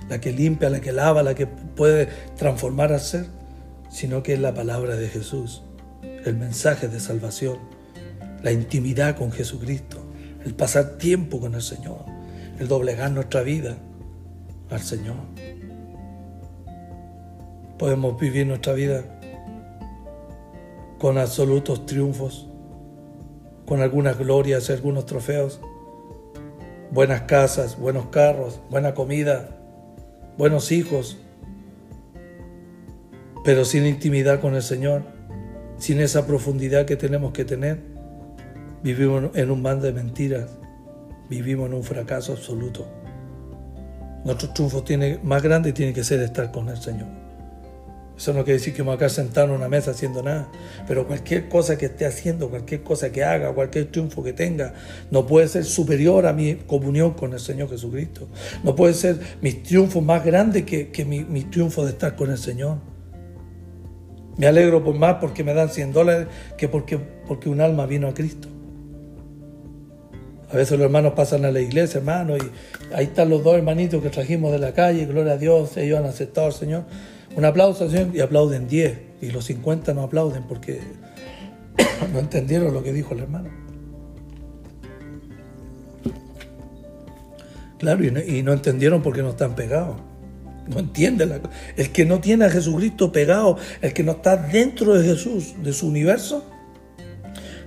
la 0.08 0.20
que 0.20 0.30
limpia, 0.30 0.70
la 0.70 0.80
que 0.80 0.92
lava, 0.92 1.24
la 1.24 1.34
que 1.34 1.48
puede 1.48 2.06
transformar 2.36 2.92
al 2.92 3.00
ser, 3.00 3.26
sino 3.90 4.22
que 4.22 4.34
es 4.34 4.38
la 4.38 4.54
palabra 4.54 4.94
de 4.94 5.08
Jesús, 5.08 5.64
el 6.24 6.36
mensaje 6.36 6.86
de 6.86 7.00
salvación, 7.00 7.58
la 8.44 8.52
intimidad 8.52 9.16
con 9.16 9.32
Jesucristo 9.32 10.01
el 10.44 10.54
pasar 10.54 10.98
tiempo 10.98 11.40
con 11.40 11.54
el 11.54 11.62
Señor, 11.62 12.04
el 12.58 12.68
doblegar 12.68 13.10
nuestra 13.10 13.42
vida 13.42 13.76
al 14.70 14.80
Señor. 14.80 15.16
Podemos 17.78 18.18
vivir 18.18 18.46
nuestra 18.46 18.72
vida 18.72 19.04
con 20.98 21.18
absolutos 21.18 21.86
triunfos, 21.86 22.48
con 23.66 23.80
algunas 23.80 24.18
glorias 24.18 24.68
y 24.68 24.72
algunos 24.72 25.06
trofeos, 25.06 25.60
buenas 26.90 27.22
casas, 27.22 27.78
buenos 27.78 28.06
carros, 28.06 28.60
buena 28.70 28.94
comida, 28.94 29.56
buenos 30.38 30.70
hijos, 30.72 31.18
pero 33.44 33.64
sin 33.64 33.86
intimidad 33.86 34.40
con 34.40 34.54
el 34.54 34.62
Señor, 34.62 35.02
sin 35.78 36.00
esa 36.00 36.26
profundidad 36.26 36.86
que 36.86 36.96
tenemos 36.96 37.32
que 37.32 37.44
tener 37.44 37.91
Vivimos 38.82 39.30
en 39.34 39.50
un 39.50 39.62
mar 39.62 39.80
de 39.80 39.92
mentiras. 39.92 40.50
Vivimos 41.30 41.68
en 41.68 41.74
un 41.74 41.84
fracaso 41.84 42.32
absoluto. 42.32 42.86
Nuestro 44.24 44.50
triunfo 44.50 44.82
tiene, 44.82 45.18
más 45.22 45.42
grande 45.42 45.72
tiene 45.72 45.92
que 45.92 46.02
ser 46.02 46.20
estar 46.20 46.50
con 46.50 46.68
el 46.68 46.76
Señor. 46.76 47.08
Eso 48.16 48.32
no 48.32 48.44
quiere 48.44 48.58
decir 48.58 48.74
que 48.74 48.82
vamos 48.82 48.96
a 48.96 48.98
quedar 48.98 49.10
sentados 49.10 49.50
en 49.50 49.56
una 49.56 49.68
mesa 49.68 49.92
haciendo 49.92 50.22
nada, 50.22 50.48
pero 50.86 51.06
cualquier 51.06 51.48
cosa 51.48 51.78
que 51.78 51.86
esté 51.86 52.06
haciendo, 52.06 52.50
cualquier 52.50 52.82
cosa 52.82 53.10
que 53.10 53.24
haga, 53.24 53.52
cualquier 53.52 53.90
triunfo 53.90 54.22
que 54.22 54.32
tenga, 54.32 54.74
no 55.10 55.26
puede 55.26 55.48
ser 55.48 55.64
superior 55.64 56.26
a 56.26 56.32
mi 56.32 56.54
comunión 56.54 57.14
con 57.14 57.32
el 57.32 57.40
Señor 57.40 57.70
Jesucristo. 57.70 58.28
No 58.62 58.76
puede 58.76 58.94
ser 58.94 59.18
mis 59.40 59.62
triunfos 59.62 60.02
más 60.04 60.24
grandes 60.24 60.64
que, 60.64 60.90
que 60.90 61.04
mi, 61.04 61.24
mi 61.24 61.44
triunfo 61.44 61.84
de 61.84 61.92
estar 61.92 62.14
con 62.14 62.30
el 62.30 62.38
Señor. 62.38 62.78
Me 64.36 64.46
alegro 64.46 64.84
por 64.84 64.94
más 64.94 65.16
porque 65.20 65.42
me 65.42 65.54
dan 65.54 65.70
100 65.70 65.92
dólares 65.92 66.28
que 66.56 66.68
porque, 66.68 66.98
porque 66.98 67.48
un 67.48 67.60
alma 67.60 67.86
vino 67.86 68.08
a 68.08 68.14
Cristo. 68.14 68.51
A 70.52 70.56
veces 70.56 70.78
los 70.78 70.84
hermanos 70.84 71.14
pasan 71.14 71.46
a 71.46 71.50
la 71.50 71.60
iglesia, 71.60 71.98
hermano, 71.98 72.36
y 72.36 72.42
ahí 72.94 73.06
están 73.06 73.30
los 73.30 73.42
dos 73.42 73.56
hermanitos 73.56 74.02
que 74.02 74.10
trajimos 74.10 74.52
de 74.52 74.58
la 74.58 74.74
calle, 74.74 75.06
gloria 75.06 75.32
a 75.32 75.38
Dios, 75.38 75.78
ellos 75.78 75.98
han 75.98 76.04
aceptado 76.04 76.48
al 76.48 76.52
Señor. 76.52 76.84
Un 77.34 77.46
aplauso, 77.46 77.88
Señor, 77.88 78.14
y 78.14 78.20
aplauden 78.20 78.68
10, 78.68 78.98
y 79.22 79.30
los 79.30 79.46
50 79.46 79.94
no 79.94 80.02
aplauden 80.02 80.42
porque 80.42 80.80
no 82.12 82.18
entendieron 82.18 82.74
lo 82.74 82.82
que 82.82 82.92
dijo 82.92 83.14
el 83.14 83.20
hermano. 83.20 83.48
Claro, 87.78 88.04
y 88.04 88.42
no, 88.42 88.52
entendieron 88.52 89.02
porque 89.02 89.22
no 89.22 89.30
están 89.30 89.56
pegados. 89.56 89.96
No 90.68 90.78
entiende 90.78 91.26
la 91.26 91.40
El 91.76 91.90
que 91.90 92.04
no 92.04 92.20
tiene 92.20 92.44
a 92.44 92.50
Jesucristo 92.50 93.10
pegado, 93.10 93.56
el 93.80 93.92
que 93.92 94.04
no 94.04 94.12
está 94.12 94.36
dentro 94.36 94.94
de 94.94 95.04
Jesús, 95.04 95.54
de 95.64 95.72
su 95.72 95.88
universo, 95.88 96.44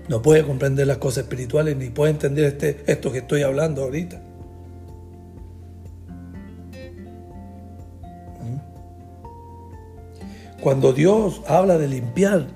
no 0.08 0.22
puede 0.22 0.44
comprender 0.44 0.86
las 0.88 0.98
cosas 0.98 1.24
espirituales 1.24 1.76
ni 1.78 1.90
puede 1.90 2.12
entender 2.12 2.46
este, 2.46 2.84
esto 2.88 3.12
que 3.12 3.20
estoy 3.20 3.42
hablando 3.42 3.84
ahorita. 3.84 4.22
¿Mm? 8.42 8.60
Cuando 10.62 10.94
Dios 10.94 11.42
habla 11.48 11.78
de 11.78 11.88
limpiar 11.88 12.48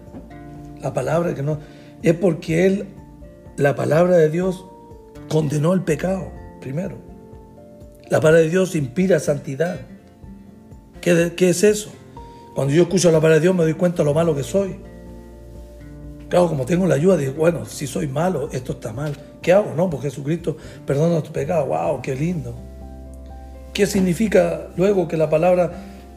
la 0.81 0.93
palabra 0.93 1.33
que 1.33 1.43
no 1.43 1.59
es 2.01 2.13
porque 2.13 2.65
él 2.65 2.85
la 3.57 3.75
palabra 3.75 4.15
de 4.15 4.29
Dios 4.29 4.65
condenó 5.27 5.73
el 5.73 5.81
pecado 5.81 6.31
primero. 6.61 6.97
La 8.09 8.21
palabra 8.21 8.41
de 8.41 8.49
Dios 8.49 8.75
inspira 8.75 9.19
santidad. 9.19 9.81
¿Qué, 11.01 11.33
¿Qué, 11.35 11.49
es 11.49 11.63
eso? 11.63 11.91
Cuando 12.55 12.73
yo 12.73 12.83
escucho 12.83 13.11
la 13.11 13.17
palabra 13.17 13.35
de 13.35 13.41
Dios 13.41 13.55
me 13.55 13.63
doy 13.63 13.73
cuenta 13.73 13.97
de 13.99 14.05
lo 14.05 14.13
malo 14.13 14.35
que 14.35 14.43
soy. 14.43 14.88
Claro, 16.29 16.47
como 16.47 16.65
tengo 16.65 16.85
la 16.85 16.95
ayuda, 16.95 17.17
digo, 17.17 17.33
bueno, 17.33 17.65
si 17.65 17.87
soy 17.87 18.07
malo, 18.07 18.49
esto 18.51 18.73
está 18.73 18.93
mal. 18.93 19.17
¿Qué 19.41 19.51
hago? 19.51 19.73
No, 19.75 19.89
porque 19.89 20.09
Jesucristo 20.09 20.57
perdona 20.85 21.21
tu 21.23 21.31
pecado. 21.31 21.65
¡Wow! 21.65 22.01
¡Qué 22.01 22.15
lindo! 22.15 22.55
¿Qué 23.73 23.87
significa 23.87 24.67
luego 24.77 25.07
que 25.07 25.17
la 25.17 25.29
palabra 25.29 25.71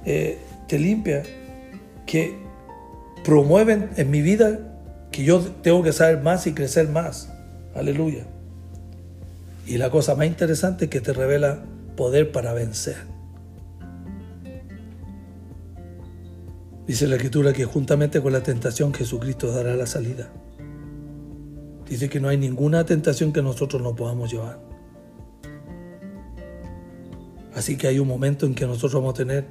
eh, 0.04 0.38
te 0.68 0.78
limpia? 0.78 1.22
Que 2.06 2.36
promueven 3.24 3.90
en 3.96 4.10
mi 4.10 4.20
vida 4.20 4.58
que 5.10 5.24
yo 5.24 5.40
tengo 5.40 5.82
que 5.82 5.92
saber 5.92 6.20
más 6.20 6.46
y 6.46 6.52
crecer 6.52 6.88
más. 6.88 7.30
Aleluya. 7.74 8.24
Y 9.66 9.78
la 9.78 9.90
cosa 9.90 10.14
más 10.14 10.26
interesante 10.26 10.86
es 10.86 10.90
que 10.90 11.00
te 11.00 11.14
revela 11.14 11.60
poder 11.96 12.32
para 12.32 12.52
vencer. 12.52 13.11
Dice 16.92 17.08
la 17.08 17.14
escritura 17.16 17.54
que 17.54 17.64
juntamente 17.64 18.20
con 18.20 18.34
la 18.34 18.42
tentación 18.42 18.92
Jesucristo 18.92 19.50
dará 19.50 19.74
la 19.76 19.86
salida. 19.86 20.30
Dice 21.88 22.10
que 22.10 22.20
no 22.20 22.28
hay 22.28 22.36
ninguna 22.36 22.84
tentación 22.84 23.32
que 23.32 23.40
nosotros 23.40 23.80
no 23.80 23.96
podamos 23.96 24.30
llevar. 24.30 24.60
Así 27.54 27.78
que 27.78 27.86
hay 27.88 27.98
un 27.98 28.06
momento 28.06 28.44
en 28.44 28.54
que 28.54 28.66
nosotros 28.66 28.92
vamos 28.92 29.14
a 29.14 29.16
tener 29.16 29.46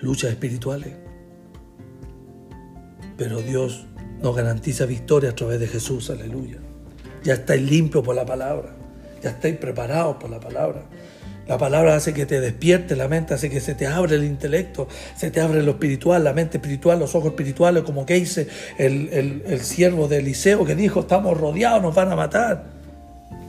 luchas 0.00 0.32
espirituales. 0.32 0.96
Pero 3.16 3.40
Dios 3.42 3.86
nos 4.20 4.34
garantiza 4.34 4.86
victoria 4.86 5.30
a 5.30 5.34
través 5.36 5.60
de 5.60 5.68
Jesús, 5.68 6.10
aleluya. 6.10 6.58
Ya 7.22 7.34
estáis 7.34 7.62
limpios 7.62 8.04
por 8.04 8.16
la 8.16 8.26
palabra, 8.26 8.74
ya 9.22 9.30
estáis 9.30 9.56
preparados 9.56 10.16
por 10.16 10.28
la 10.28 10.40
palabra. 10.40 10.82
La 11.50 11.58
palabra 11.58 11.96
hace 11.96 12.14
que 12.14 12.26
te 12.26 12.40
despierte 12.40 12.94
la 12.94 13.08
mente, 13.08 13.34
hace 13.34 13.50
que 13.50 13.60
se 13.60 13.74
te 13.74 13.84
abre 13.88 14.14
el 14.14 14.22
intelecto, 14.22 14.86
se 15.16 15.32
te 15.32 15.40
abre 15.40 15.64
lo 15.64 15.72
espiritual, 15.72 16.22
la 16.22 16.32
mente 16.32 16.58
espiritual, 16.58 17.00
los 17.00 17.16
ojos 17.16 17.30
espirituales, 17.30 17.82
como 17.82 18.06
que 18.06 18.14
dice 18.14 18.46
el, 18.78 19.60
siervo 19.60 20.06
de 20.06 20.18
Eliseo 20.18 20.64
que 20.64 20.76
dijo, 20.76 21.00
estamos 21.00 21.36
rodeados, 21.36 21.82
nos 21.82 21.92
van 21.92 22.12
a 22.12 22.14
matar. 22.14 22.66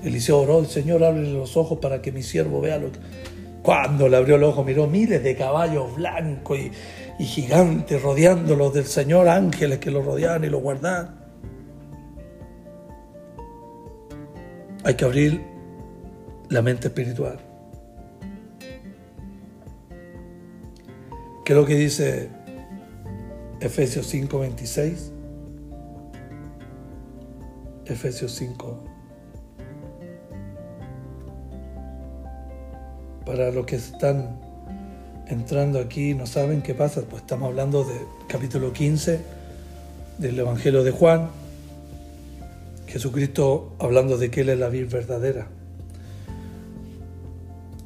Eliseo 0.04 0.40
oró, 0.40 0.62
el 0.62 0.66
Señor 0.66 1.04
abre 1.04 1.22
los 1.28 1.56
ojos 1.56 1.78
para 1.78 2.02
que 2.02 2.12
mi 2.12 2.24
siervo 2.24 2.60
vea 2.60 2.80
lo 2.80 2.92
que... 2.92 2.98
Cuando 3.62 4.10
le 4.10 4.18
abrió 4.18 4.40
los 4.40 4.50
ojos 4.50 4.66
miró 4.66 4.88
miles 4.88 5.22
de 5.22 5.36
caballos 5.36 5.96
blancos 5.96 6.58
y, 6.58 6.72
y 7.20 7.24
gigantes 7.24 8.02
rodeándolos 8.02 8.74
del 8.74 8.86
Señor, 8.86 9.28
ángeles 9.30 9.78
que 9.78 9.92
lo 9.92 10.02
rodeaban 10.02 10.44
y 10.44 10.50
lo 10.50 10.58
guardaban. 10.58 11.20
Hay 14.84 14.96
que 14.96 15.06
abrir 15.06 15.40
la 16.50 16.64
mente 16.64 16.88
espiritual. 16.88 17.51
¿Qué 21.44 21.54
es 21.54 21.58
lo 21.58 21.66
que 21.66 21.76
dice 21.76 22.30
Efesios 23.62 24.06
5, 24.08 24.40
26? 24.40 25.12
Efesios 27.86 28.36
5. 28.36 28.84
Para 33.26 33.50
los 33.50 33.66
que 33.66 33.78
están 33.78 34.40
entrando 35.28 35.80
aquí 35.80 36.12
y 36.12 36.14
no 36.14 36.28
saben 36.28 36.62
qué 36.62 36.76
pasa, 36.76 37.02
pues 37.10 37.24
estamos 37.24 37.50
hablando 37.50 37.86
del 37.86 38.04
capítulo 38.28 38.72
15 38.72 39.20
del 40.20 40.38
Evangelio 40.38 40.84
de 40.84 40.92
Juan. 40.92 41.30
Jesucristo 42.86 43.74
hablando 43.80 44.18
de 44.20 44.30
que 44.30 44.42
Él 44.42 44.50
es 44.50 44.60
la 44.60 44.70
vida 44.70 44.88
verdadera. 44.92 45.48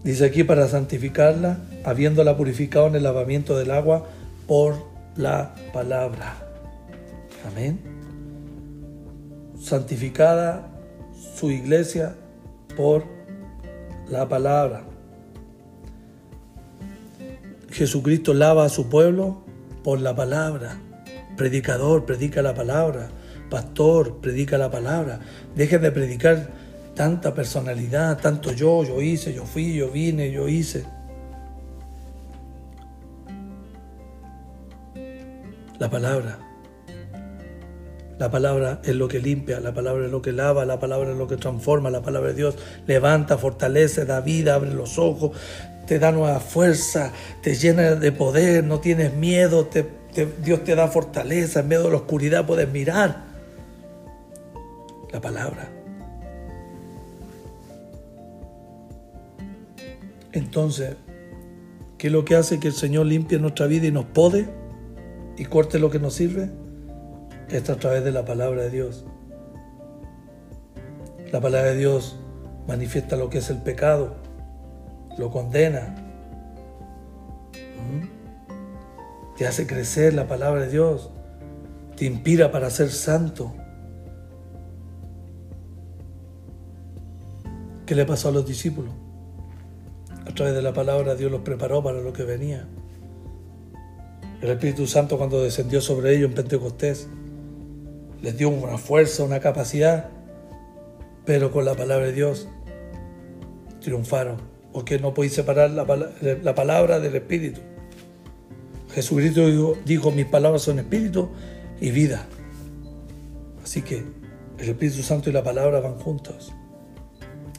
Dice 0.03 0.25
aquí 0.25 0.43
para 0.43 0.67
santificarla 0.67 1.59
habiéndola 1.85 2.35
purificado 2.35 2.87
en 2.87 2.95
el 2.95 3.03
lavamiento 3.03 3.57
del 3.57 3.71
agua 3.71 4.05
por 4.47 4.75
la 5.15 5.53
palabra. 5.71 6.35
Amén. 7.47 7.79
Santificada 9.59 10.67
su 11.35 11.51
iglesia 11.51 12.15
por 12.75 13.05
la 14.09 14.27
palabra. 14.27 14.83
Jesucristo 17.71 18.33
lava 18.33 18.65
a 18.65 18.69
su 18.69 18.89
pueblo 18.89 19.43
por 19.83 20.01
la 20.01 20.15
palabra. 20.15 20.79
Predicador, 21.37 22.05
predica 22.05 22.41
la 22.41 22.55
palabra. 22.55 23.09
Pastor, 23.49 24.21
predica 24.21 24.57
la 24.57 24.71
palabra. 24.71 25.19
Deje 25.55 25.77
de 25.77 25.91
predicar 25.91 26.49
tanta 26.95 27.33
personalidad, 27.33 28.17
tanto 28.19 28.53
yo, 28.53 28.83
yo 28.83 29.01
hice, 29.01 29.33
yo 29.33 29.45
fui, 29.45 29.73
yo 29.73 29.91
vine, 29.91 30.31
yo 30.31 30.47
hice. 30.47 30.85
La 35.79 35.89
palabra. 35.89 36.39
La 38.17 38.31
palabra 38.31 38.79
es 38.85 38.95
lo 38.95 39.09
que 39.09 39.19
limpia, 39.19 39.59
la 39.59 39.73
palabra 39.73 40.05
es 40.05 40.11
lo 40.11 40.21
que 40.21 40.31
lava, 40.31 40.63
la 40.63 40.79
palabra 40.79 41.11
es 41.11 41.17
lo 41.17 41.27
que 41.27 41.35
transforma, 41.35 41.89
la 41.89 42.01
palabra 42.01 42.29
de 42.29 42.35
Dios 42.35 42.55
levanta, 42.87 43.37
fortalece, 43.37 44.05
da 44.05 44.21
vida, 44.21 44.55
abre 44.55 44.73
los 44.73 44.97
ojos, 44.97 45.31
te 45.85 45.99
da 45.99 46.13
nueva 46.13 46.39
fuerza, 46.39 47.11
te 47.41 47.55
llena 47.55 47.95
de 47.95 48.11
poder, 48.13 48.63
no 48.63 48.79
tienes 48.79 49.13
miedo, 49.13 49.67
Dios 50.41 50.63
te 50.63 50.75
da 50.75 50.87
fortaleza, 50.87 51.59
en 51.59 51.67
medio 51.67 51.83
de 51.83 51.89
la 51.89 51.97
oscuridad 51.97 52.45
puedes 52.45 52.71
mirar. 52.71 53.25
La 55.11 55.19
palabra. 55.19 55.69
Entonces, 60.31 60.95
¿qué 61.97 62.07
es 62.07 62.13
lo 62.13 62.23
que 62.23 62.35
hace 62.35 62.61
que 62.61 62.69
el 62.69 62.73
Señor 62.73 63.07
limpie 63.07 63.39
nuestra 63.39 63.67
vida 63.67 63.87
y 63.87 63.91
nos 63.91 64.05
pode 64.05 64.47
y 65.37 65.45
corte 65.45 65.79
lo 65.79 65.89
que 65.89 65.99
nos 65.99 66.13
sirve? 66.13 66.49
Esto 67.49 67.73
a 67.73 67.75
través 67.75 68.03
de 68.03 68.11
la 68.11 68.25
palabra 68.25 68.63
de 68.63 68.69
Dios. 68.69 69.05
La 71.31 71.41
palabra 71.41 71.71
de 71.71 71.77
Dios 71.77 72.17
manifiesta 72.67 73.15
lo 73.15 73.29
que 73.29 73.39
es 73.39 73.49
el 73.49 73.57
pecado, 73.57 74.15
lo 75.17 75.29
condena. 75.31 75.95
¿Mm? 77.53 79.35
Te 79.37 79.47
hace 79.47 79.67
crecer 79.67 80.13
la 80.13 80.27
palabra 80.27 80.61
de 80.61 80.69
Dios, 80.69 81.11
te 81.95 82.05
inspira 82.05 82.51
para 82.51 82.69
ser 82.69 82.89
santo. 82.89 83.53
¿Qué 87.85 87.93
le 87.93 88.05
pasó 88.05 88.29
a 88.29 88.31
los 88.31 88.47
discípulos? 88.47 88.93
A 90.25 90.33
través 90.33 90.55
de 90.55 90.61
la 90.61 90.73
palabra 90.73 91.15
Dios 91.15 91.31
los 91.31 91.41
preparó 91.41 91.83
para 91.83 92.01
lo 92.01 92.13
que 92.13 92.23
venía. 92.23 92.67
El 94.41 94.49
Espíritu 94.49 94.87
Santo 94.87 95.17
cuando 95.17 95.41
descendió 95.41 95.81
sobre 95.81 96.15
ellos 96.15 96.29
en 96.29 96.35
Pentecostés 96.35 97.07
les 98.21 98.37
dio 98.37 98.49
una 98.49 98.77
fuerza, 98.77 99.23
una 99.23 99.39
capacidad, 99.39 100.09
pero 101.25 101.51
con 101.51 101.65
la 101.65 101.75
palabra 101.75 102.07
de 102.07 102.13
Dios 102.13 102.47
triunfaron, 103.81 104.37
porque 104.73 104.99
no 104.99 105.13
podéis 105.13 105.33
separar 105.33 105.69
la, 105.71 105.85
la 106.41 106.55
palabra 106.55 106.99
del 106.99 107.15
Espíritu. 107.15 107.61
Jesucristo 108.93 109.47
dijo, 109.47 109.77
dijo, 109.85 110.11
mis 110.11 110.25
palabras 110.25 110.63
son 110.63 110.79
espíritu 110.79 111.29
y 111.81 111.91
vida. 111.91 112.25
Así 113.63 113.81
que 113.81 114.03
el 114.57 114.69
Espíritu 114.69 115.03
Santo 115.03 115.29
y 115.29 115.33
la 115.33 115.43
palabra 115.43 115.81
van 115.81 115.99
juntos. 115.99 116.53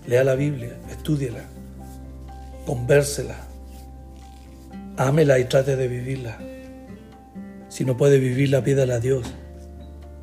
Lea 0.06 0.24
la 0.24 0.34
Biblia, 0.34 0.78
estúdiela 0.90 1.44
convérsela, 2.66 3.36
ámela 4.96 5.38
y 5.38 5.44
trate 5.44 5.76
de 5.76 5.88
vivirla. 5.88 6.38
Si 7.76 7.84
no 7.84 7.94
puede 7.94 8.18
vivirla, 8.18 8.64
pídala 8.64 8.94
a 8.94 9.00
Dios 9.00 9.26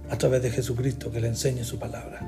a 0.09 0.17
través 0.17 0.41
de 0.41 0.49
Jesucristo 0.49 1.11
que 1.11 1.21
le 1.21 1.27
enseñe 1.27 1.63
su 1.63 1.77
palabra. 1.77 2.27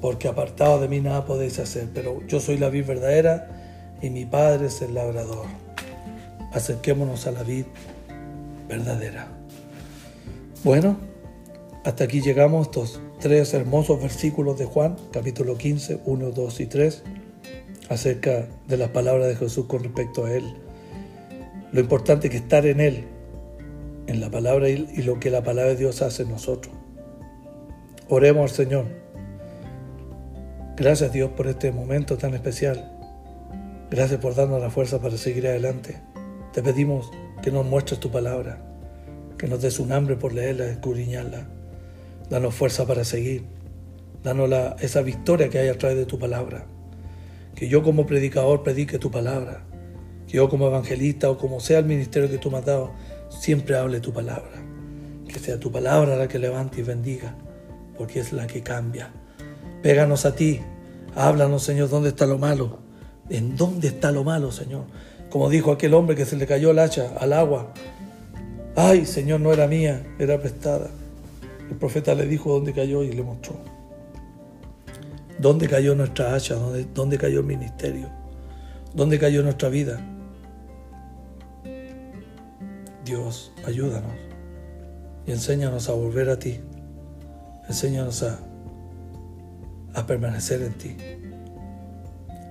Porque 0.00 0.28
apartado 0.28 0.80
de 0.80 0.86
mí 0.86 1.00
nada 1.00 1.26
podéis 1.26 1.58
hacer, 1.58 1.88
pero 1.92 2.24
yo 2.28 2.38
soy 2.38 2.58
la 2.58 2.68
vid 2.68 2.86
verdadera 2.86 3.48
y 4.00 4.10
mi 4.10 4.24
Padre 4.24 4.66
es 4.66 4.82
el 4.82 4.94
labrador. 4.94 5.46
Acerquémonos 6.52 7.26
a 7.26 7.32
la 7.32 7.42
vid 7.42 7.64
verdadera. 8.68 9.26
Bueno, 10.62 10.96
hasta 11.84 12.04
aquí 12.04 12.20
llegamos 12.20 12.68
estos 12.68 13.00
tres 13.18 13.52
hermosos 13.52 14.00
versículos 14.00 14.60
de 14.60 14.66
Juan, 14.66 14.94
capítulo 15.10 15.58
15, 15.58 16.02
1, 16.04 16.30
2 16.30 16.60
y 16.60 16.66
3 16.66 17.02
acerca 17.88 18.46
de 18.68 18.76
las 18.76 18.90
palabras 18.90 19.26
de 19.26 19.34
Jesús 19.34 19.66
con 19.66 19.82
respecto 19.82 20.24
a 20.24 20.32
Él. 20.32 20.54
Lo 21.72 21.80
importante 21.80 22.30
que 22.30 22.36
estar 22.36 22.64
en 22.64 22.80
Él, 22.80 23.17
en 24.08 24.20
la 24.20 24.30
palabra 24.30 24.68
y 24.68 25.02
lo 25.02 25.20
que 25.20 25.30
la 25.30 25.44
palabra 25.44 25.70
de 25.70 25.76
Dios 25.76 26.02
hace 26.02 26.24
en 26.24 26.30
nosotros. 26.30 26.74
Oremos 28.08 28.50
al 28.50 28.56
Señor. 28.56 28.86
Gracias 30.76 31.12
Dios 31.12 31.30
por 31.36 31.46
este 31.46 31.70
momento 31.70 32.18
tan 32.18 32.34
especial. 32.34 32.90
Gracias 33.90 34.20
por 34.20 34.34
darnos 34.34 34.60
la 34.60 34.70
fuerza 34.70 35.00
para 35.00 35.16
seguir 35.16 35.46
adelante. 35.46 36.00
Te 36.52 36.62
pedimos 36.62 37.10
que 37.42 37.52
nos 37.52 37.64
muestres 37.64 38.00
tu 38.00 38.10
palabra, 38.10 38.60
que 39.38 39.46
nos 39.46 39.62
des 39.62 39.78
un 39.78 39.92
hambre 39.92 40.16
por 40.16 40.32
leerla, 40.32 40.66
escudriñarla. 40.66 41.46
Danos 42.28 42.54
fuerza 42.54 42.84
para 42.86 43.04
seguir. 43.04 43.44
Danos 44.24 44.50
esa 44.80 45.02
victoria 45.02 45.48
que 45.48 45.60
hay 45.60 45.68
a 45.68 45.78
través 45.78 45.96
de 45.96 46.06
tu 46.06 46.18
palabra 46.18 46.66
que 47.58 47.68
yo 47.68 47.82
como 47.82 48.06
predicador 48.06 48.62
predique 48.62 49.00
tu 49.00 49.10
palabra, 49.10 49.64
que 50.28 50.36
yo 50.36 50.48
como 50.48 50.68
evangelista 50.68 51.28
o 51.28 51.38
como 51.38 51.58
sea 51.58 51.80
el 51.80 51.86
ministerio 51.86 52.30
que 52.30 52.38
tú 52.38 52.52
me 52.52 52.58
has 52.58 52.64
dado, 52.64 52.92
siempre 53.28 53.76
hable 53.76 54.00
tu 54.00 54.12
palabra, 54.12 54.62
que 55.26 55.38
sea 55.38 55.58
tu 55.58 55.70
palabra 55.70 56.16
la 56.16 56.28
que 56.28 56.38
levante 56.38 56.80
y 56.80 56.84
bendiga, 56.84 57.34
porque 57.96 58.20
es 58.20 58.32
la 58.32 58.46
que 58.46 58.62
cambia. 58.62 59.10
Péganos 59.82 60.26
a 60.26 60.34
ti, 60.34 60.60
háblanos 61.14 61.62
Señor, 61.62 61.88
¿dónde 61.88 62.10
está 62.10 62.26
lo 62.26 62.38
malo? 62.38 62.78
¿En 63.30 63.56
dónde 63.56 63.88
está 63.88 64.10
lo 64.10 64.24
malo, 64.24 64.50
Señor? 64.52 64.84
Como 65.30 65.50
dijo 65.50 65.72
aquel 65.72 65.94
hombre 65.94 66.16
que 66.16 66.24
se 66.24 66.36
le 66.36 66.46
cayó 66.46 66.70
el 66.70 66.78
hacha 66.78 67.12
al 67.18 67.32
agua. 67.32 67.72
Ay, 68.74 69.04
Señor, 69.04 69.40
no 69.40 69.52
era 69.52 69.66
mía, 69.66 70.06
era 70.18 70.40
prestada. 70.40 70.88
El 71.70 71.76
profeta 71.76 72.14
le 72.14 72.26
dijo 72.26 72.52
dónde 72.52 72.72
cayó 72.72 73.02
y 73.02 73.12
le 73.12 73.22
mostró. 73.22 73.56
¿Dónde 75.38 75.68
cayó 75.68 75.94
nuestra 75.94 76.34
hacha? 76.34 76.54
¿Dónde, 76.54 76.86
¿Dónde, 76.94 77.18
cayó 77.18 77.40
el 77.40 77.46
ministerio? 77.46 78.08
¿Dónde 78.94 79.18
cayó 79.18 79.42
nuestra 79.42 79.68
vida? 79.68 80.00
Dios, 83.08 83.52
ayúdanos 83.64 84.12
y 85.26 85.32
enséñanos 85.32 85.88
a 85.88 85.92
volver 85.94 86.28
a 86.28 86.38
ti. 86.38 86.60
Enséñanos 87.66 88.22
a, 88.22 88.38
permanecer 90.06 90.62
en 90.62 90.72
ti. 90.74 90.96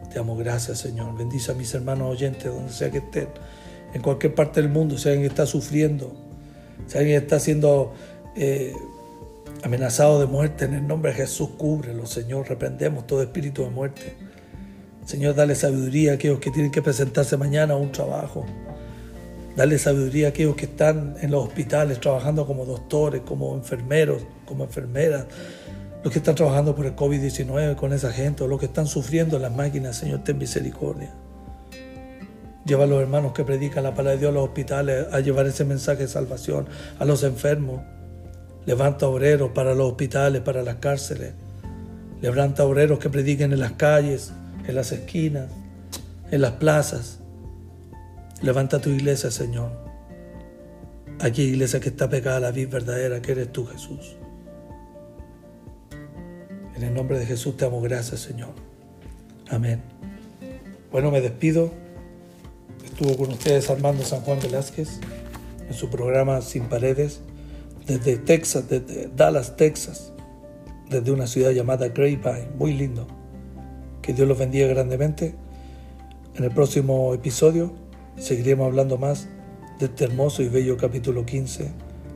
Te 0.09 0.15
damos 0.15 0.37
gracias, 0.39 0.79
Señor. 0.79 1.15
Bendice 1.15 1.51
a 1.51 1.55
mis 1.55 1.73
hermanos 1.75 2.11
oyentes, 2.11 2.51
donde 2.51 2.73
sea 2.73 2.91
que 2.91 2.97
estén, 2.97 3.29
en 3.93 4.01
cualquier 4.01 4.35
parte 4.35 4.61
del 4.61 4.69
mundo, 4.69 4.97
si 4.97 5.09
alguien 5.09 5.27
está 5.27 5.45
sufriendo, 5.45 6.13
si 6.87 6.97
alguien 6.97 7.21
está 7.21 7.39
siendo 7.39 7.93
eh, 8.35 8.73
amenazado 9.63 10.19
de 10.19 10.25
muerte, 10.25 10.65
en 10.65 10.73
el 10.73 10.87
nombre 10.87 11.11
de 11.11 11.17
Jesús, 11.17 11.51
cúbrelo, 11.57 12.05
Señor. 12.07 12.49
Reprendemos 12.49 13.05
todo 13.05 13.21
espíritu 13.21 13.63
de 13.63 13.69
muerte. 13.69 14.17
Señor, 15.05 15.35
dale 15.35 15.53
sabiduría 15.55 16.11
a 16.11 16.15
aquellos 16.15 16.39
que 16.39 16.49
tienen 16.49 16.71
que 16.71 16.81
presentarse 16.81 17.37
mañana 17.37 17.75
a 17.75 17.77
un 17.77 17.91
trabajo. 17.91 18.45
Dale 19.57 19.79
sabiduría 19.79 20.27
a 20.27 20.29
aquellos 20.29 20.55
que 20.55 20.65
están 20.65 21.15
en 21.19 21.31
los 21.31 21.47
hospitales 21.47 21.99
trabajando 21.99 22.45
como 22.45 22.63
doctores, 22.63 23.23
como 23.25 23.55
enfermeros, 23.55 24.21
como 24.45 24.65
enfermeras. 24.65 25.25
Los 26.03 26.13
que 26.13 26.19
están 26.19 26.35
trabajando 26.35 26.75
por 26.75 26.85
el 26.85 26.95
COVID-19 26.95 27.75
con 27.75 27.91
esa 27.91 28.11
gente, 28.11 28.43
o 28.43 28.47
los 28.47 28.59
que 28.59 28.67
están 28.67 28.85
sufriendo 28.85 29.37
en 29.37 29.41
las 29.41 29.51
máquinas, 29.51 29.97
Señor, 29.97 30.23
ten 30.23 30.37
misericordia. 30.37 31.11
Lleva 32.65 32.83
a 32.83 32.87
los 32.87 33.01
hermanos 33.01 33.33
que 33.33 33.43
predican 33.43 33.83
la 33.83 33.95
palabra 33.95 34.11
de 34.11 34.17
Dios 34.19 34.29
a 34.29 34.33
los 34.35 34.43
hospitales 34.43 35.07
a 35.11 35.21
llevar 35.21 35.47
ese 35.47 35.65
mensaje 35.65 36.03
de 36.03 36.07
salvación 36.07 36.67
a 36.99 37.05
los 37.05 37.23
enfermos. 37.23 37.81
Levanta 38.67 39.07
obreros 39.07 39.53
para 39.55 39.73
los 39.73 39.89
hospitales, 39.89 40.43
para 40.43 40.61
las 40.61 40.75
cárceles. 40.75 41.33
Levanta 42.21 42.63
obreros 42.63 42.99
que 42.99 43.09
prediquen 43.09 43.53
en 43.53 43.61
las 43.61 43.71
calles, 43.71 44.33
en 44.67 44.75
las 44.75 44.91
esquinas, 44.91 45.49
en 46.29 46.41
las 46.41 46.51
plazas. 46.51 47.16
Levanta 48.41 48.79
tu 48.79 48.89
iglesia, 48.89 49.31
Señor. 49.31 49.71
Aquí 51.19 51.41
iglesia 51.41 51.79
que 51.79 51.89
está 51.89 52.07
pegada 52.07 52.37
a 52.37 52.39
la 52.39 52.51
vida 52.51 52.69
verdadera, 52.69 53.21
que 53.21 53.31
eres 53.31 53.51
tú, 53.51 53.65
Jesús. 53.65 54.15
En 56.75 56.83
el 56.83 56.93
nombre 56.93 57.17
de 57.17 57.25
Jesús 57.25 57.57
te 57.57 57.65
amo, 57.65 57.81
gracias, 57.81 58.21
Señor. 58.21 58.51
Amén. 59.49 59.81
Bueno, 60.91 61.09
me 61.09 61.21
despido. 61.21 61.71
Estuvo 62.85 63.17
con 63.17 63.31
ustedes 63.31 63.69
Armando 63.71 64.03
San 64.03 64.21
Juan 64.21 64.39
Velázquez 64.39 64.99
en 65.67 65.73
su 65.73 65.89
programa 65.89 66.41
Sin 66.41 66.65
Paredes 66.65 67.21
desde 67.87 68.17
Texas, 68.17 68.69
desde 68.69 69.09
Dallas, 69.15 69.55
Texas, 69.55 70.13
desde 70.89 71.11
una 71.11 71.25
ciudad 71.25 71.51
llamada 71.51 71.87
Grapevine, 71.87 72.49
muy 72.55 72.73
lindo. 72.73 73.07
Que 74.03 74.13
Dios 74.13 74.27
los 74.27 74.37
bendiga 74.37 74.67
grandemente. 74.67 75.33
En 76.35 76.43
el 76.43 76.51
próximo 76.51 77.15
episodio 77.15 77.86
seguiremos 78.17 78.67
hablando 78.67 78.97
más 78.97 79.27
de 79.79 79.85
este 79.85 80.05
hermoso 80.05 80.41
y 80.41 80.49
bello 80.49 80.77
capítulo 80.77 81.25
15 81.25 81.71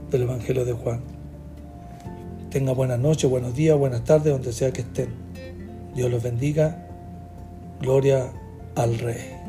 del 0.10 0.24
Evangelio 0.24 0.66
de 0.66 0.74
Juan. 0.74 1.02
Tenga 2.50 2.74
buenas 2.74 3.00
noches, 3.00 3.30
buenos 3.30 3.56
días, 3.56 3.78
buenas 3.78 4.04
tardes, 4.04 4.34
donde 4.34 4.52
sea 4.52 4.72
que 4.72 4.82
estén. 4.82 5.10
Dios 5.96 6.12
los 6.12 6.22
bendiga. 6.22 6.88
Gloria 7.80 8.32
al 8.76 9.00
Rey. 9.00 9.41